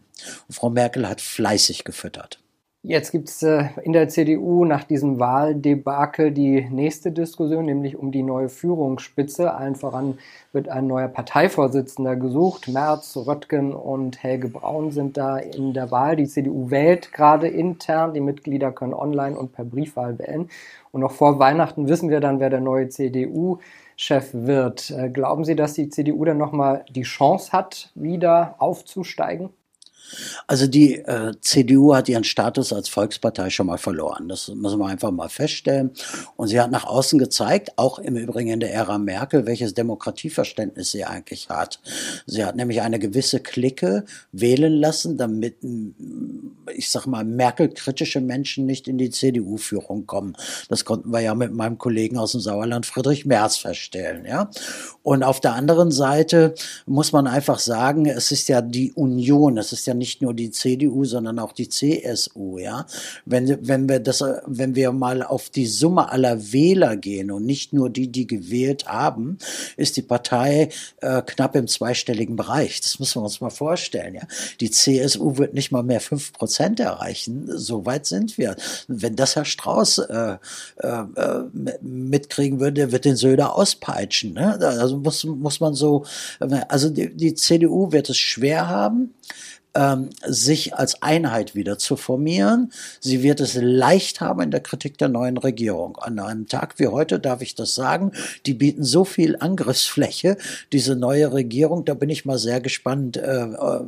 Und 0.47 0.53
Frau 0.53 0.69
Merkel 0.69 1.07
hat 1.07 1.21
fleißig 1.21 1.83
gefüttert. 1.83 2.40
Jetzt 2.83 3.11
gibt 3.11 3.29
es 3.29 3.43
äh, 3.43 3.65
in 3.83 3.93
der 3.93 4.09
CDU 4.09 4.65
nach 4.65 4.83
diesem 4.83 5.19
Wahldebakel 5.19 6.31
die 6.31 6.67
nächste 6.71 7.11
Diskussion, 7.11 7.65
nämlich 7.65 7.95
um 7.95 8.11
die 8.11 8.23
neue 8.23 8.49
Führungsspitze. 8.49 9.53
Allen 9.53 9.75
voran 9.75 10.17
wird 10.51 10.67
ein 10.67 10.87
neuer 10.87 11.07
Parteivorsitzender 11.07 12.15
gesucht. 12.15 12.67
Merz, 12.69 13.15
Röttgen 13.15 13.75
und 13.75 14.23
Helge 14.23 14.47
Braun 14.47 14.91
sind 14.91 15.15
da 15.15 15.37
in 15.37 15.75
der 15.75 15.91
Wahl. 15.91 16.15
Die 16.15 16.25
CDU 16.25 16.71
wählt 16.71 17.13
gerade 17.13 17.47
intern. 17.47 18.15
Die 18.15 18.19
Mitglieder 18.19 18.71
können 18.71 18.95
online 18.95 19.37
und 19.37 19.51
per 19.53 19.63
Briefwahl 19.63 20.17
wählen. 20.17 20.49
Und 20.91 21.01
noch 21.01 21.11
vor 21.11 21.37
Weihnachten 21.37 21.87
wissen 21.87 22.09
wir 22.09 22.19
dann, 22.19 22.39
wer 22.39 22.49
der 22.49 22.61
neue 22.61 22.89
CDU-Chef 22.89 24.33
wird. 24.33 24.89
Äh, 24.89 25.09
glauben 25.09 25.45
Sie, 25.45 25.55
dass 25.55 25.73
die 25.75 25.89
CDU 25.89 26.25
dann 26.25 26.39
nochmal 26.39 26.83
die 26.89 27.03
Chance 27.03 27.51
hat, 27.51 27.91
wieder 27.93 28.55
aufzusteigen? 28.57 29.51
Also 30.47 30.67
die 30.67 30.95
äh, 30.95 31.33
CDU 31.41 31.95
hat 31.95 32.09
ihren 32.09 32.23
Status 32.23 32.73
als 32.73 32.89
Volkspartei 32.89 33.49
schon 33.49 33.67
mal 33.67 33.77
verloren. 33.77 34.27
Das 34.27 34.49
müssen 34.49 34.79
wir 34.79 34.87
einfach 34.87 35.11
mal 35.11 35.29
feststellen. 35.29 35.91
Und 36.35 36.47
sie 36.47 36.59
hat 36.59 36.71
nach 36.71 36.85
außen 36.85 37.19
gezeigt, 37.19 37.71
auch 37.77 37.99
im 37.99 38.15
Übrigen 38.15 38.49
in 38.49 38.59
der 38.59 38.73
Ära 38.73 38.97
Merkel, 38.97 39.45
welches 39.45 39.73
Demokratieverständnis 39.73 40.91
sie 40.91 41.05
eigentlich 41.05 41.49
hat. 41.49 41.79
Sie 42.25 42.43
hat 42.43 42.55
nämlich 42.55 42.81
eine 42.81 42.99
gewisse 42.99 43.39
Clique 43.39 44.05
wählen 44.31 44.73
lassen, 44.73 45.17
damit, 45.17 45.57
ich 46.73 46.89
sag 46.89 47.05
mal, 47.05 47.23
Merkel-kritische 47.23 48.21
Menschen 48.21 48.65
nicht 48.65 48.87
in 48.87 48.97
die 48.97 49.09
CDU-Führung 49.09 50.05
kommen. 50.05 50.35
Das 50.69 50.85
konnten 50.85 51.11
wir 51.11 51.21
ja 51.21 51.35
mit 51.35 51.53
meinem 51.53 51.77
Kollegen 51.77 52.17
aus 52.17 52.33
dem 52.33 52.41
Sauerland, 52.41 52.85
Friedrich 52.85 53.25
Merz, 53.25 53.57
feststellen. 53.57 54.25
Ja? 54.25 54.49
Und 55.03 55.23
auf 55.23 55.39
der 55.39 55.53
anderen 55.53 55.91
Seite 55.91 56.53
muss 56.85 57.11
man 57.11 57.27
einfach 57.27 57.59
sagen, 57.59 58.05
es 58.05 58.31
ist 58.31 58.47
ja 58.49 58.61
die 58.61 58.91
Union, 58.91 59.57
es 59.57 59.71
ist 59.71 59.87
ja 59.87 59.93
nicht 60.01 60.23
nur 60.23 60.33
die 60.33 60.49
CDU, 60.49 61.05
sondern 61.05 61.37
auch 61.37 61.53
die 61.53 61.69
CSU, 61.69 62.57
ja. 62.57 62.87
Wenn, 63.25 63.67
wenn 63.67 63.87
wir 63.87 63.99
das, 63.99 64.23
wenn 64.47 64.73
wir 64.73 64.91
mal 64.91 65.21
auf 65.21 65.51
die 65.51 65.67
Summe 65.67 66.09
aller 66.09 66.51
Wähler 66.51 66.97
gehen 66.97 67.29
und 67.29 67.45
nicht 67.45 67.71
nur 67.71 67.91
die, 67.91 68.07
die 68.07 68.25
gewählt 68.25 68.87
haben, 68.87 69.37
ist 69.77 69.97
die 69.97 70.01
Partei 70.01 70.69
äh, 71.01 71.21
knapp 71.21 71.55
im 71.55 71.67
zweistelligen 71.67 72.35
Bereich. 72.35 72.81
Das 72.81 72.97
müssen 72.99 73.21
wir 73.21 73.25
uns 73.25 73.41
mal 73.41 73.51
vorstellen, 73.51 74.15
ja. 74.15 74.23
Die 74.59 74.71
CSU 74.71 75.37
wird 75.37 75.53
nicht 75.53 75.71
mal 75.71 75.83
mehr 75.83 76.01
fünf 76.01 76.33
Prozent 76.33 76.79
erreichen. 76.79 77.45
So 77.47 77.85
weit 77.85 78.07
sind 78.07 78.39
wir. 78.39 78.55
Wenn 78.87 79.15
das 79.15 79.35
Herr 79.35 79.45
Strauß 79.45 79.99
äh, 79.99 80.37
äh, 80.77 81.03
mitkriegen 81.81 82.59
würde, 82.59 82.91
wird 82.91 83.05
den 83.05 83.15
Söder 83.15 83.55
auspeitschen. 83.55 84.33
Ne? 84.33 84.57
Also 84.61 84.97
muss, 84.97 85.23
muss 85.25 85.59
man 85.59 85.75
so, 85.75 86.05
also 86.39 86.89
die, 86.89 87.15
die 87.15 87.35
CDU 87.35 87.91
wird 87.91 88.09
es 88.09 88.17
schwer 88.17 88.67
haben 88.67 89.13
ähm, 89.73 90.09
sich 90.25 90.75
als 90.75 91.01
Einheit 91.01 91.55
wieder 91.55 91.77
zu 91.77 91.95
formieren. 91.95 92.71
Sie 92.99 93.23
wird 93.23 93.39
es 93.39 93.55
leicht 93.55 94.19
haben 94.19 94.41
in 94.41 94.51
der 94.51 94.59
Kritik 94.59 94.97
der 94.97 95.07
neuen 95.07 95.37
Regierung. 95.37 95.97
An 95.97 96.19
einem 96.19 96.47
Tag 96.47 96.77
wie 96.77 96.87
heute 96.87 97.19
darf 97.19 97.41
ich 97.41 97.55
das 97.55 97.73
sagen. 97.73 98.11
Die 98.45 98.53
bieten 98.53 98.83
so 98.83 99.05
viel 99.05 99.37
Angriffsfläche, 99.39 100.37
diese 100.73 100.95
neue 100.95 101.31
Regierung. 101.31 101.85
Da 101.85 101.93
bin 101.93 102.09
ich 102.09 102.25
mal 102.25 102.37
sehr 102.37 102.59
gespannt, 102.59 103.15
äh, 103.17 103.43
äh, 103.43 103.81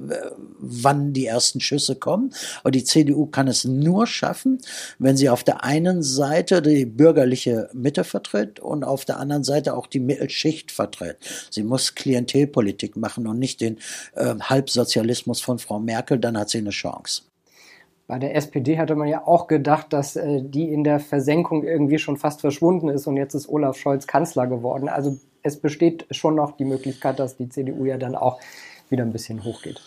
wann 0.60 1.12
die 1.12 1.26
ersten 1.26 1.60
Schüsse 1.60 1.96
kommen. 1.96 2.34
Aber 2.62 2.72
die 2.72 2.86
CDU 2.86 3.26
kann 3.26 3.48
es 3.48 3.66
nur 3.66 4.08
schaffen, 4.08 4.60
wenn 5.00 5.18
sie 5.18 5.30
auf 5.30 5.44
der 5.44 5.64
einen 5.64 6.02
Seite 6.02 6.62
die 6.62 6.86
bürgerliche 6.86 7.70
Mitte 7.74 8.06
vertritt 8.06 8.60
und 8.60 8.84
auf 8.84 9.04
der 9.04 9.20
anderen 9.20 9.44
Seite 9.44 9.76
auch 9.76 9.88
die 9.88 10.00
Mittelschicht 10.00 10.72
vertritt. 10.72 11.18
Sie 11.50 11.64
muss 11.64 11.96
Klientelpolitik 11.96 12.96
machen 12.96 13.28
und 13.28 13.40
nicht 13.40 13.60
den 13.60 13.80
äh, 14.16 14.36
Halbsozialismus 14.40 15.42
von 15.42 15.60
Frau 15.60 15.73
Frau 15.74 15.80
Merkel, 15.80 16.20
dann 16.20 16.38
hat 16.38 16.50
sie 16.50 16.60
eine 16.60 16.70
Chance. 16.70 17.24
Bei 18.06 18.20
der 18.20 18.36
SPD 18.36 18.78
hatte 18.78 18.94
man 18.94 19.08
ja 19.08 19.26
auch 19.26 19.48
gedacht, 19.48 19.92
dass 19.92 20.16
äh, 20.16 20.44
die 20.44 20.72
in 20.72 20.84
der 20.84 21.00
Versenkung 21.00 21.64
irgendwie 21.64 21.98
schon 21.98 22.16
fast 22.16 22.42
verschwunden 22.42 22.90
ist 22.90 23.08
und 23.08 23.18
jetzt 23.18 23.34
ist 23.34 23.50
Olaf 23.50 23.76
Scholz 23.76 24.06
Kanzler 24.06 24.46
geworden. 24.46 24.88
Also 24.88 25.18
es 25.42 25.60
besteht 25.60 26.06
schon 26.12 26.36
noch 26.36 26.58
die 26.58 26.66
Möglichkeit, 26.66 27.18
dass 27.18 27.38
die 27.38 27.50
CDU 27.50 27.86
ja 27.86 27.98
dann 27.98 28.16
auch 28.16 28.40
wieder 28.90 29.04
ein 29.04 29.12
bisschen 29.12 29.44
hochgeht. 29.44 29.82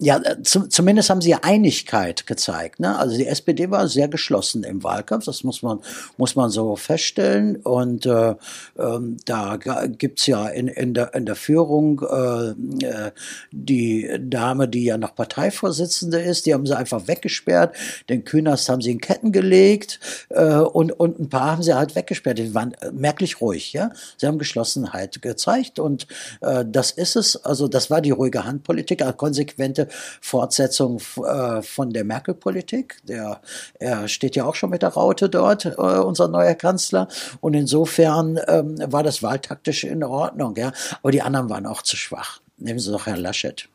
Ja, 0.00 0.18
äh, 0.18 0.42
zum, 0.44 0.70
zumindest 0.70 1.10
haben 1.10 1.20
sie 1.20 1.34
Einigkeit 1.34 2.26
gezeigt. 2.28 2.78
Ne? 2.78 2.96
Also 2.96 3.16
die 3.16 3.26
SPD 3.26 3.68
war 3.70 3.88
sehr 3.88 4.06
geschlossen 4.06 4.62
im 4.62 4.84
Wahlkampf, 4.84 5.24
das 5.24 5.42
muss 5.42 5.62
man, 5.62 5.80
muss 6.16 6.36
man 6.36 6.50
so 6.50 6.76
feststellen. 6.76 7.56
Und 7.56 8.06
äh, 8.06 8.36
ähm, 8.78 9.16
da 9.24 9.56
gibt's 9.56 10.26
ja 10.26 10.46
in, 10.46 10.68
in, 10.68 10.94
der, 10.94 11.14
in 11.14 11.26
der 11.26 11.34
Führung 11.34 12.00
äh, 12.08 12.50
äh, 12.86 13.10
die 13.50 14.08
Dame, 14.20 14.68
die 14.68 14.84
ja 14.84 14.98
noch 14.98 15.16
Parteivorsitzende 15.16 16.20
ist, 16.20 16.46
die 16.46 16.54
haben 16.54 16.66
sie 16.66 16.76
einfach 16.76 17.08
weggesperrt. 17.08 17.74
Den 18.08 18.24
Künast 18.24 18.68
haben 18.68 18.80
sie 18.80 18.92
in 18.92 19.00
Ketten 19.00 19.32
gelegt 19.32 19.98
äh, 20.28 20.58
und, 20.58 20.92
und 20.92 21.18
ein 21.18 21.28
paar 21.28 21.50
haben 21.50 21.64
sie 21.64 21.74
halt 21.74 21.96
weggesperrt. 21.96 22.38
Die 22.38 22.54
waren 22.54 22.76
merklich 22.92 23.40
ruhig. 23.40 23.72
Ja? 23.72 23.90
Sie 24.16 24.28
haben 24.28 24.38
Geschlossenheit 24.38 25.20
gezeigt 25.22 25.80
und 25.80 26.06
äh, 26.40 26.64
das 26.64 26.92
ist 26.92 27.16
es. 27.16 27.44
Also 27.44 27.66
das 27.66 27.90
war 27.90 28.00
die 28.00 28.12
ruhige 28.12 28.44
Handpolitik, 28.44 29.02
eine 29.02 29.87
Fortsetzung 30.20 31.00
äh, 31.24 31.62
von 31.62 31.90
der 31.90 32.04
Merkel-Politik. 32.04 33.00
Der, 33.06 33.40
er 33.78 34.08
steht 34.08 34.36
ja 34.36 34.44
auch 34.44 34.54
schon 34.54 34.70
mit 34.70 34.82
der 34.82 34.90
Raute 34.90 35.28
dort, 35.28 35.64
äh, 35.66 35.70
unser 35.70 36.28
neuer 36.28 36.54
Kanzler. 36.54 37.08
Und 37.40 37.54
insofern 37.54 38.38
ähm, 38.46 38.76
war 38.86 39.02
das 39.02 39.22
wahltaktisch 39.22 39.84
in 39.84 40.04
Ordnung. 40.04 40.56
Ja? 40.56 40.72
Aber 41.02 41.12
die 41.12 41.22
anderen 41.22 41.50
waren 41.50 41.66
auch 41.66 41.82
zu 41.82 41.96
schwach. 41.96 42.40
Nehmen 42.56 42.78
Sie 42.78 42.90
doch 42.90 43.06
Herrn 43.06 43.20
Laschet. 43.20 43.68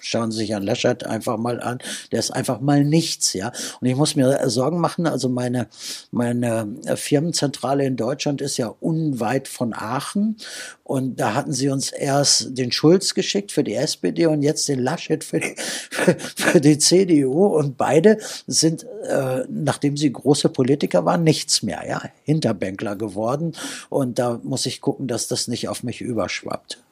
Schauen 0.00 0.30
Sie 0.30 0.38
sich 0.38 0.50
Herrn 0.50 0.62
Laschet 0.62 1.04
einfach 1.04 1.36
mal 1.36 1.60
an. 1.60 1.78
Der 2.12 2.20
ist 2.20 2.30
einfach 2.30 2.60
mal 2.60 2.84
nichts, 2.84 3.32
ja. 3.32 3.52
Und 3.80 3.86
ich 3.88 3.96
muss 3.96 4.16
mir 4.16 4.48
Sorgen 4.48 4.80
machen. 4.80 5.06
Also 5.06 5.28
meine, 5.28 5.68
meine 6.10 6.76
Firmenzentrale 6.94 7.84
in 7.84 7.96
Deutschland 7.96 8.40
ist 8.40 8.56
ja 8.56 8.74
unweit 8.80 9.48
von 9.48 9.74
Aachen. 9.74 10.36
Und 10.84 11.20
da 11.20 11.34
hatten 11.34 11.52
sie 11.52 11.68
uns 11.68 11.90
erst 11.90 12.56
den 12.56 12.72
Schulz 12.72 13.14
geschickt 13.14 13.52
für 13.52 13.62
die 13.62 13.74
SPD 13.74 14.26
und 14.26 14.42
jetzt 14.42 14.68
den 14.68 14.80
Laschet 14.80 15.22
für 15.22 15.40
die, 15.40 15.54
für 16.36 16.60
die 16.60 16.78
CDU. 16.78 17.46
Und 17.46 17.76
beide 17.76 18.18
sind, 18.46 18.86
äh, 19.04 19.44
nachdem 19.48 19.96
sie 19.96 20.12
große 20.12 20.48
Politiker 20.48 21.04
waren, 21.04 21.24
nichts 21.24 21.62
mehr, 21.62 21.84
ja. 21.86 22.02
Hinterbänkler 22.24 22.96
geworden. 22.96 23.52
Und 23.90 24.18
da 24.18 24.40
muss 24.42 24.66
ich 24.66 24.80
gucken, 24.80 25.08
dass 25.08 25.28
das 25.28 25.48
nicht 25.48 25.68
auf 25.68 25.82
mich 25.82 26.00
überschwappt. 26.00 26.82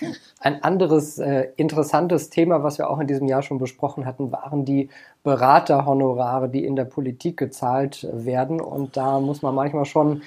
Ein 0.44 0.62
anderes 0.62 1.18
äh, 1.18 1.48
interessantes 1.56 2.28
Thema, 2.28 2.62
was 2.62 2.76
wir 2.76 2.90
auch 2.90 3.00
in 3.00 3.06
diesem 3.06 3.28
Jahr 3.28 3.40
schon 3.40 3.56
besprochen 3.56 4.04
hatten, 4.04 4.30
waren 4.30 4.66
die 4.66 4.90
Beraterhonorare, 5.22 6.50
die 6.50 6.66
in 6.66 6.76
der 6.76 6.84
Politik 6.84 7.38
gezahlt 7.38 8.06
werden. 8.12 8.60
Und 8.60 8.94
da 8.98 9.20
muss 9.20 9.40
man 9.40 9.54
manchmal 9.54 9.86
schon 9.86 10.22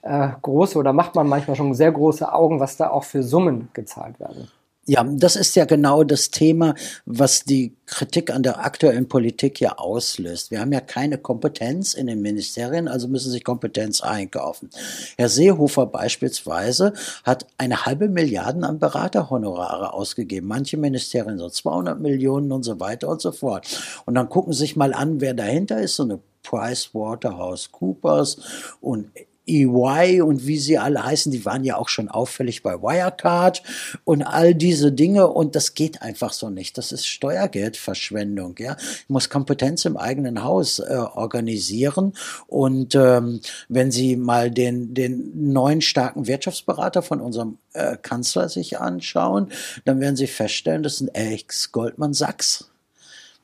äh, 0.00 0.30
große 0.40 0.78
oder 0.78 0.94
macht 0.94 1.14
man 1.16 1.28
manchmal 1.28 1.54
schon 1.54 1.74
sehr 1.74 1.92
große 1.92 2.32
Augen, 2.32 2.60
was 2.60 2.78
da 2.78 2.88
auch 2.88 3.04
für 3.04 3.22
Summen 3.22 3.68
gezahlt 3.74 4.18
werden. 4.18 4.48
Ja, 4.88 5.04
das 5.04 5.36
ist 5.36 5.54
ja 5.54 5.66
genau 5.66 6.02
das 6.02 6.30
Thema, 6.30 6.74
was 7.04 7.44
die 7.44 7.76
Kritik 7.84 8.30
an 8.30 8.42
der 8.42 8.64
aktuellen 8.64 9.06
Politik 9.06 9.60
ja 9.60 9.76
auslöst. 9.76 10.50
Wir 10.50 10.60
haben 10.60 10.72
ja 10.72 10.80
keine 10.80 11.18
Kompetenz 11.18 11.92
in 11.92 12.06
den 12.06 12.22
Ministerien, 12.22 12.88
also 12.88 13.06
müssen 13.06 13.30
sich 13.30 13.44
Kompetenz 13.44 14.00
einkaufen. 14.00 14.70
Herr 15.18 15.28
Seehofer 15.28 15.84
beispielsweise 15.84 16.94
hat 17.22 17.46
eine 17.58 17.84
halbe 17.84 18.08
Milliarden 18.08 18.64
an 18.64 18.78
Beraterhonorare 18.78 19.92
ausgegeben. 19.92 20.48
Manche 20.48 20.78
Ministerien 20.78 21.36
so 21.36 21.50
200 21.50 22.00
Millionen 22.00 22.50
und 22.50 22.62
so 22.62 22.80
weiter 22.80 23.08
und 23.10 23.20
so 23.20 23.32
fort. 23.32 23.66
Und 24.06 24.14
dann 24.14 24.30
gucken 24.30 24.54
Sie 24.54 24.60
sich 24.60 24.74
mal 24.74 24.94
an, 24.94 25.20
wer 25.20 25.34
dahinter 25.34 25.82
ist, 25.82 25.96
so 25.96 26.04
eine 26.04 26.18
Price 26.42 26.94
Waterhouse 26.94 27.70
Coopers 27.72 28.38
und 28.80 29.10
EY 29.48 30.20
und 30.20 30.46
wie 30.46 30.58
sie 30.58 30.78
alle 30.78 31.04
heißen, 31.04 31.32
die 31.32 31.44
waren 31.44 31.64
ja 31.64 31.76
auch 31.76 31.88
schon 31.88 32.08
auffällig 32.08 32.62
bei 32.62 32.74
Wirecard 32.82 33.62
und 34.04 34.22
all 34.22 34.54
diese 34.54 34.92
Dinge 34.92 35.28
und 35.28 35.54
das 35.54 35.74
geht 35.74 36.02
einfach 36.02 36.32
so 36.32 36.50
nicht. 36.50 36.78
Das 36.78 36.92
ist 36.92 37.06
Steuergeldverschwendung. 37.06 38.56
Ja, 38.58 38.76
ich 38.78 39.08
muss 39.08 39.30
Kompetenz 39.30 39.84
im 39.84 39.96
eigenen 39.96 40.44
Haus 40.44 40.78
äh, 40.78 40.94
organisieren 40.94 42.12
und 42.46 42.94
ähm, 42.94 43.40
wenn 43.68 43.90
Sie 43.90 44.16
mal 44.16 44.50
den 44.50 44.94
den 44.94 45.52
neuen 45.52 45.80
starken 45.80 46.26
Wirtschaftsberater 46.26 47.02
von 47.02 47.20
unserem 47.20 47.58
äh, 47.72 47.96
Kanzler 47.96 48.48
sich 48.48 48.78
anschauen, 48.78 49.48
dann 49.84 50.00
werden 50.00 50.16
Sie 50.16 50.26
feststellen, 50.26 50.82
das 50.82 50.98
sind 50.98 51.08
Ex 51.14 51.72
Goldman 51.72 52.14
Sachs 52.14 52.70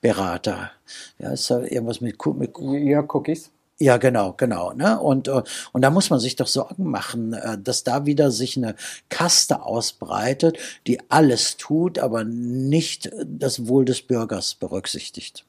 Berater. 0.04 0.70
Ja, 1.18 1.32
ist 1.32 1.50
da 1.50 1.60
irgendwas 1.60 2.02
mit, 2.02 2.18
mit 2.36 2.50
ja, 2.58 3.02
Cookies. 3.08 3.50
Ja, 3.78 3.96
genau, 3.96 4.34
genau. 4.36 4.72
Ne? 4.72 5.00
Und, 5.00 5.26
äh, 5.26 5.42
und 5.72 5.82
da 5.82 5.90
muss 5.90 6.08
man 6.08 6.20
sich 6.20 6.36
doch 6.36 6.46
Sorgen 6.46 6.90
machen, 6.90 7.32
äh, 7.32 7.58
dass 7.58 7.82
da 7.82 8.06
wieder 8.06 8.30
sich 8.30 8.56
eine 8.56 8.76
Kaste 9.08 9.62
ausbreitet, 9.62 10.58
die 10.86 11.00
alles 11.10 11.56
tut, 11.56 11.98
aber 11.98 12.22
nicht 12.22 13.10
das 13.26 13.66
Wohl 13.66 13.84
des 13.84 14.02
Bürgers 14.02 14.54
berücksichtigt. 14.54 15.44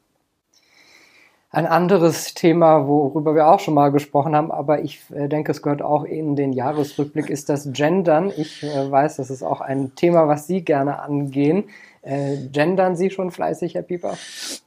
Ein 1.52 1.68
anderes 1.68 2.34
Thema, 2.34 2.88
worüber 2.88 3.36
wir 3.36 3.48
auch 3.48 3.60
schon 3.60 3.76
mal 3.76 3.90
gesprochen 3.90 4.36
haben, 4.36 4.52
aber 4.52 4.82
ich 4.82 5.00
äh, 5.12 5.30
denke, 5.30 5.52
es 5.52 5.62
gehört 5.62 5.84
auch 5.84 6.04
in 6.04 6.36
den 6.36 6.52
Jahresrückblick, 6.52 7.30
ist 7.30 7.48
das 7.48 7.72
Gendern. 7.72 8.34
Ich 8.36 8.64
weiß, 8.64 9.18
das 9.18 9.30
ist 9.30 9.44
auch 9.44 9.62
ein 9.62 9.94
Thema, 9.96 10.28
was 10.28 10.48
Sie 10.48 10.66
gerne 10.66 11.00
angehen. 11.00 11.66
Äh, 12.06 12.38
gendern 12.52 12.96
Sie 12.96 13.10
schon 13.10 13.32
fleißig, 13.32 13.74
Herr 13.74 13.82
Pieper? 13.82 14.16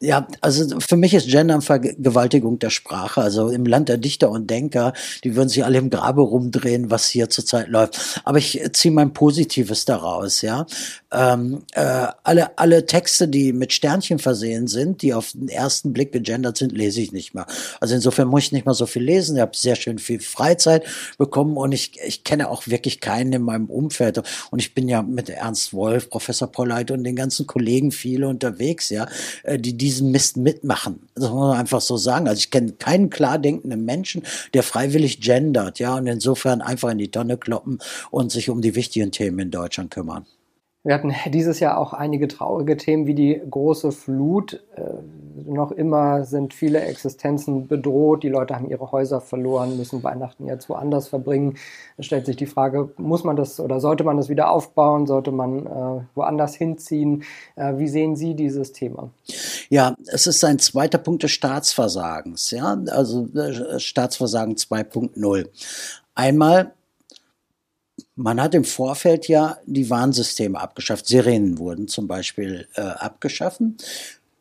Ja, 0.01 0.27
also 0.41 0.81
für 0.81 0.97
mich 0.97 1.15
ist 1.15 1.29
Gendern 1.29 1.63
Vergewaltigung 1.63 2.59
der 2.59 2.71
Sprache. 2.71 3.21
Also 3.21 3.51
im 3.51 3.65
Land 3.65 3.89
der 3.89 3.97
Dichter 3.97 4.29
und 4.29 4.51
Denker, 4.51 4.93
die 5.23 5.37
würden 5.37 5.49
sich 5.49 5.65
alle 5.65 5.79
im 5.79 5.89
Grabe 5.89 6.23
rumdrehen, 6.23 6.91
was 6.91 7.09
hier 7.09 7.31
zurzeit 7.31 7.69
läuft. 7.69 8.21
Aber 8.25 8.39
ich 8.39 8.61
ziehe 8.73 8.93
mein 8.93 9.13
Positives 9.13 9.85
daraus, 9.85 10.43
ja. 10.43 10.67
Ähm, 11.13 11.63
äh, 11.75 12.09
alle, 12.25 12.59
alle 12.59 12.87
Texte, 12.87 13.29
die 13.29 13.53
mit 13.53 13.73
Sternchen 13.73 14.19
versehen 14.19 14.67
sind, 14.67 15.03
die 15.03 15.15
auf 15.15 15.31
den 15.33 15.49
ersten 15.49 15.93
Blick 15.93 16.11
gegendert 16.11 16.57
sind, 16.57 16.73
lese 16.73 17.01
ich 17.01 17.13
nicht 17.13 17.35
mehr. 17.35 17.47
Also 17.81 17.95
insofern 17.95 18.27
muss 18.27 18.43
ich 18.43 18.53
nicht 18.53 18.67
mal 18.67 18.75
so 18.75 18.87
viel 18.87 19.05
lesen. 19.05 19.37
Ich 19.37 19.43
habe 19.43 19.57
sehr 19.57 19.77
schön 19.77 20.01
viel 20.01 20.19
Freizeit 20.19 20.85
bekommen 21.19 21.57
und 21.57 21.71
ich, 21.71 22.01
ich 22.05 22.25
kenne 22.25 22.49
auch 22.51 22.67
wirklich 22.67 23.01
keinen 23.01 23.33
in 23.33 23.43
meinem 23.43 23.67
Umfeld. 23.67 24.21
Und 24.51 24.59
ich 24.59 24.75
bin 24.75 24.89
ja 24.89 25.03
mit 25.03 25.29
Ernst 25.31 25.73
Wolf, 25.73 26.11
Professor 26.11 26.51
Polleit 26.51 26.91
und 26.91 27.05
den 27.05 27.15
ganzen 27.15 27.28
ganzen 27.29 27.47
Kollegen 27.47 27.93
viele 27.93 28.27
unterwegs, 28.27 28.89
ja, 28.89 29.07
äh, 29.43 29.59
die 29.59 29.77
diesen 29.77 30.11
Mist 30.11 30.39
mitmachen. 30.39 31.09
Das 31.15 31.31
muss 31.31 31.39
man 31.39 31.59
einfach 31.59 31.83
so 31.83 31.99
sagen. 31.99 32.27
Also 32.27 32.39
ich 32.39 32.51
kenne 32.51 32.73
keinen 32.73 33.11
klar 33.11 33.39
denkenden 33.39 33.85
Menschen, 33.85 34.23
der 34.55 34.63
freiwillig 34.63 35.21
gendert, 35.21 35.79
ja, 35.79 35.95
und 35.97 36.07
insofern 36.07 36.63
einfach 36.63 36.91
in 36.91 36.99
die 36.99 37.11
Tonne 37.11 37.37
kloppen 37.37 37.81
und 38.11 38.33
sich 38.33 38.49
um 38.49 38.63
die 38.63 38.75
wichtigen 38.75 39.11
Themen 39.11 39.39
in 39.41 39.51
Deutschland 39.51 39.91
kümmern. 39.91 40.25
Wir 40.89 40.95
hatten 40.95 41.13
dieses 41.27 41.61
Jahr 41.61 41.77
auch 41.77 41.93
einige 41.93 42.29
traurige 42.29 42.79
Themen 42.79 43.07
wie 43.07 43.15
die 43.15 43.43
große 43.51 43.93
Flut. 43.93 44.65
Äh, 44.75 44.85
noch 45.47 45.71
immer 45.71 46.25
sind 46.25 46.55
viele 46.55 46.81
Existenzen 46.81 47.69
bedroht. 47.69 48.23
Die 48.23 48.31
Leute 48.31 48.57
haben 48.57 48.71
ihre 48.71 48.91
Häuser 48.91 49.21
verloren, 49.21 49.77
müssen 49.77 50.03
Weihnachten 50.03 50.47
jetzt 50.47 50.71
woanders 50.71 51.09
verbringen. 51.09 51.59
Es 51.99 52.07
stellt 52.07 52.25
sich 52.25 52.37
die 52.37 52.47
Frage, 52.47 52.89
muss 52.97 53.23
man 53.23 53.37
das 53.37 53.61
oder 53.61 53.81
sollte 53.81 54.03
man 54.03 54.17
das 54.17 54.31
wieder 54.31 54.51
aufbauen? 54.51 55.07
Sollte 55.07 55.31
man 55.31 55.67
äh, 55.67 56.01
woanders 56.15 56.55
hinziehen? 56.55 57.23
Äh, 57.57 57.77
wie 57.77 57.89
sehen 57.89 58.17
Sie 58.17 58.33
dieses 58.33 58.73
Thema? 58.73 59.11
Ja, 59.69 59.95
es 60.07 60.27
ist 60.27 60.43
ein 60.43 60.59
zweiter 60.59 60.97
Punkt 60.97 61.23
des 61.23 61.33
Staatsversagens. 61.33 62.51
Ja, 62.51 62.79
also 62.93 63.29
äh, 63.35 63.79
Staatsversagen 63.79 64.55
2.0. 64.55 65.49
Einmal 66.15 66.73
man 68.19 68.43
hat 68.43 68.55
im 68.57 68.65
Vorfeld 68.65 69.29
ja 69.29 69.59
die 69.65 69.89
Warnsysteme 69.91 70.61
abgeschafft. 70.61 71.07
Sirenen 71.07 71.59
wurden 71.59 71.87
zum 71.87 72.09
Beispiel 72.09 72.67
äh, 72.75 72.81
abgeschafft. 72.81 73.61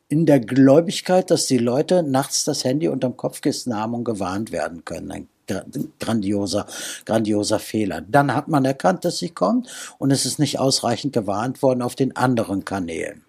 In 0.10 0.26
der 0.26 0.40
Gläubigkeit, 0.40 1.30
dass 1.30 1.46
die 1.46 1.60
Leute 1.60 2.02
nachts 2.02 2.44
das 2.44 2.64
Handy 2.64 2.88
unterm 2.88 3.18
Kopfkissen 3.18 3.78
haben 3.78 3.94
und 3.94 4.04
gewarnt 4.04 4.52
werden 4.52 4.84
können. 4.84 5.12
Ein 5.12 5.28
grandioser, 6.00 6.66
grandioser 7.06 7.60
Fehler. 7.60 8.02
Dann 8.02 8.34
hat 8.34 8.48
man 8.48 8.66
erkannt, 8.66 9.06
dass 9.06 9.20
sie 9.20 9.30
kommt 9.30 9.70
und 10.00 10.10
es 10.10 10.26
ist 10.26 10.40
nicht 10.40 10.60
ausreichend 10.60 11.14
gewarnt 11.14 11.62
worden 11.62 11.84
auf 11.84 11.96
den 11.96 12.16
anderen 12.16 12.66
Kanälen. 12.66 13.24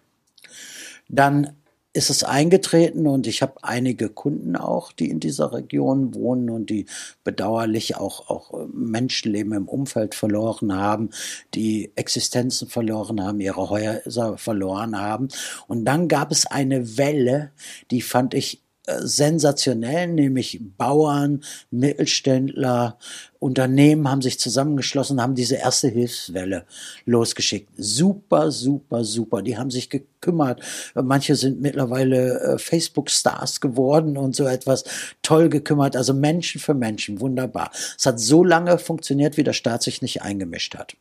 Dann 1.11 1.58
ist 1.99 2.11
es 2.11 2.23
eingetreten 2.23 3.09
und 3.09 3.27
ich 3.27 3.43
habe 3.43 3.55
einige 3.63 4.09
Kunden 4.09 4.55
auch, 4.55 4.93
die 4.93 5.11
in 5.11 5.19
dieser 5.19 5.53
Region 5.53 6.15
wohnen 6.15 6.49
und 6.49 6.71
die 6.71 6.87
bedauerlich 7.25 7.97
auch, 7.97 8.31
auch 8.31 8.69
Menschenleben 8.73 9.53
im 9.53 9.69
Umfeld 9.69 10.15
verloren 10.15 10.73
haben, 10.73 11.11
die 11.55 11.91
Existenzen 11.97 12.69
verloren 12.69 13.21
haben, 13.21 13.41
ihre 13.41 13.69
Häuser 13.69 14.39
verloren 14.39 14.99
haben. 14.99 15.29
Und 15.67 15.85
dann 15.85 16.07
gab 16.07 16.31
es 16.31 16.47
eine 16.47 16.97
Welle, 16.97 17.51
die 17.91 18.01
fand 18.01 18.33
ich 18.33 18.63
sensationell, 19.01 20.09
nämlich 20.09 20.61
Bauern, 20.77 21.43
Mittelständler, 21.71 22.99
Unternehmen 23.41 24.11
haben 24.11 24.23
sich 24.23 24.41
zusammengeschlossen, 24.41 25.23
haben 25.23 25.35
diese 25.35 25.57
erste 25.57 25.89
Hilfswelle 25.89 26.65
losgeschickt. 27.05 27.71
Super, 27.77 28.51
super, 28.51 29.05
super. 29.05 29.43
Die 29.43 29.57
haben 29.57 29.71
sich 29.71 29.91
gekümmert. 29.91 30.61
Manche 30.95 31.37
sind 31.37 31.61
mittlerweile 31.61 32.41
äh, 32.41 32.59
Facebook-Stars 32.59 33.61
geworden 33.61 34.17
und 34.17 34.35
so 34.35 34.45
etwas. 34.45 34.85
Toll 35.23 35.49
gekümmert. 35.49 35.97
Also 35.97 36.15
Menschen 36.15 36.61
für 36.61 36.75
Menschen. 36.75 37.21
Wunderbar. 37.21 37.71
Es 37.97 38.07
hat 38.07 38.19
so 38.19 38.43
lange 38.43 38.79
funktioniert, 38.79 39.37
wie 39.37 39.45
der 39.45 39.53
Staat 39.53 39.83
sich 39.83 40.03
nicht 40.03 40.23
eingemischt 40.23 40.77
hat. 40.77 40.97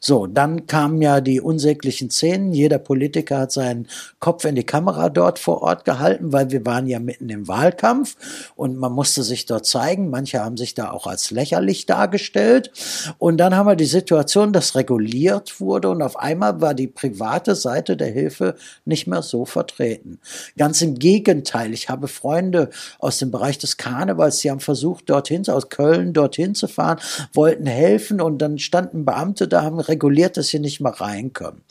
So, 0.00 0.26
dann 0.26 0.66
kamen 0.66 1.02
ja 1.02 1.20
die 1.20 1.40
unsäglichen 1.40 2.10
Szenen. 2.10 2.52
Jeder 2.52 2.78
Politiker 2.78 3.38
hat 3.38 3.52
seinen 3.52 3.88
Kopf 4.20 4.44
in 4.44 4.54
die 4.54 4.64
Kamera 4.64 5.08
dort 5.08 5.38
vor 5.38 5.62
Ort 5.62 5.84
gehalten, 5.84 6.32
weil 6.32 6.50
wir 6.50 6.64
waren 6.66 6.86
ja 6.86 6.98
mitten 6.98 7.28
im 7.28 7.48
Wahlkampf 7.48 8.16
und 8.54 8.76
man 8.76 8.92
musste 8.92 9.22
sich 9.22 9.46
dort 9.46 9.66
zeigen. 9.66 10.10
Manche 10.10 10.44
haben 10.44 10.56
sich 10.56 10.74
da 10.74 10.90
auch 10.90 11.06
als 11.06 11.30
lächerlich 11.30 11.86
dargestellt. 11.86 12.70
Und 13.18 13.38
dann 13.38 13.56
haben 13.56 13.66
wir 13.66 13.76
die 13.76 13.86
Situation, 13.86 14.52
dass 14.52 14.74
reguliert 14.74 15.60
wurde 15.60 15.88
und 15.90 16.02
auf 16.02 16.16
einmal 16.16 16.60
war 16.60 16.74
die 16.74 16.88
private 16.88 17.54
Seite 17.54 17.96
der 17.96 18.08
Hilfe 18.08 18.56
nicht 18.84 19.06
mehr 19.06 19.22
so 19.22 19.44
vertreten. 19.44 20.20
Ganz 20.56 20.82
im 20.82 20.98
Gegenteil. 20.98 21.72
Ich 21.72 21.88
habe 21.88 22.08
Freunde 22.08 22.70
aus 22.98 23.18
dem 23.18 23.30
Bereich 23.30 23.58
des 23.58 23.76
Karnevals, 23.76 24.38
die 24.38 24.50
haben 24.50 24.60
versucht, 24.60 25.10
dorthin, 25.10 25.48
aus 25.48 25.68
Köln 25.68 26.12
dorthin 26.12 26.54
zu 26.54 26.68
fahren, 26.68 26.98
wollten 27.32 27.66
helfen 27.66 28.20
und 28.20 28.38
dann 28.38 28.58
standen 28.58 29.04
Beamte 29.04 29.45
da, 29.46 29.62
haben 29.62 29.78
reguliert, 29.78 30.36
dass 30.36 30.48
sie 30.48 30.58
nicht 30.58 30.80
mal 30.80 30.92
reinkommen. 30.92 31.62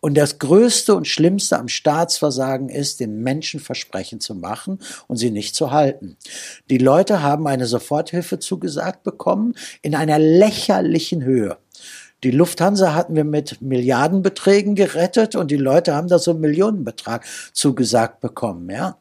Und 0.00 0.16
das 0.16 0.38
Größte 0.38 0.94
und 0.94 1.06
Schlimmste 1.06 1.58
am 1.58 1.68
Staatsversagen 1.68 2.68
ist, 2.68 3.00
den 3.00 3.22
Menschen 3.22 3.60
Versprechen 3.60 4.20
zu 4.20 4.34
machen 4.34 4.78
und 5.06 5.16
sie 5.16 5.30
nicht 5.30 5.54
zu 5.54 5.70
halten. 5.70 6.16
Die 6.68 6.78
Leute 6.78 7.22
haben 7.22 7.46
eine 7.46 7.66
Soforthilfe 7.66 8.38
zugesagt 8.38 9.02
bekommen 9.02 9.54
in 9.82 9.94
einer 9.94 10.18
lächerlichen 10.18 11.22
Höhe. 11.22 11.56
Die 12.22 12.30
Lufthansa 12.30 12.94
hatten 12.94 13.16
wir 13.16 13.24
mit 13.24 13.62
Milliardenbeträgen 13.62 14.74
gerettet 14.74 15.36
und 15.36 15.50
die 15.50 15.56
Leute 15.56 15.94
haben 15.94 16.08
da 16.08 16.18
so 16.18 16.32
einen 16.32 16.40
Millionenbetrag 16.40 17.24
zugesagt 17.52 18.20
bekommen, 18.20 18.68
ja. 18.70 18.98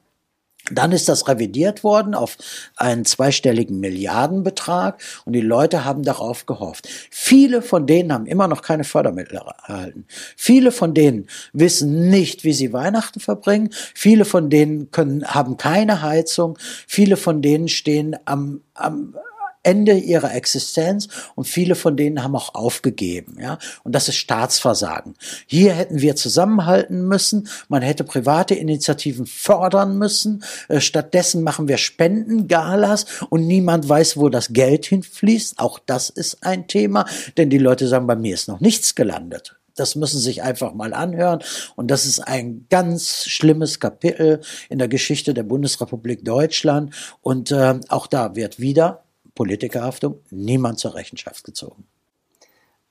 Dann 0.71 0.91
ist 0.91 1.09
das 1.09 1.27
revidiert 1.27 1.83
worden 1.83 2.13
auf 2.13 2.37
einen 2.75 3.05
zweistelligen 3.05 3.79
Milliardenbetrag 3.79 5.01
und 5.25 5.33
die 5.33 5.41
Leute 5.41 5.85
haben 5.85 6.03
darauf 6.03 6.45
gehofft. 6.45 6.87
Viele 7.09 7.61
von 7.61 7.87
denen 7.87 8.13
haben 8.13 8.25
immer 8.25 8.47
noch 8.47 8.61
keine 8.61 8.83
Fördermittel 8.83 9.37
erhalten. 9.37 10.05
Viele 10.35 10.71
von 10.71 10.93
denen 10.93 11.27
wissen 11.53 12.09
nicht, 12.09 12.43
wie 12.43 12.53
sie 12.53 12.73
Weihnachten 12.73 13.19
verbringen. 13.19 13.69
Viele 13.93 14.25
von 14.25 14.49
denen 14.49 14.91
können, 14.91 15.25
haben 15.25 15.57
keine 15.57 16.01
Heizung. 16.01 16.57
Viele 16.87 17.17
von 17.17 17.41
denen 17.41 17.67
stehen 17.67 18.15
am, 18.25 18.61
am 18.73 19.15
Ende 19.63 19.93
ihrer 19.93 20.33
Existenz 20.33 21.09
und 21.35 21.45
viele 21.45 21.75
von 21.75 21.97
denen 21.97 22.23
haben 22.23 22.35
auch 22.35 22.55
aufgegeben, 22.55 23.37
ja. 23.39 23.57
Und 23.83 23.93
das 23.93 24.07
ist 24.07 24.15
Staatsversagen. 24.15 25.15
Hier 25.47 25.73
hätten 25.73 25.99
wir 25.99 26.15
zusammenhalten 26.15 27.07
müssen. 27.07 27.49
Man 27.67 27.81
hätte 27.81 28.03
private 28.03 28.55
Initiativen 28.55 29.25
fördern 29.25 29.97
müssen. 29.97 30.43
Äh, 30.69 30.79
stattdessen 30.79 31.43
machen 31.43 31.67
wir 31.67 31.77
Spendengalas 31.77 33.05
und 33.29 33.47
niemand 33.47 33.87
weiß, 33.89 34.17
wo 34.17 34.29
das 34.29 34.53
Geld 34.53 34.85
hinfließt. 34.85 35.59
Auch 35.59 35.79
das 35.85 36.09
ist 36.09 36.43
ein 36.43 36.67
Thema, 36.67 37.05
denn 37.37 37.49
die 37.49 37.57
Leute 37.57 37.87
sagen, 37.87 38.07
bei 38.07 38.15
mir 38.15 38.35
ist 38.35 38.47
noch 38.47 38.61
nichts 38.61 38.95
gelandet. 38.95 39.59
Das 39.75 39.95
müssen 39.95 40.17
Sie 40.17 40.25
sich 40.25 40.43
einfach 40.43 40.73
mal 40.73 40.93
anhören. 40.93 41.39
Und 41.75 41.89
das 41.89 42.05
ist 42.05 42.19
ein 42.19 42.65
ganz 42.69 43.25
schlimmes 43.25 43.79
Kapitel 43.79 44.41
in 44.69 44.77
der 44.77 44.89
Geschichte 44.89 45.33
der 45.33 45.43
Bundesrepublik 45.43 46.25
Deutschland. 46.25 46.93
Und 47.21 47.51
äh, 47.51 47.79
auch 47.87 48.07
da 48.07 48.35
wird 48.35 48.59
wieder 48.59 49.03
Politikerhaftung, 49.39 50.15
niemand 50.31 50.79
zur 50.79 50.95
Rechenschaft 50.95 51.45
gezogen. 51.45 51.85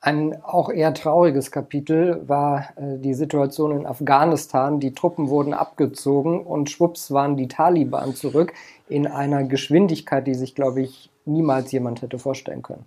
Ein 0.01 0.41
auch 0.41 0.71
eher 0.71 0.95
trauriges 0.95 1.51
Kapitel 1.51 2.27
war 2.27 2.69
äh, 2.75 2.97
die 2.97 3.13
Situation 3.13 3.71
in 3.71 3.85
Afghanistan. 3.85 4.79
Die 4.79 4.95
Truppen 4.95 5.29
wurden 5.29 5.53
abgezogen 5.53 6.41
und 6.41 6.71
schwupps 6.71 7.11
waren 7.11 7.37
die 7.37 7.47
Taliban 7.47 8.15
zurück 8.15 8.53
in 8.87 9.05
einer 9.05 9.43
Geschwindigkeit, 9.43 10.25
die 10.25 10.33
sich, 10.33 10.55
glaube 10.55 10.81
ich, 10.81 11.11
niemals 11.23 11.71
jemand 11.71 12.01
hätte 12.01 12.17
vorstellen 12.17 12.63
können. 12.63 12.85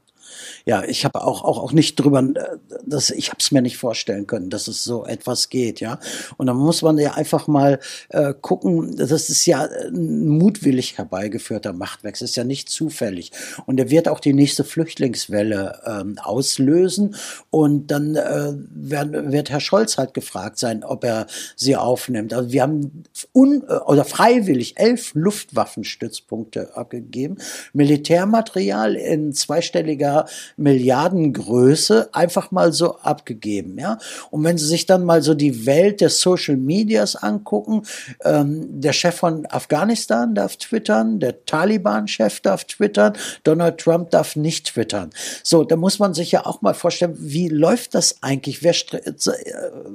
Ja, 0.64 0.84
ich 0.84 1.04
habe 1.04 1.24
auch, 1.24 1.44
auch, 1.44 1.58
auch 1.58 1.72
nicht 1.72 1.96
drüber, 1.96 2.20
äh, 2.20 2.58
das, 2.86 3.10
ich 3.10 3.28
habe 3.28 3.38
es 3.40 3.50
mir 3.50 3.62
nicht 3.62 3.76
vorstellen 3.76 4.26
können, 4.26 4.50
dass 4.50 4.68
es 4.68 4.84
so 4.84 5.04
etwas 5.04 5.48
geht, 5.48 5.80
ja. 5.80 5.98
Und 6.36 6.46
dann 6.46 6.56
muss 6.56 6.82
man 6.82 6.98
ja 6.98 7.14
einfach 7.14 7.46
mal 7.46 7.80
äh, 8.10 8.34
gucken, 8.40 8.96
das 8.96 9.10
ist 9.10 9.46
ja 9.46 9.62
ein 9.62 10.28
mutwillig 10.28 10.98
herbeigeführter 10.98 11.72
Machtwechsel, 11.72 12.24
ist 12.24 12.36
ja 12.36 12.44
nicht 12.44 12.68
zufällig. 12.68 13.32
Und 13.66 13.78
er 13.78 13.90
wird 13.90 14.08
auch 14.08 14.20
die 14.20 14.32
nächste 14.32 14.64
Flüchtlingswelle 14.64 15.80
ähm, 15.86 16.18
auslösen. 16.18 17.16
Und 17.50 17.90
dann 17.90 18.16
äh, 18.16 18.52
werden, 18.70 19.32
wird 19.32 19.50
Herr 19.50 19.60
Scholz 19.60 19.98
halt 19.98 20.14
gefragt 20.14 20.58
sein, 20.58 20.84
ob 20.84 21.04
er 21.04 21.26
sie 21.56 21.76
aufnimmt. 21.76 22.32
Also 22.32 22.52
wir 22.52 22.62
haben 22.62 23.04
un, 23.32 23.64
äh, 23.68 23.74
oder 23.86 24.04
freiwillig 24.04 24.78
elf 24.78 25.12
Luftwaffenstützpunkte 25.14 26.76
abgegeben, 26.76 27.36
Militärmaterial 27.72 28.94
in 28.94 29.32
zweistelliger 29.32 30.21
der 30.22 30.30
Milliardengröße 30.56 32.10
einfach 32.12 32.50
mal 32.50 32.72
so 32.72 32.98
abgegeben, 32.98 33.78
ja. 33.78 33.98
Und 34.30 34.44
wenn 34.44 34.58
Sie 34.58 34.66
sich 34.66 34.86
dann 34.86 35.04
mal 35.04 35.22
so 35.22 35.34
die 35.34 35.66
Welt 35.66 36.00
des 36.00 36.20
Social 36.20 36.56
Medias 36.56 37.16
angucken, 37.16 37.82
ähm, 38.24 38.80
der 38.80 38.92
Chef 38.92 39.16
von 39.16 39.46
Afghanistan 39.46 40.34
darf 40.34 40.56
twittern, 40.56 41.20
der 41.20 41.44
Taliban-Chef 41.44 42.40
darf 42.40 42.64
twittern, 42.64 43.14
Donald 43.44 43.78
Trump 43.78 44.10
darf 44.10 44.36
nicht 44.36 44.66
twittern. 44.66 45.10
So, 45.42 45.64
da 45.64 45.76
muss 45.76 45.98
man 45.98 46.14
sich 46.14 46.32
ja 46.32 46.46
auch 46.46 46.62
mal 46.62 46.74
vorstellen, 46.74 47.16
wie 47.18 47.48
läuft 47.48 47.94
das 47.94 48.22
eigentlich? 48.22 48.62
Wer, 48.62 48.74
äh, 48.92 49.12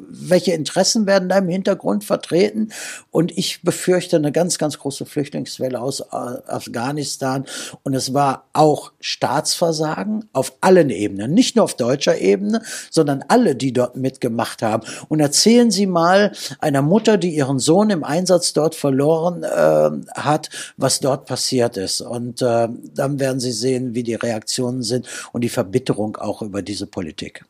welche 0.09 0.53
Interessen 0.53 1.05
werden 1.05 1.29
da 1.29 1.37
im 1.37 1.49
Hintergrund 1.49 2.03
vertreten? 2.03 2.69
Und 3.11 3.37
ich 3.37 3.61
befürchte 3.61 4.17
eine 4.17 4.31
ganz, 4.31 4.57
ganz 4.57 4.77
große 4.77 5.05
Flüchtlingswelle 5.05 5.79
aus 5.79 6.01
Afghanistan. 6.11 7.45
Und 7.83 7.93
es 7.93 8.13
war 8.13 8.45
auch 8.53 8.91
Staatsversagen 8.99 10.06
sagen, 10.07 10.29
auf 10.33 10.53
allen 10.61 10.89
Ebenen, 10.89 11.33
nicht 11.33 11.55
nur 11.55 11.65
auf 11.65 11.75
deutscher 11.75 12.19
Ebene, 12.19 12.61
sondern 12.89 13.23
alle, 13.27 13.55
die 13.55 13.73
dort 13.73 13.95
mitgemacht 13.95 14.61
haben. 14.61 14.85
Und 15.09 15.19
erzählen 15.19 15.71
Sie 15.71 15.85
mal 15.85 16.31
einer 16.59 16.81
Mutter, 16.81 17.17
die 17.17 17.35
ihren 17.35 17.59
Sohn 17.59 17.89
im 17.89 18.03
Einsatz 18.03 18.53
dort 18.53 18.75
verloren 18.75 19.43
äh, 19.43 19.89
hat, 20.19 20.49
was 20.77 20.99
dort 20.99 21.25
passiert 21.25 21.77
ist. 21.77 22.01
Und 22.01 22.41
äh, 22.41 22.69
dann 22.95 23.19
werden 23.19 23.39
Sie 23.39 23.51
sehen, 23.51 23.93
wie 23.93 24.03
die 24.03 24.15
Reaktionen 24.15 24.83
sind 24.83 25.07
und 25.31 25.41
die 25.41 25.49
Verbitterung 25.49 26.17
auch 26.17 26.41
über 26.41 26.61
diese 26.61 26.87
Politik. 26.87 27.45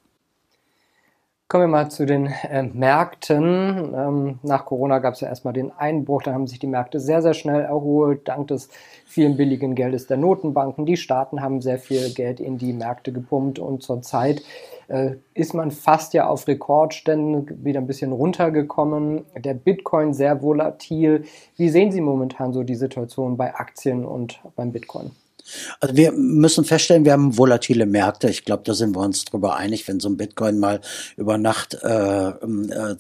Kommen 1.49 1.63
wir 1.63 1.67
mal 1.69 1.89
zu 1.89 2.05
den 2.05 2.25
äh, 2.25 2.63
Märkten. 2.63 3.93
Ähm, 3.95 4.39
nach 4.43 4.65
Corona 4.65 4.99
gab 4.99 5.13
es 5.13 5.21
ja 5.21 5.29
erstmal 5.29 5.53
den 5.53 5.71
Einbruch, 5.71 6.23
dann 6.23 6.33
haben 6.33 6.45
sich 6.45 6.59
die 6.59 6.67
Märkte 6.67 6.99
sehr, 6.99 7.21
sehr 7.21 7.33
schnell 7.33 7.61
erholt, 7.61 8.27
dank 8.27 8.49
des 8.49 8.67
vielen 9.05 9.37
billigen 9.37 9.73
Geldes 9.73 10.07
der 10.07 10.17
Notenbanken. 10.17 10.85
Die 10.85 10.97
Staaten 10.97 11.41
haben 11.41 11.61
sehr 11.61 11.79
viel 11.79 12.13
Geld 12.13 12.41
in 12.41 12.57
die 12.57 12.73
Märkte 12.73 13.13
gepumpt 13.13 13.59
und 13.59 13.81
zurzeit 13.81 14.41
äh, 14.89 15.11
ist 15.35 15.53
man 15.53 15.71
fast 15.71 16.13
ja 16.13 16.27
auf 16.27 16.49
Rekordständen 16.49 17.63
wieder 17.63 17.79
ein 17.79 17.87
bisschen 17.87 18.11
runtergekommen. 18.11 19.23
Der 19.37 19.53
Bitcoin 19.53 20.13
sehr 20.13 20.41
volatil. 20.41 21.23
Wie 21.55 21.69
sehen 21.69 21.93
Sie 21.93 22.01
momentan 22.01 22.51
so 22.51 22.63
die 22.63 22.75
Situation 22.75 23.37
bei 23.37 23.55
Aktien 23.55 24.03
und 24.03 24.41
beim 24.57 24.73
Bitcoin? 24.73 25.11
Also 25.79 25.95
wir 25.95 26.11
müssen 26.11 26.65
feststellen, 26.65 27.05
wir 27.05 27.13
haben 27.13 27.37
volatile 27.37 27.85
Märkte. 27.85 28.29
Ich 28.29 28.45
glaube, 28.45 28.63
da 28.65 28.73
sind 28.73 28.95
wir 28.95 29.01
uns 29.01 29.25
drüber 29.25 29.55
einig, 29.55 29.87
wenn 29.87 29.99
so 29.99 30.09
ein 30.09 30.17
Bitcoin 30.17 30.59
mal 30.59 30.81
über 31.15 31.37
Nacht 31.37 31.77
äh, 31.81 32.29
äh, 32.29 32.95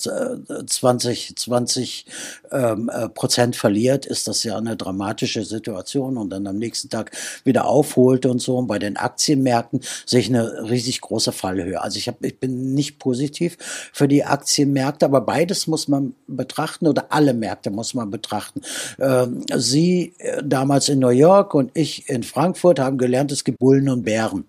20, 0.65 1.35
20 1.35 2.05
ähm, 2.51 2.89
äh, 2.93 3.09
Prozent 3.09 3.55
verliert, 3.55 4.05
ist 4.05 4.27
das 4.27 4.43
ja 4.43 4.57
eine 4.57 4.77
dramatische 4.77 5.43
Situation 5.43 6.17
und 6.17 6.29
dann 6.29 6.47
am 6.47 6.57
nächsten 6.57 6.89
Tag 6.89 7.11
wieder 7.43 7.65
aufholt 7.65 8.25
und 8.25 8.39
so. 8.39 8.57
Und 8.57 8.67
bei 8.67 8.79
den 8.79 8.97
Aktienmärkten 8.97 9.81
sehe 10.05 10.21
ich 10.21 10.29
eine 10.29 10.69
riesig 10.69 11.01
große 11.01 11.31
Fallhöhe. 11.31 11.81
Also 11.81 11.97
ich, 11.97 12.07
hab, 12.07 12.23
ich 12.23 12.39
bin 12.39 12.73
nicht 12.73 12.99
positiv 12.99 13.57
für 13.93 14.07
die 14.07 14.23
Aktienmärkte, 14.23 15.05
aber 15.05 15.21
beides 15.21 15.67
muss 15.67 15.87
man 15.87 16.15
betrachten 16.27 16.87
oder 16.87 17.07
alle 17.09 17.33
Märkte 17.33 17.71
muss 17.71 17.93
man 17.93 18.09
betrachten. 18.09 18.61
Ähm, 18.99 19.43
Sie 19.53 20.13
äh, 20.19 20.41
damals 20.43 20.89
in 20.89 20.99
New 20.99 21.09
York 21.09 21.53
und 21.53 21.71
ich 21.73 22.07
in 22.09 22.23
Frankreich 22.23 22.36
Frankfurt 22.37 22.77
haben 22.77 22.99
gelernt, 22.99 23.31
es 23.31 23.43
gibt 23.43 23.57
Bullen 23.57 23.89
und 23.89 24.03
Bären. 24.03 24.45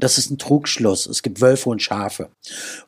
Das 0.00 0.18
ist 0.18 0.28
ein 0.28 0.38
Trugschluss. 0.38 1.06
Es 1.06 1.22
gibt 1.22 1.40
Wölfe 1.40 1.68
und 1.68 1.80
Schafe. 1.80 2.30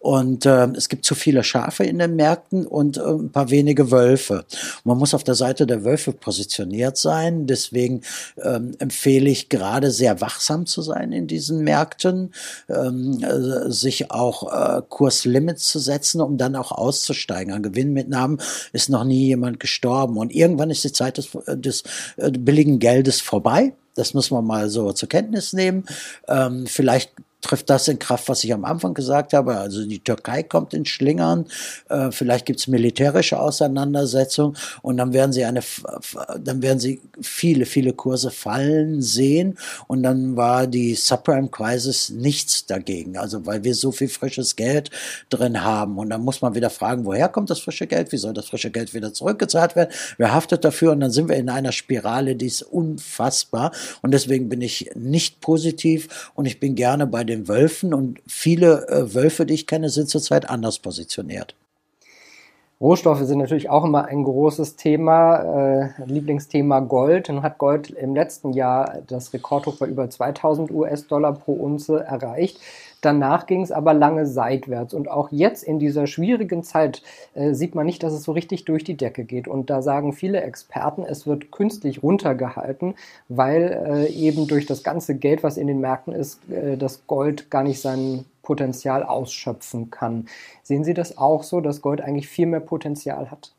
Und 0.01 0.45
äh, 0.45 0.67
es 0.73 0.89
gibt 0.89 1.05
zu 1.05 1.15
viele 1.15 1.45
Schafe 1.45 1.85
in 1.85 2.01
den 2.01 2.17
Märkten 2.17 2.67
und 2.67 2.97
äh, 2.97 3.03
ein 3.03 3.31
paar 3.31 3.51
wenige 3.51 3.93
Wölfe. 3.93 4.45
Man 4.83 4.99
muss 4.99 5.15
auf 5.15 5.23
der 5.23 5.37
Seite 5.37 5.69
der 5.69 5.85
Wölfe 5.85 6.13
positioniert 6.13 6.97
sein. 6.97 7.47
Deswegen 7.47 8.01
ähm, 8.43 8.73
empfehle 8.81 9.31
ich 9.31 9.51
gerade 9.51 9.93
sehr 9.93 10.21
wachsam 10.21 10.67
zu 10.67 10.83
sein 10.83 11.13
in 11.13 11.29
diesen 11.29 11.63
Märkten, 11.63 12.33
ähm, 12.69 13.23
äh, 13.23 13.71
sich 13.71 14.11
auch 14.11 14.53
äh, 14.53 14.83
Kurslimits 14.89 15.69
zu 15.69 15.79
setzen, 15.79 16.21
um 16.21 16.39
dann 16.39 16.57
auch 16.57 16.73
auszusteigen. 16.73 17.53
An 17.53 17.63
Gewinnmitnahmen 17.63 18.41
ist 18.73 18.89
noch 18.89 19.05
nie 19.05 19.27
jemand 19.27 19.61
gestorben. 19.61 20.17
Und 20.17 20.35
irgendwann 20.35 20.71
ist 20.71 20.83
die 20.83 20.91
Zeit 20.91 21.19
des, 21.19 21.29
des 21.47 21.85
äh, 22.17 22.33
billigen 22.33 22.81
Geldes 22.81 23.21
vorbei. 23.21 23.75
Das 23.95 24.15
muss 24.15 24.31
man 24.31 24.45
mal 24.45 24.69
so 24.69 24.93
zur 24.93 25.09
Kenntnis 25.09 25.53
nehmen. 25.53 25.85
Ähm, 26.29 26.67
vielleicht 26.67 27.13
trifft 27.41 27.71
das 27.71 27.89
in 27.89 27.99
Kraft, 27.99 28.29
was 28.29 28.45
ich 28.45 28.53
am 28.53 28.65
Anfang 28.65 28.95
gesagt 28.95 29.33
habe. 29.33 29.57
Also 29.57 29.87
die 29.87 30.01
Türkei 30.01 30.43
kommt 30.43 30.75
in 30.75 30.85
Schlingern, 30.85 31.47
äh, 31.89 32.11
vielleicht 32.11 32.47
gibt's 32.47 32.67
militärische 32.67 33.39
Auseinandersetzungen 33.39 34.57
und 34.83 34.97
dann 34.97 35.13
werden 35.13 35.33
sie 35.33 35.45
eine, 35.45 35.61
dann 36.39 36.63
werden 36.63 36.79
sie 36.79 37.01
viele, 37.21 37.67
viele 37.67 37.93
Kurse 37.93 38.31
fallen 38.31 39.01
sehen 39.03 39.59
und 39.87 40.03
dann 40.03 40.37
war 40.37 40.67
die 40.67 40.95
Subprime 40.95 41.49
Crisis 41.49 42.11
nichts 42.11 42.67
dagegen. 42.67 43.17
Also 43.17 43.47
weil 43.47 43.65
wir 43.65 43.75
so 43.75 43.93
viel 43.93 44.09
frisches 44.09 44.57
Geld 44.57 44.91
drin 45.31 45.63
haben 45.63 45.99
und 45.99 46.11
dann 46.11 46.23
muss 46.23 46.43
man 46.43 46.55
wieder 46.55 46.71
fragen, 46.71 47.05
woher 47.05 47.29
kommt 47.29 47.51
das 47.51 47.61
frische 47.61 47.87
Geld? 47.87 48.13
Wie 48.13 48.19
soll 48.19 48.35
das 48.35 48.47
frische 48.47 48.71
Geld 48.71 48.95
wieder 48.95 49.13
zurückgezahlt 49.13 49.77
werden? 49.77 49.91
Wer 50.19 50.35
haftet 50.35 50.65
dafür? 50.65 50.93
Und 50.93 51.01
dann 51.01 51.11
sind 51.11 51.29
wir 51.29 51.37
in 51.37 51.49
einer 51.49 51.73
Spirale, 51.73 52.37
die 52.37 52.47
ist 52.47 52.63
unfassbar 52.63 53.73
und 54.03 54.13
deswegen 54.13 54.49
bin 54.49 54.61
ich 54.61 54.91
nicht 54.95 55.41
positiv 55.41 56.31
und 56.35 56.47
ich 56.47 56.61
bin 56.61 56.75
gerne 56.75 57.07
bei 57.07 57.25
den 57.31 57.49
Wölfen 57.49 57.95
und 57.95 58.21
viele 58.27 58.87
äh, 58.89 59.15
Wölfe, 59.15 59.47
die 59.47 59.55
ich 59.55 59.67
kenne, 59.67 59.89
sind 59.89 60.09
zurzeit 60.09 60.49
anders 60.49 60.79
positioniert. 60.79 61.55
Rohstoffe 62.81 63.21
sind 63.21 63.39
natürlich 63.39 63.69
auch 63.69 63.85
immer 63.85 64.07
ein 64.07 64.25
großes 64.25 64.77
Thema, 64.77 65.37
äh, 65.37 65.89
Lieblingsthema 66.07 66.81
Gold. 66.81 67.29
Nun 67.29 67.43
hat 67.43 67.59
Gold 67.59 67.91
im 67.91 68.15
letzten 68.15 68.55
Jahr 68.55 69.03
das 69.07 69.35
Rekordhoch 69.35 69.77
bei 69.77 69.87
über 69.87 70.09
2000 70.09 70.71
US-Dollar 70.71 71.35
pro 71.35 71.53
Unze 71.53 72.03
erreicht. 72.03 72.59
Danach 73.01 73.47
ging 73.47 73.63
es 73.63 73.73
aber 73.73 73.95
lange 73.95 74.27
seitwärts. 74.27 74.95
Und 74.95 75.09
auch 75.09 75.31
jetzt 75.31 75.63
in 75.63 75.79
dieser 75.79 76.07
schwierigen 76.07 76.63
Zeit 76.63 77.03
äh, 77.35 77.55
sieht 77.55 77.75
man 77.75 77.87
nicht, 77.87 78.03
dass 78.03 78.13
es 78.13 78.23
so 78.23 78.33
richtig 78.33 78.65
durch 78.65 78.85
die 78.85 78.97
Decke 78.97 79.25
geht. 79.25 79.49
Und 79.49 79.71
da 79.71 79.83
sagen 79.83 80.13
viele 80.13 80.41
Experten, 80.43 81.03
es 81.03 81.27
wird 81.27 81.51
künstlich 81.51 82.03
runtergehalten, 82.03 82.95
weil 83.29 83.83
äh, 83.87 84.13
eben 84.13 84.47
durch 84.47 84.67
das 84.67 84.83
ganze 84.83 85.17
Geld, 85.17 85.43
was 85.43 85.57
in 85.57 85.67
den 85.67 85.81
Märkten 85.81 86.13
ist, 86.13 86.41
äh, 86.51 86.77
das 86.77 87.07
Gold 87.07 87.51
gar 87.51 87.63
nicht 87.63 87.81
seinen 87.81 88.25
Potenzial 88.43 89.03
ausschöpfen 89.03 89.91
kann. 89.91 90.27
Sehen 90.63 90.85
Sie 90.85 90.95
das 90.95 91.19
auch 91.19 91.43
so, 91.43 91.61
dass 91.61 91.83
Gold 91.83 92.01
eigentlich 92.01 92.29
viel 92.29 92.47
mehr 92.47 92.61
Potenzial 92.61 93.31
hat? 93.31 93.53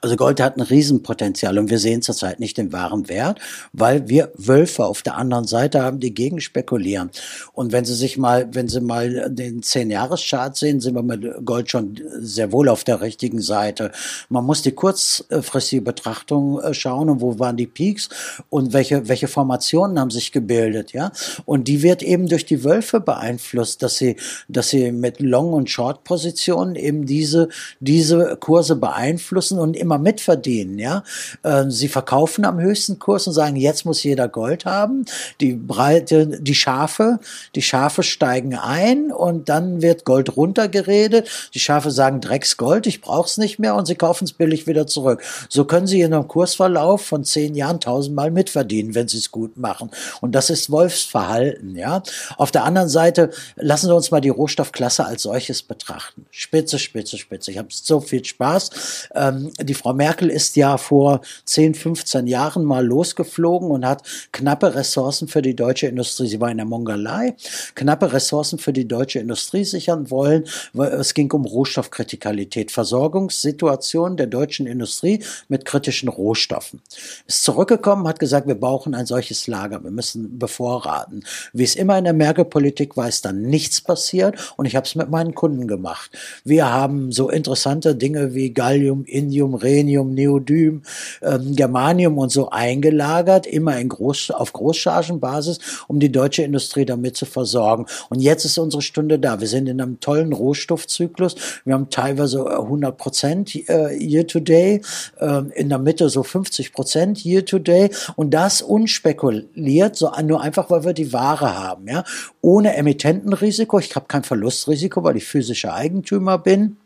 Also 0.00 0.16
Gold 0.16 0.40
hat 0.40 0.56
ein 0.56 0.62
Riesenpotenzial 0.62 1.58
und 1.58 1.70
wir 1.70 1.78
sehen 1.78 2.02
zurzeit 2.02 2.40
nicht 2.40 2.56
den 2.58 2.72
wahren 2.72 3.08
Wert, 3.08 3.40
weil 3.72 4.08
wir 4.08 4.32
Wölfe 4.36 4.84
auf 4.84 5.02
der 5.02 5.16
anderen 5.16 5.46
Seite 5.46 5.82
haben, 5.82 5.98
die 6.00 6.14
gegen 6.14 6.40
spekulieren. 6.40 7.10
Und 7.52 7.72
wenn 7.72 7.84
Sie 7.84 7.94
sich 7.94 8.18
mal, 8.18 8.48
wenn 8.52 8.68
Sie 8.68 8.80
mal 8.80 9.30
den 9.30 9.62
10-Jahres-Chart 9.62 10.56
sehen, 10.56 10.80
sind 10.80 10.94
wir 10.94 11.02
mit 11.02 11.44
Gold 11.44 11.70
schon 11.70 12.00
sehr 12.18 12.52
wohl 12.52 12.68
auf 12.68 12.84
der 12.84 13.00
richtigen 13.00 13.40
Seite. 13.40 13.92
Man 14.28 14.44
muss 14.44 14.62
die 14.62 14.72
kurzfristige 14.72 15.82
Betrachtung 15.82 16.60
äh, 16.60 16.74
schauen 16.74 17.10
und 17.10 17.20
wo 17.20 17.38
waren 17.38 17.56
die 17.56 17.66
Peaks 17.66 18.08
und 18.50 18.72
welche, 18.72 19.08
welche 19.08 19.28
Formationen 19.28 19.98
haben 19.98 20.10
sich 20.10 20.32
gebildet, 20.32 20.92
ja? 20.92 21.12
Und 21.44 21.68
die 21.68 21.82
wird 21.82 22.02
eben 22.02 22.28
durch 22.28 22.46
die 22.46 22.64
Wölfe 22.64 23.00
beeinflusst, 23.00 23.82
dass 23.82 23.96
sie 23.96 24.16
dass 24.48 24.70
sie 24.70 24.92
mit 24.92 25.20
Long- 25.20 25.52
und 25.52 25.70
Short-Positionen 25.70 26.74
eben 26.74 27.06
diese, 27.06 27.48
diese 27.80 28.36
Kurse 28.40 28.76
beeinflussen 28.76 29.58
und 29.58 29.76
immer 29.76 29.98
mitverdienen, 29.98 30.78
ja. 30.78 31.02
Ähm, 31.44 31.70
sie 31.70 31.88
verkaufen 31.88 32.44
am 32.44 32.60
höchsten 32.60 32.98
Kurs 32.98 33.26
und 33.26 33.32
sagen, 33.32 33.56
jetzt 33.56 33.84
muss 33.84 34.02
jeder 34.02 34.28
Gold 34.28 34.64
haben. 34.64 35.04
Die 35.40 35.54
Breite, 35.54 36.40
die 36.40 36.54
Schafe, 36.54 37.18
die 37.54 37.62
Schafe 37.62 38.02
steigen 38.02 38.54
ein 38.54 39.12
und 39.12 39.48
dann 39.48 39.82
wird 39.82 40.04
Gold 40.04 40.36
runtergeredet. 40.36 41.28
Die 41.54 41.60
Schafe 41.60 41.90
sagen, 41.90 42.20
Drecks 42.20 42.56
Gold, 42.56 42.86
ich 42.86 43.00
brauch's 43.00 43.38
nicht 43.38 43.58
mehr 43.58 43.74
und 43.74 43.86
sie 43.86 43.94
kaufen 43.94 44.24
es 44.24 44.32
billig 44.32 44.66
wieder 44.66 44.86
zurück. 44.86 45.22
So 45.48 45.64
können 45.64 45.86
sie 45.86 46.00
in 46.00 46.14
einem 46.14 46.28
Kursverlauf 46.28 47.04
von 47.04 47.24
zehn 47.24 47.54
Jahren 47.54 47.80
tausendmal 47.80 48.30
mitverdienen, 48.30 48.94
wenn 48.94 49.08
sie 49.08 49.18
es 49.18 49.30
gut 49.30 49.56
machen. 49.56 49.90
Und 50.20 50.34
das 50.34 50.50
ist 50.50 50.70
Wolfsverhalten, 50.70 51.76
ja. 51.76 52.02
Auf 52.36 52.50
der 52.50 52.64
anderen 52.64 52.88
Seite 52.88 53.30
lassen 53.56 53.86
Sie 53.86 53.94
uns 53.94 54.10
mal 54.10 54.17
mal 54.18 54.20
die 54.20 54.28
Rohstoffklasse 54.30 55.04
als 55.06 55.22
solches 55.22 55.62
betrachten. 55.62 56.26
Spitze, 56.30 56.78
spitze, 56.78 57.18
spitze. 57.18 57.52
Ich 57.52 57.58
habe 57.58 57.68
so 57.70 58.00
viel 58.00 58.24
Spaß. 58.24 59.08
Ähm, 59.14 59.52
die 59.60 59.74
Frau 59.74 59.92
Merkel 59.92 60.28
ist 60.28 60.56
ja 60.56 60.76
vor 60.76 61.20
10, 61.44 61.74
15 61.74 62.26
Jahren 62.26 62.64
mal 62.64 62.84
losgeflogen 62.84 63.70
und 63.70 63.86
hat 63.86 64.02
knappe 64.32 64.74
Ressourcen 64.74 65.28
für 65.28 65.40
die 65.40 65.54
deutsche 65.54 65.86
Industrie. 65.86 66.26
Sie 66.26 66.40
war 66.40 66.50
in 66.50 66.56
der 66.56 66.66
Mongolei, 66.66 67.36
knappe 67.76 68.12
Ressourcen 68.12 68.58
für 68.58 68.72
die 68.72 68.88
deutsche 68.88 69.20
Industrie 69.20 69.64
sichern 69.64 70.10
wollen. 70.10 70.44
Es 70.74 71.14
ging 71.14 71.30
um 71.32 71.44
Rohstoffkritikalität, 71.44 72.72
Versorgungssituation 72.72 74.16
der 74.16 74.26
deutschen 74.26 74.66
Industrie 74.66 75.22
mit 75.48 75.64
kritischen 75.64 76.08
Rohstoffen. 76.08 76.80
Ist 77.26 77.44
zurückgekommen, 77.44 78.08
hat 78.08 78.18
gesagt, 78.18 78.48
wir 78.48 78.56
brauchen 78.56 78.94
ein 78.94 79.06
solches 79.06 79.46
Lager, 79.46 79.84
wir 79.84 79.92
müssen 79.92 80.38
bevorraten. 80.38 81.24
Wie 81.52 81.64
es 81.64 81.76
immer 81.76 81.96
in 81.98 82.04
der 82.04 82.14
Merkel-Politik 82.14 82.96
war, 82.96 83.08
ist 83.08 83.24
dann 83.24 83.42
nichts 83.42 83.80
passiert 83.80 84.07
passiert 84.08 84.54
und 84.56 84.64
ich 84.64 84.76
habe 84.76 84.86
es 84.86 84.94
mit 84.94 85.10
meinen 85.10 85.34
Kunden 85.34 85.66
gemacht. 85.66 86.10
Wir 86.44 86.72
haben 86.72 87.12
so 87.12 87.28
interessante 87.28 87.94
Dinge 87.94 88.34
wie 88.34 88.50
Gallium, 88.50 89.04
Indium, 89.04 89.54
Rhenium, 89.54 90.14
Neodym, 90.14 90.82
ähm, 91.22 91.54
Germanium 91.54 92.18
und 92.18 92.30
so 92.30 92.50
eingelagert, 92.50 93.46
immer 93.46 93.78
in 93.78 93.88
Groß, 93.88 94.30
auf 94.30 94.52
Großchargenbasis, 94.52 95.58
um 95.88 96.00
die 96.00 96.10
deutsche 96.10 96.42
Industrie 96.42 96.84
damit 96.84 97.16
zu 97.16 97.26
versorgen. 97.26 97.86
Und 98.08 98.20
jetzt 98.20 98.44
ist 98.44 98.58
unsere 98.58 98.82
Stunde 98.82 99.18
da. 99.18 99.40
Wir 99.40 99.48
sind 99.48 99.68
in 99.68 99.80
einem 99.80 100.00
tollen 100.00 100.32
Rohstoffzyklus. 100.32 101.36
Wir 101.64 101.74
haben 101.74 101.90
teilweise 101.90 102.50
100 102.50 102.96
Prozent 102.96 103.54
äh, 103.68 103.94
year 103.98 104.26
to 104.26 104.40
day, 104.40 104.80
äh, 105.20 105.42
in 105.54 105.68
der 105.68 105.78
Mitte 105.78 106.08
so 106.08 106.22
50 106.22 106.72
Prozent 106.72 107.24
year 107.24 107.44
to 107.44 107.58
day 107.58 107.90
und 108.16 108.32
das 108.32 108.62
unspekuliert, 108.62 109.96
so 109.96 110.12
nur 110.22 110.40
einfach, 110.40 110.70
weil 110.70 110.84
wir 110.84 110.92
die 110.92 111.12
Ware 111.12 111.56
haben, 111.58 111.88
ja, 111.88 112.04
ohne 112.40 112.76
Emittentenrisiko. 112.76 113.78
Ich 113.78 113.90
habe 113.98 114.06
kein 114.06 114.22
Verlustrisiko, 114.22 115.02
weil 115.02 115.16
ich 115.16 115.24
physischer 115.24 115.74
Eigentümer 115.74 116.38
bin. 116.38 116.76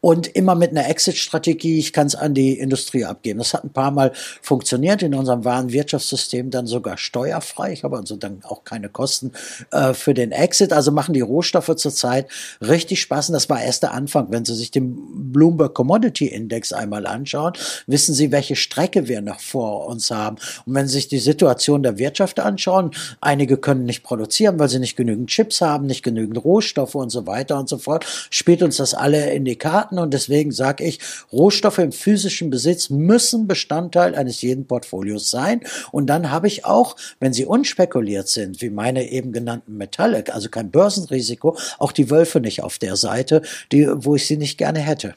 Und 0.00 0.28
immer 0.28 0.54
mit 0.54 0.70
einer 0.70 0.88
Exit-Strategie, 0.88 1.78
ich 1.78 1.92
kann 1.92 2.06
es 2.06 2.14
an 2.14 2.34
die 2.34 2.58
Industrie 2.58 3.04
abgeben. 3.04 3.38
Das 3.38 3.54
hat 3.54 3.64
ein 3.64 3.72
paar 3.72 3.90
Mal 3.90 4.12
funktioniert 4.40 5.02
in 5.02 5.14
unserem 5.14 5.44
wahren 5.44 5.72
Wirtschaftssystem, 5.72 6.50
dann 6.50 6.66
sogar 6.66 6.96
steuerfrei. 6.96 7.72
Ich 7.72 7.84
habe 7.84 7.96
also 7.96 8.16
dann 8.16 8.40
auch 8.44 8.64
keine 8.64 8.88
Kosten 8.88 9.32
äh, 9.70 9.94
für 9.94 10.14
den 10.14 10.32
Exit. 10.32 10.72
Also 10.72 10.90
machen 10.90 11.14
die 11.14 11.20
Rohstoffe 11.20 11.74
zurzeit 11.76 12.28
richtig 12.60 13.00
Spaß. 13.02 13.28
Und 13.28 13.34
das 13.34 13.50
war 13.50 13.62
erst 13.62 13.82
der 13.82 13.92
Anfang. 13.92 14.28
Wenn 14.30 14.44
Sie 14.44 14.54
sich 14.54 14.70
den 14.70 15.32
Bloomberg 15.32 15.74
Commodity 15.74 16.26
Index 16.26 16.72
einmal 16.72 17.06
anschauen, 17.06 17.52
wissen 17.86 18.14
Sie, 18.14 18.32
welche 18.32 18.56
Strecke 18.56 19.08
wir 19.08 19.20
noch 19.20 19.40
vor 19.40 19.86
uns 19.86 20.10
haben. 20.10 20.36
Und 20.66 20.74
wenn 20.74 20.88
Sie 20.88 20.94
sich 20.94 21.08
die 21.08 21.18
Situation 21.18 21.82
der 21.82 21.98
Wirtschaft 21.98 22.40
anschauen, 22.40 22.90
einige 23.20 23.56
können 23.56 23.84
nicht 23.84 24.02
produzieren, 24.02 24.58
weil 24.58 24.68
sie 24.68 24.78
nicht 24.78 24.96
genügend 24.96 25.28
Chips 25.28 25.60
haben, 25.60 25.86
nicht 25.86 26.02
genügend 26.02 26.42
Rohstoffe 26.44 26.94
und 26.94 27.10
so 27.10 27.26
weiter 27.26 27.58
und 27.58 27.68
so 27.68 27.78
fort, 27.78 28.06
spielt 28.30 28.62
uns 28.62 28.76
das 28.76 28.94
alle 28.94 29.32
in 29.32 29.41
die 29.44 29.56
Karten 29.56 29.98
und 29.98 30.12
deswegen 30.14 30.52
sage 30.52 30.84
ich, 30.84 30.98
Rohstoffe 31.32 31.78
im 31.78 31.92
physischen 31.92 32.50
Besitz 32.50 32.90
müssen 32.90 33.46
Bestandteil 33.46 34.14
eines 34.14 34.42
jeden 34.42 34.66
Portfolios 34.66 35.30
sein. 35.30 35.60
Und 35.90 36.06
dann 36.06 36.30
habe 36.30 36.46
ich 36.46 36.64
auch, 36.64 36.96
wenn 37.20 37.32
sie 37.32 37.44
unspekuliert 37.44 38.28
sind, 38.28 38.60
wie 38.62 38.70
meine 38.70 39.08
eben 39.10 39.32
genannten 39.32 39.76
Metalle, 39.76 40.24
also 40.32 40.48
kein 40.48 40.70
Börsenrisiko, 40.70 41.56
auch 41.78 41.92
die 41.92 42.10
Wölfe 42.10 42.40
nicht 42.40 42.62
auf 42.62 42.78
der 42.78 42.96
Seite, 42.96 43.42
die, 43.70 43.88
wo 43.88 44.16
ich 44.16 44.26
sie 44.26 44.36
nicht 44.36 44.58
gerne 44.58 44.80
hätte. 44.80 45.14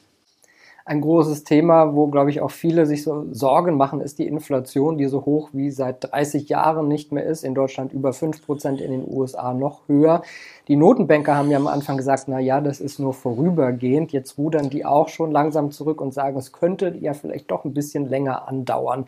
Ein 0.88 1.00
großes 1.00 1.42
Thema, 1.42 1.96
wo, 1.96 2.06
glaube 2.06 2.30
ich, 2.30 2.40
auch 2.40 2.52
viele 2.52 2.86
sich 2.86 3.02
so 3.02 3.26
Sorgen 3.32 3.76
machen, 3.76 4.00
ist 4.00 4.20
die 4.20 4.26
Inflation, 4.28 4.96
die 4.96 5.06
so 5.06 5.24
hoch 5.24 5.50
wie 5.52 5.72
seit 5.72 6.12
30 6.12 6.48
Jahren 6.48 6.86
nicht 6.86 7.10
mehr 7.10 7.24
ist. 7.24 7.42
In 7.42 7.56
Deutschland 7.56 7.92
über 7.92 8.12
5 8.12 8.46
Prozent, 8.46 8.80
in 8.80 8.92
den 8.92 9.04
USA 9.04 9.52
noch 9.52 9.88
höher. 9.88 10.22
Die 10.68 10.76
Notenbanker 10.76 11.34
haben 11.34 11.50
ja 11.50 11.58
am 11.58 11.66
Anfang 11.66 11.96
gesagt, 11.96 12.26
na 12.28 12.38
ja, 12.38 12.60
das 12.60 12.80
ist 12.80 13.00
nur 13.00 13.14
vorübergehend. 13.14 14.12
Jetzt 14.12 14.38
rudern 14.38 14.70
die 14.70 14.84
auch 14.84 15.08
schon 15.08 15.32
langsam 15.32 15.72
zurück 15.72 16.00
und 16.00 16.14
sagen, 16.14 16.38
es 16.38 16.52
könnte 16.52 16.96
ja 17.00 17.14
vielleicht 17.14 17.50
doch 17.50 17.64
ein 17.64 17.74
bisschen 17.74 18.08
länger 18.08 18.46
andauern. 18.46 19.06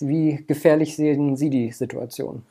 Wie 0.00 0.44
gefährlich 0.48 0.96
sehen 0.96 1.36
Sie 1.36 1.48
die 1.48 1.70
Situation? 1.70 2.42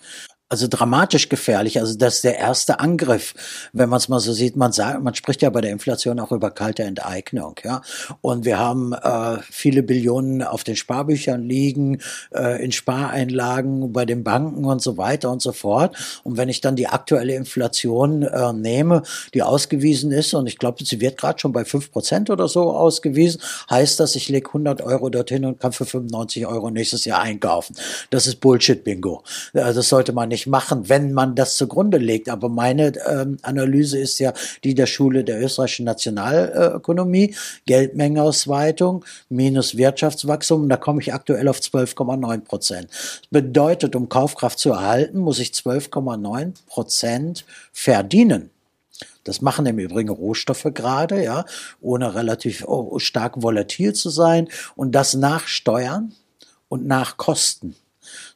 Also 0.50 0.68
dramatisch 0.68 1.30
gefährlich. 1.30 1.80
Also 1.80 1.96
das 1.96 2.16
ist 2.16 2.24
der 2.24 2.38
erste 2.38 2.80
Angriff, 2.80 3.36
wenn 3.72 3.88
man 3.88 3.98
es 3.98 4.10
mal 4.10 4.20
so 4.20 4.34
sieht. 4.34 4.56
Man 4.56 4.72
sagt, 4.72 5.02
man 5.04 5.14
spricht 5.14 5.44
ja 5.44 5.52
bei 5.52 5.62
der 5.62 5.72
Inflation 5.72 6.20
auch 6.20 6.32
über 6.32 6.50
kalte 6.50 6.84
Enteignung, 6.84 7.56
ja. 7.64 7.82
Und 8.22 8.46
wir 8.46 8.58
haben 8.58 8.94
äh, 8.94 9.38
viele 9.52 9.84
Billionen 9.84 10.42
auf 10.42 10.64
den 10.64 10.76
Sparbüchern 10.76 11.44
liegen, 11.44 12.02
äh, 12.34 12.64
in 12.64 12.72
Spareinlagen 12.72 13.94
bei 13.94 14.06
den 14.06 14.24
Banken 14.24 14.66
und 14.66 14.82
so 14.82 14.98
weiter 14.98 15.32
und 15.32 15.42
so 15.42 15.52
fort. 15.52 15.96
Und 16.24 16.38
wenn 16.38 16.50
ich 16.50 16.62
dann 16.62 16.76
die 16.76 16.88
aktuelle 16.88 17.36
Inflation 17.36 18.24
äh, 18.24 18.52
nehme, 18.52 19.04
die 19.36 19.44
ausgewiesen 19.44 20.12
ist, 20.12 20.34
und 20.34 20.48
ich 20.48 20.58
glaube, 20.58 20.84
sie 20.84 21.00
wird 21.00 21.18
gerade 21.18 21.38
schon 21.38 21.52
bei 21.52 21.64
fünf 21.64 21.92
Prozent 21.92 22.32
oder 22.32 22.48
so 22.48 22.74
ausgewiesen, 22.74 23.40
heißt 23.70 24.00
das, 24.00 24.16
ich 24.16 24.30
lege 24.30 24.48
100 24.48 24.82
Euro 24.82 25.10
dorthin 25.10 25.46
und 25.46 25.60
kann 25.60 25.74
für 25.74 25.86
95 25.86 26.48
Euro 26.48 26.72
nächstes 26.72 27.06
Jahr 27.06 27.22
einkaufen. 27.22 27.76
Das 28.10 28.26
ist 28.26 28.40
Bullshit-Bingo. 28.40 29.24
Äh, 29.54 29.74
das 29.74 29.90
sollte 29.90 30.12
man 30.12 30.30
nicht 30.30 30.39
nicht 30.40 30.48
machen, 30.48 30.88
wenn 30.88 31.12
man 31.14 31.36
das 31.36 31.58
zugrunde 31.58 31.98
legt. 31.98 32.30
Aber 32.30 32.50
meine 32.50 32.94
ähm, 33.08 33.38
Analyse 33.42 34.00
ist 34.00 34.20
ja 34.20 34.34
die 34.64 34.74
der 34.74 34.86
Schule 34.86 35.24
der 35.24 35.42
österreichischen 35.42 35.86
Nationalökonomie, 35.86 37.36
Geldmengenausweitung 37.66 39.04
minus 39.28 39.76
Wirtschaftswachstum. 39.76 40.70
Da 40.70 40.78
komme 40.78 41.02
ich 41.02 41.14
aktuell 41.14 41.48
auf 41.48 41.60
12,9 41.60 42.42
Prozent. 42.42 42.90
Bedeutet, 43.32 43.96
um 43.96 44.08
Kaufkraft 44.08 44.60
zu 44.60 44.72
erhalten, 44.72 45.20
muss 45.20 45.40
ich 45.40 45.50
12,9 45.50 46.54
Prozent 46.68 47.46
verdienen. 47.74 48.50
Das 49.26 49.42
machen 49.42 49.66
im 49.66 49.80
Übrigen 49.80 50.10
Rohstoffe 50.10 50.68
gerade, 50.74 51.24
ja, 51.24 51.46
ohne 51.82 52.16
relativ 52.16 52.64
oh, 52.66 52.98
stark 53.00 53.44
volatil 53.44 53.94
zu 53.94 54.10
sein 54.10 54.48
und 54.76 54.94
das 54.94 55.14
nach 55.14 55.48
Steuern 55.48 56.14
und 56.70 56.88
nach 56.88 57.18
Kosten. 57.18 57.76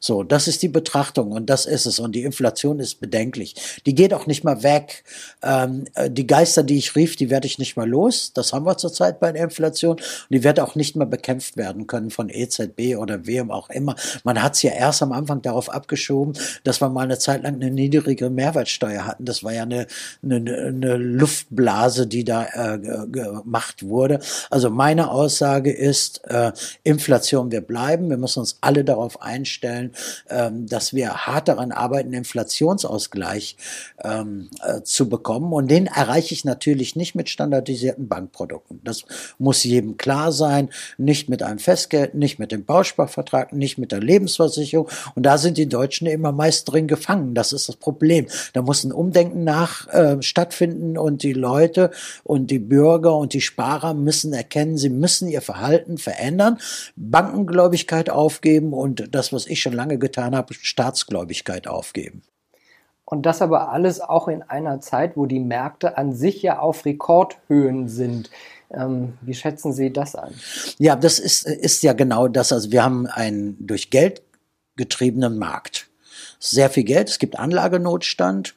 So, 0.06 0.22
das 0.22 0.50
ist 0.50 0.62
die 0.62 0.68
Betrachtung 0.68 1.32
und 1.32 1.50
das 1.50 1.66
ist 1.66 1.86
es. 1.86 1.98
Und 1.98 2.14
die 2.14 2.24
Inflation 2.24 2.82
ist 2.82 3.00
bedenklich. 3.00 3.56
Die 3.86 3.96
geht 3.96 4.14
auch 4.14 4.28
nicht 4.28 4.44
mal 4.44 4.62
weg. 4.62 5.06
Ähm, 5.42 5.86
äh, 5.96 6.12
die 6.12 6.28
Geister, 6.28 6.62
die 6.62 6.78
ich 6.78 6.98
rief, 6.98 7.16
die 7.16 7.30
werde 7.30 7.48
ich 7.48 7.58
nicht 7.58 7.78
mal 7.78 7.88
los. 7.88 8.34
Das 8.34 8.52
haben 8.52 8.66
wir 8.66 8.76
zurzeit 8.76 9.22
bei 9.22 9.32
der 9.32 9.46
Inflation. 9.46 9.92
Und 9.92 10.02
die 10.30 10.44
wird 10.44 10.60
auch 10.60 10.76
nicht 10.76 10.98
mehr 10.98 11.08
bekämpft 11.08 11.56
werden 11.56 11.88
können 11.88 12.10
von 12.10 12.28
EZB 12.28 12.98
oder 12.98 13.26
wem 13.28 13.50
auch 13.50 13.70
immer. 13.70 13.96
Man 14.26 14.44
hat 14.44 14.56
es 14.56 14.64
ja 14.64 14.72
erst 14.72 15.02
am 15.02 15.14
Anfang 15.14 15.42
darauf 15.42 15.70
abgeschoben, 15.70 16.38
dass 16.66 16.82
wir 16.82 16.90
mal 16.90 17.06
eine 17.06 17.18
Zeit 17.18 17.44
lang 17.44 17.56
eine 17.56 17.72
niedrige 17.72 18.30
Mehrwertsteuer 18.30 19.06
hatten. 19.06 19.24
Das 19.24 19.42
war 19.42 19.54
ja 19.54 19.64
eine, 19.64 19.88
eine, 20.22 20.36
eine 20.36 20.98
Luftblase, 20.98 22.08
die 22.08 22.26
da 22.26 22.46
äh, 22.74 23.08
gemacht 23.08 23.88
wurde. 23.88 24.20
Also 24.50 24.70
meine 24.70 25.12
Aussage 25.12 25.72
ist, 25.72 26.26
äh, 26.26 26.52
Inflation 26.84 27.54
wir 27.54 27.62
bleiben. 27.62 28.10
Wir 28.10 28.18
müssen 28.18 28.40
uns 28.40 28.58
alle 28.60 28.84
darauf 28.84 29.22
einstellen 29.22 29.93
stellen, 29.94 30.54
ähm, 30.54 30.68
dass 30.68 30.94
wir 30.94 31.26
hart 31.26 31.48
daran 31.48 31.72
arbeiten, 31.72 32.14
Inflationsausgleich 32.14 33.58
ähm, 34.04 34.50
äh, 34.64 34.82
zu 34.82 35.10
bekommen. 35.10 35.54
Und 35.54 35.70
den 35.70 35.88
erreiche 35.88 36.34
ich 36.34 36.46
natürlich 36.46 36.96
nicht 36.96 37.16
mit 37.16 37.30
standardisierten 37.30 38.08
Bankprodukten. 38.08 38.82
Das 38.84 39.06
muss 39.38 39.64
jedem 39.64 39.98
klar 39.98 40.32
sein. 40.32 40.70
Nicht 40.98 41.30
mit 41.30 41.44
einem 41.44 41.60
Festgeld, 41.60 42.16
nicht 42.16 42.40
mit 42.40 42.52
dem 42.52 42.66
Bausparvertrag, 42.66 43.54
nicht 43.54 43.78
mit 43.78 43.92
der 43.92 44.00
Lebensversicherung. 44.00 44.88
Und 45.16 45.24
da 45.24 45.38
sind 45.38 45.58
die 45.58 45.70
Deutschen 45.70 46.08
immer 46.08 46.32
meist 46.32 46.72
drin 46.72 46.88
gefangen. 46.88 47.34
Das 47.34 47.54
ist 47.54 47.70
das 47.70 47.76
Problem. 47.76 48.28
Da 48.54 48.62
muss 48.62 48.84
ein 48.84 48.92
Umdenken 48.92 49.44
nach 49.44 49.88
äh, 49.94 50.22
stattfinden 50.22 50.98
und 50.98 51.24
die 51.24 51.34
Leute 51.34 51.92
und 52.24 52.52
die 52.52 52.60
Bürger 52.60 53.16
und 53.16 53.34
die 53.34 53.42
Sparer 53.42 53.94
müssen 53.94 54.34
erkennen, 54.34 54.78
sie 54.78 54.90
müssen 54.90 55.28
ihr 55.28 55.42
Verhalten 55.42 55.98
verändern, 55.98 56.58
Bankengläubigkeit 56.96 58.10
aufgeben 58.10 58.74
und 58.74 59.14
das, 59.14 59.34
was 59.34 59.48
ich 59.48 59.62
schon 59.62 59.74
lange 59.74 59.83
getan 59.88 60.36
habe, 60.36 60.54
Staatsgläubigkeit 60.54 61.68
aufgeben. 61.68 62.24
Und 63.06 63.26
das 63.26 63.42
aber 63.42 63.70
alles 63.70 64.02
auch 64.02 64.28
in 64.28 64.42
einer 64.44 64.80
Zeit, 64.80 65.18
wo 65.18 65.26
die 65.26 65.40
Märkte 65.40 65.98
an 65.98 66.14
sich 66.14 66.42
ja 66.42 66.60
auf 66.60 66.86
Rekordhöhen 66.86 67.88
sind. 67.88 68.30
Ähm, 68.72 69.18
wie 69.22 69.34
schätzen 69.34 69.74
Sie 69.74 69.92
das 69.92 70.16
an? 70.16 70.34
Ja, 70.80 70.96
das 70.96 71.20
ist, 71.20 71.46
ist 71.46 71.84
ja 71.84 71.94
genau 71.94 72.28
das. 72.28 72.52
Also 72.52 72.72
wir 72.72 72.84
haben 72.84 73.06
einen 73.08 73.58
durch 73.66 73.90
Geld 73.90 74.24
getriebenen 74.76 75.38
Markt 75.38 75.90
sehr 76.44 76.70
viel 76.70 76.84
Geld, 76.84 77.10
es 77.10 77.20
gibt 77.20 77.40
Anlagenotstand, 77.40 78.54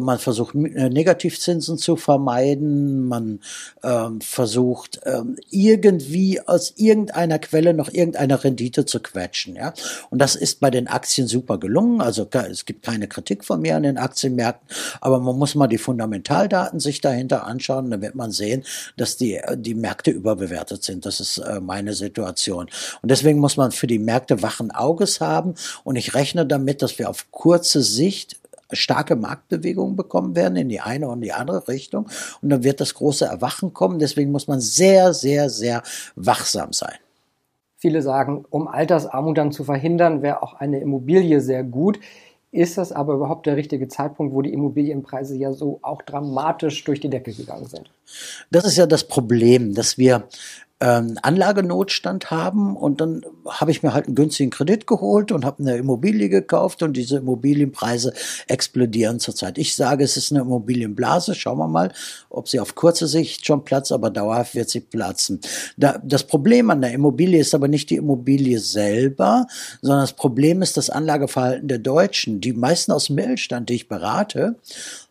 man 0.00 0.18
versucht 0.18 0.54
äh, 0.54 0.88
Negativzinsen 0.88 1.78
zu 1.78 1.96
vermeiden, 1.96 3.06
man 3.06 3.40
ähm, 3.82 4.20
versucht 4.20 5.00
ähm, 5.04 5.36
irgendwie 5.50 6.40
aus 6.40 6.74
irgendeiner 6.76 7.38
Quelle 7.38 7.74
noch 7.74 7.92
irgendeine 7.92 8.42
Rendite 8.42 8.84
zu 8.86 9.00
quetschen. 9.00 9.56
Ja? 9.56 9.74
Und 10.10 10.18
das 10.18 10.36
ist 10.36 10.60
bei 10.60 10.70
den 10.70 10.88
Aktien 10.88 11.26
super 11.26 11.58
gelungen. 11.58 12.00
Also 12.00 12.28
es 12.50 12.64
gibt 12.64 12.84
keine 12.84 13.08
Kritik 13.08 13.44
von 13.44 13.60
mir 13.60 13.76
an 13.76 13.82
den 13.82 13.98
Aktienmärkten, 13.98 14.68
aber 15.00 15.20
man 15.20 15.36
muss 15.38 15.54
mal 15.54 15.66
die 15.66 15.78
Fundamentaldaten 15.78 16.80
sich 16.80 17.00
dahinter 17.00 17.46
anschauen, 17.46 17.90
dann 17.90 18.02
wird 18.02 18.14
man 18.14 18.32
sehen, 18.32 18.64
dass 18.96 19.16
die, 19.16 19.36
äh, 19.36 19.56
die 19.56 19.74
Märkte 19.74 20.10
überbewertet 20.10 20.84
sind. 20.84 21.06
Das 21.06 21.20
ist 21.20 21.38
äh, 21.38 21.60
meine 21.60 21.94
Situation. 21.94 22.68
Und 23.02 23.10
deswegen 23.10 23.38
muss 23.38 23.56
man 23.56 23.72
für 23.72 23.86
die 23.86 23.98
Märkte 23.98 24.42
wachen 24.42 24.70
Auges 24.70 25.20
haben 25.20 25.54
und 25.84 25.96
ich 25.96 26.14
rechne 26.14 26.46
damit, 26.46 26.82
dass 26.82 26.98
wir 26.98 27.08
auf 27.08 27.30
kurze 27.30 27.82
Sicht 27.82 28.41
starke 28.72 29.16
Marktbewegungen 29.16 29.96
bekommen 29.96 30.36
werden 30.36 30.56
in 30.56 30.68
die 30.68 30.80
eine 30.80 31.08
und 31.08 31.20
die 31.20 31.32
andere 31.32 31.68
Richtung. 31.68 32.08
Und 32.40 32.50
dann 32.50 32.64
wird 32.64 32.80
das 32.80 32.94
große 32.94 33.24
Erwachen 33.24 33.72
kommen. 33.72 33.98
Deswegen 33.98 34.32
muss 34.32 34.48
man 34.48 34.60
sehr, 34.60 35.14
sehr, 35.14 35.50
sehr 35.50 35.82
wachsam 36.16 36.72
sein. 36.72 36.96
Viele 37.76 38.02
sagen, 38.02 38.44
um 38.50 38.68
Altersarmut 38.68 39.36
dann 39.36 39.52
zu 39.52 39.64
verhindern, 39.64 40.22
wäre 40.22 40.42
auch 40.42 40.54
eine 40.54 40.80
Immobilie 40.80 41.40
sehr 41.40 41.64
gut. 41.64 41.98
Ist 42.52 42.76
das 42.76 42.92
aber 42.92 43.14
überhaupt 43.14 43.46
der 43.46 43.56
richtige 43.56 43.88
Zeitpunkt, 43.88 44.34
wo 44.34 44.42
die 44.42 44.52
Immobilienpreise 44.52 45.36
ja 45.36 45.52
so 45.52 45.78
auch 45.80 46.02
dramatisch 46.02 46.84
durch 46.84 47.00
die 47.00 47.08
Decke 47.08 47.32
gegangen 47.32 47.64
sind? 47.64 47.90
Das 48.50 48.66
ist 48.66 48.76
ja 48.76 48.86
das 48.86 49.04
Problem, 49.04 49.74
dass 49.74 49.96
wir 49.96 50.28
ähm, 50.82 51.16
Anlagenotstand 51.22 52.32
haben 52.32 52.76
und 52.76 53.00
dann 53.00 53.24
habe 53.48 53.70
ich 53.70 53.84
mir 53.84 53.94
halt 53.94 54.06
einen 54.06 54.16
günstigen 54.16 54.50
Kredit 54.50 54.88
geholt 54.88 55.30
und 55.30 55.44
habe 55.44 55.62
eine 55.62 55.76
Immobilie 55.76 56.28
gekauft 56.28 56.82
und 56.82 56.96
diese 56.96 57.18
Immobilienpreise 57.18 58.12
explodieren 58.48 59.20
zurzeit. 59.20 59.58
Ich 59.58 59.76
sage, 59.76 60.02
es 60.02 60.16
ist 60.16 60.32
eine 60.32 60.40
Immobilienblase. 60.40 61.36
Schauen 61.36 61.58
wir 61.58 61.68
mal, 61.68 61.92
ob 62.30 62.48
sie 62.48 62.58
auf 62.58 62.74
kurze 62.74 63.06
Sicht 63.06 63.46
schon 63.46 63.62
platzt, 63.62 63.92
aber 63.92 64.10
dauerhaft 64.10 64.56
wird 64.56 64.70
sie 64.70 64.80
platzen. 64.80 65.40
Da, 65.76 66.00
das 66.02 66.24
Problem 66.24 66.68
an 66.70 66.80
der 66.80 66.92
Immobilie 66.92 67.40
ist 67.40 67.54
aber 67.54 67.68
nicht 67.68 67.88
die 67.90 67.96
Immobilie 67.96 68.58
selber, 68.58 69.46
sondern 69.82 70.00
das 70.00 70.14
Problem 70.14 70.62
ist 70.62 70.76
das 70.76 70.90
Anlageverhalten 70.90 71.68
der 71.68 71.78
Deutschen. 71.78 72.40
Die 72.40 72.54
meisten 72.54 72.90
aus 72.90 73.06
dem 73.06 73.16
Mittelstand, 73.16 73.68
die 73.68 73.74
ich 73.74 73.88
berate, 73.88 74.56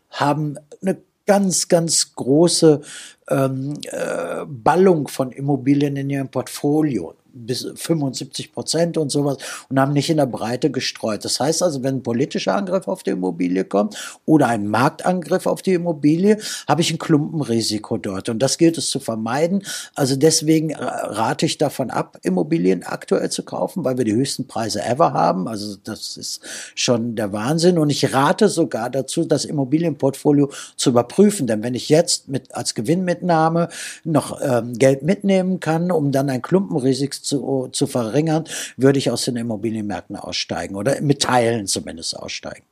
haben 0.10 0.58
eine 0.82 0.98
ganz, 1.32 1.70
ganz 1.70 2.14
große 2.14 2.82
ähm, 3.30 3.80
äh, 3.84 4.44
Ballung 4.46 5.08
von 5.08 5.32
Immobilien 5.32 5.96
in 5.96 6.10
ihrem 6.10 6.28
Portfolio. 6.28 7.14
Bis 7.34 7.68
75 7.76 8.54
Prozent 8.54 8.98
und 8.98 9.12
sowas 9.12 9.38
und 9.70 9.80
haben 9.80 9.94
nicht 9.94 10.10
in 10.10 10.18
der 10.18 10.26
Breite 10.26 10.72
gestreut. 10.72 11.24
Das 11.26 11.40
heißt 11.40 11.64
also, 11.64 11.84
wenn 11.84 11.98
ein 11.98 12.04
politischer 12.04 12.56
Angriff 12.56 12.88
auf 12.88 13.04
die 13.04 13.12
Immobilie 13.12 13.64
kommt 13.64 13.96
oder 14.26 14.48
ein 14.48 14.68
Marktangriff 14.68 15.46
auf 15.46 15.62
die 15.62 15.74
Immobilie, 15.74 16.38
habe 16.68 16.82
ich 16.82 16.92
ein 16.92 16.98
Klumpenrisiko 16.98 17.98
dort. 17.98 18.30
Und 18.30 18.40
das 18.40 18.58
gilt 18.58 18.78
es 18.78 18.90
zu 18.90 19.00
vermeiden. 19.00 19.64
Also 19.96 20.16
deswegen 20.16 20.76
rate 20.76 21.46
ich 21.46 21.58
davon 21.58 21.90
ab, 21.90 22.18
Immobilien 22.24 22.84
aktuell 22.84 23.30
zu 23.30 23.44
kaufen, 23.44 23.84
weil 23.84 23.98
wir 23.98 24.06
die 24.06 24.14
höchsten 24.14 24.48
Preise 24.48 24.84
ever 24.84 25.14
haben. 25.14 25.48
Also 25.48 25.76
das 25.84 26.18
ist 26.18 26.42
schon 26.76 27.16
der 27.16 27.34
Wahnsinn. 27.34 27.78
Und 27.78 27.90
ich 27.90 28.14
rate 28.14 28.50
sogar 28.50 28.90
dazu, 28.90 29.26
das 29.26 29.46
Immobilienportfolio 29.46 30.50
zu 30.76 30.90
überprüfen. 30.90 31.48
Denn 31.48 31.64
wenn 31.64 31.76
ich 31.76 31.90
jetzt 31.90 32.28
mit, 32.28 32.54
als 32.56 32.76
Gewinnmitnahme 32.76 33.70
noch 34.04 34.40
ähm, 34.42 34.74
Geld 34.74 35.04
mitnehmen 35.04 35.60
kann, 35.60 35.92
um 35.92 36.12
dann 36.12 36.30
ein 36.30 36.42
Klumpenrisiko 36.42 37.02
zu, 37.22 37.70
zu 37.72 37.88
verringern, 37.88 38.46
würde 38.78 39.00
ich 39.00 39.10
aus 39.10 39.26
den 39.26 39.36
Immobilienmärkten 39.36 40.16
aussteigen 40.16 40.76
oder 40.76 41.00
mit 41.02 41.22
Teilen 41.22 41.68
zumindest 41.68 42.18
aussteigen. 42.18 42.66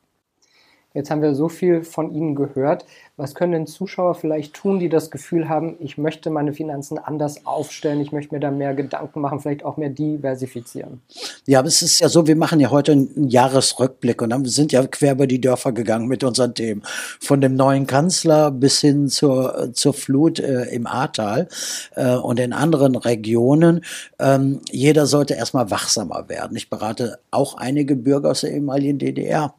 Jetzt 0.95 1.11
haben 1.11 1.21
wir 1.21 1.35
so 1.35 1.49
viel 1.49 1.83
von 1.83 2.11
Ihnen 2.11 2.33
gehört. 2.33 2.83
Was 3.15 3.35
können 3.35 3.51
denn 3.51 3.67
Zuschauer 3.67 4.15
vielleicht 4.15 4.55
tun, 4.55 4.79
die 4.79 4.89
das 4.89 5.11
Gefühl 5.11 5.47
haben, 5.47 5.75
ich 5.79 5.99
möchte 5.99 6.31
meine 6.31 6.51
Finanzen 6.51 6.97
anders 6.97 7.45
aufstellen, 7.45 8.01
ich 8.01 8.11
möchte 8.11 8.33
mir 8.33 8.39
da 8.39 8.49
mehr 8.49 8.73
Gedanken 8.73 9.21
machen, 9.21 9.39
vielleicht 9.39 9.63
auch 9.63 9.77
mehr 9.77 9.89
diversifizieren? 9.89 11.01
Ja, 11.45 11.59
aber 11.59 11.67
es 11.67 11.83
ist 11.83 11.99
ja 11.99 12.09
so, 12.09 12.25
wir 12.25 12.35
machen 12.35 12.59
ja 12.59 12.71
heute 12.71 12.93
einen 12.93 13.29
Jahresrückblick 13.29 14.21
und 14.21 14.49
sind 14.49 14.71
ja 14.71 14.87
quer 14.87 15.11
über 15.11 15.27
die 15.27 15.41
Dörfer 15.41 15.73
gegangen 15.73 16.07
mit 16.07 16.23
unseren 16.23 16.55
Themen. 16.55 16.81
Von 17.19 17.39
dem 17.39 17.55
neuen 17.55 17.85
Kanzler 17.85 18.49
bis 18.49 18.81
hin 18.81 19.09
zur, 19.09 19.73
zur 19.73 19.93
Flut 19.93 20.39
äh, 20.39 20.63
im 20.71 20.87
Ahrtal 20.87 21.49
äh, 21.95 22.15
und 22.15 22.39
in 22.39 22.51
anderen 22.51 22.95
Regionen. 22.95 23.81
Ähm, 24.17 24.61
jeder 24.71 25.05
sollte 25.05 25.35
erstmal 25.35 25.69
wachsamer 25.69 26.29
werden. 26.29 26.57
Ich 26.57 26.69
berate 26.69 27.19
auch 27.29 27.57
einige 27.57 27.95
Bürger 27.95 28.31
aus 28.31 28.41
der 28.41 28.53
ehemaligen 28.53 28.97
DDR 28.97 29.53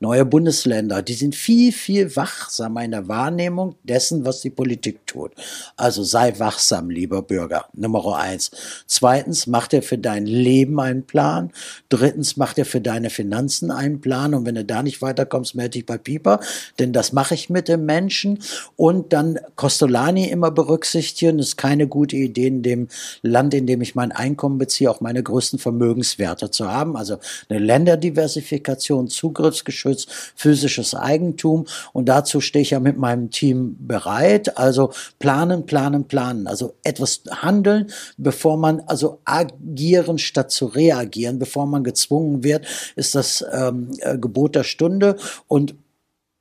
neue 0.00 0.24
Bundesländer, 0.24 1.02
die 1.02 1.12
sind 1.12 1.34
viel, 1.34 1.72
viel 1.72 2.16
wachsamer 2.16 2.82
in 2.84 2.90
der 2.92 3.06
Wahrnehmung 3.06 3.74
dessen, 3.84 4.24
was 4.24 4.40
die 4.40 4.48
Politik 4.48 5.06
tut. 5.06 5.32
Also 5.76 6.02
sei 6.02 6.38
wachsam, 6.38 6.88
lieber 6.88 7.20
Bürger. 7.20 7.66
Nummer 7.74 8.16
eins. 8.16 8.50
Zweitens, 8.86 9.46
mach 9.46 9.68
dir 9.68 9.82
für 9.82 9.98
dein 9.98 10.24
Leben 10.24 10.80
einen 10.80 11.04
Plan. 11.04 11.52
Drittens, 11.90 12.38
mach 12.38 12.54
dir 12.54 12.64
für 12.64 12.80
deine 12.80 13.10
Finanzen 13.10 13.70
einen 13.70 14.00
Plan. 14.00 14.34
Und 14.34 14.46
wenn 14.46 14.54
du 14.54 14.64
da 14.64 14.82
nicht 14.82 15.02
weiterkommst, 15.02 15.54
melde 15.54 15.70
dich 15.70 15.86
bei 15.86 15.98
Pieper, 15.98 16.40
denn 16.78 16.94
das 16.94 17.12
mache 17.12 17.34
ich 17.34 17.50
mit 17.50 17.68
dem 17.68 17.84
Menschen. 17.84 18.38
Und 18.76 19.12
dann 19.12 19.38
Costolani 19.56 20.28
immer 20.28 20.50
berücksichtigen. 20.50 21.38
Ist 21.38 21.58
keine 21.58 21.86
gute 21.86 22.16
Idee, 22.16 22.46
in 22.46 22.62
dem 22.62 22.88
Land, 23.20 23.52
in 23.52 23.66
dem 23.66 23.82
ich 23.82 23.94
mein 23.94 24.12
Einkommen 24.12 24.56
beziehe, 24.56 24.90
auch 24.90 25.02
meine 25.02 25.22
größten 25.22 25.58
Vermögenswerte 25.58 26.50
zu 26.50 26.70
haben. 26.70 26.96
Also 26.96 27.18
eine 27.50 27.58
Länderdiversifikation, 27.58 29.08
Zugriffsgeschütz, 29.08 29.89
physisches 30.34 30.94
Eigentum. 30.94 31.66
Und 31.92 32.08
dazu 32.08 32.40
stehe 32.40 32.62
ich 32.62 32.70
ja 32.70 32.80
mit 32.80 32.98
meinem 32.98 33.30
Team 33.30 33.76
bereit. 33.78 34.58
Also 34.58 34.92
planen, 35.18 35.66
planen, 35.66 36.04
planen. 36.04 36.46
Also 36.46 36.74
etwas 36.82 37.22
handeln, 37.30 37.90
bevor 38.16 38.56
man, 38.56 38.80
also 38.80 39.20
agieren 39.24 40.18
statt 40.18 40.50
zu 40.50 40.66
reagieren, 40.66 41.38
bevor 41.38 41.66
man 41.66 41.84
gezwungen 41.84 42.42
wird, 42.44 42.66
ist 42.96 43.14
das 43.14 43.44
ähm, 43.52 43.90
äh, 43.98 44.18
Gebot 44.18 44.54
der 44.54 44.64
Stunde 44.64 45.16
und 45.48 45.74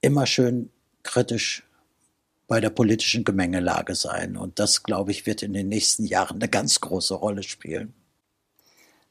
immer 0.01 0.25
schön 0.25 0.69
kritisch 1.03 1.63
bei 2.47 2.59
der 2.59 2.71
politischen 2.71 3.23
Gemengelage 3.23 3.95
sein. 3.95 4.35
Und 4.35 4.59
das, 4.59 4.83
glaube 4.83 5.11
ich, 5.11 5.25
wird 5.25 5.43
in 5.43 5.53
den 5.53 5.69
nächsten 5.69 6.05
Jahren 6.05 6.37
eine 6.37 6.49
ganz 6.49 6.81
große 6.81 7.13
Rolle 7.13 7.43
spielen 7.43 7.93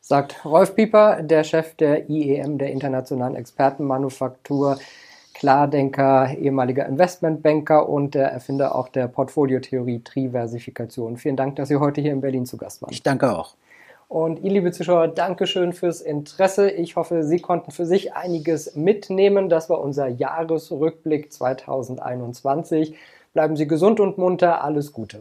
sagt 0.08 0.42
Rolf 0.46 0.74
Pieper, 0.74 1.22
der 1.22 1.44
Chef 1.44 1.74
der 1.74 2.08
IEM, 2.08 2.56
der 2.56 2.70
Internationalen 2.72 3.36
Expertenmanufaktur, 3.36 4.78
Klardenker, 5.34 6.34
ehemaliger 6.38 6.86
Investmentbanker 6.86 7.86
und 7.86 8.14
der 8.14 8.32
Erfinder 8.32 8.74
auch 8.74 8.88
der 8.88 9.06
Portfoliotheorie 9.06 10.00
Triversifikation. 10.02 11.18
Vielen 11.18 11.36
Dank, 11.36 11.56
dass 11.56 11.68
Sie 11.68 11.76
heute 11.76 12.00
hier 12.00 12.12
in 12.12 12.22
Berlin 12.22 12.46
zu 12.46 12.56
Gast 12.56 12.80
waren. 12.80 12.90
Ich 12.90 13.02
danke 13.02 13.36
auch. 13.36 13.54
Und 14.08 14.42
ihr, 14.42 14.50
liebe 14.50 14.72
Zuschauer, 14.72 15.08
Dankeschön 15.08 15.74
fürs 15.74 16.00
Interesse. 16.00 16.70
Ich 16.70 16.96
hoffe, 16.96 17.22
Sie 17.22 17.40
konnten 17.40 17.70
für 17.70 17.84
sich 17.84 18.14
einiges 18.14 18.74
mitnehmen. 18.76 19.50
Das 19.50 19.68
war 19.68 19.78
unser 19.78 20.08
Jahresrückblick 20.08 21.30
2021. 21.30 22.96
Bleiben 23.34 23.56
Sie 23.56 23.68
gesund 23.68 24.00
und 24.00 24.16
munter. 24.16 24.64
Alles 24.64 24.94
Gute. 24.94 25.20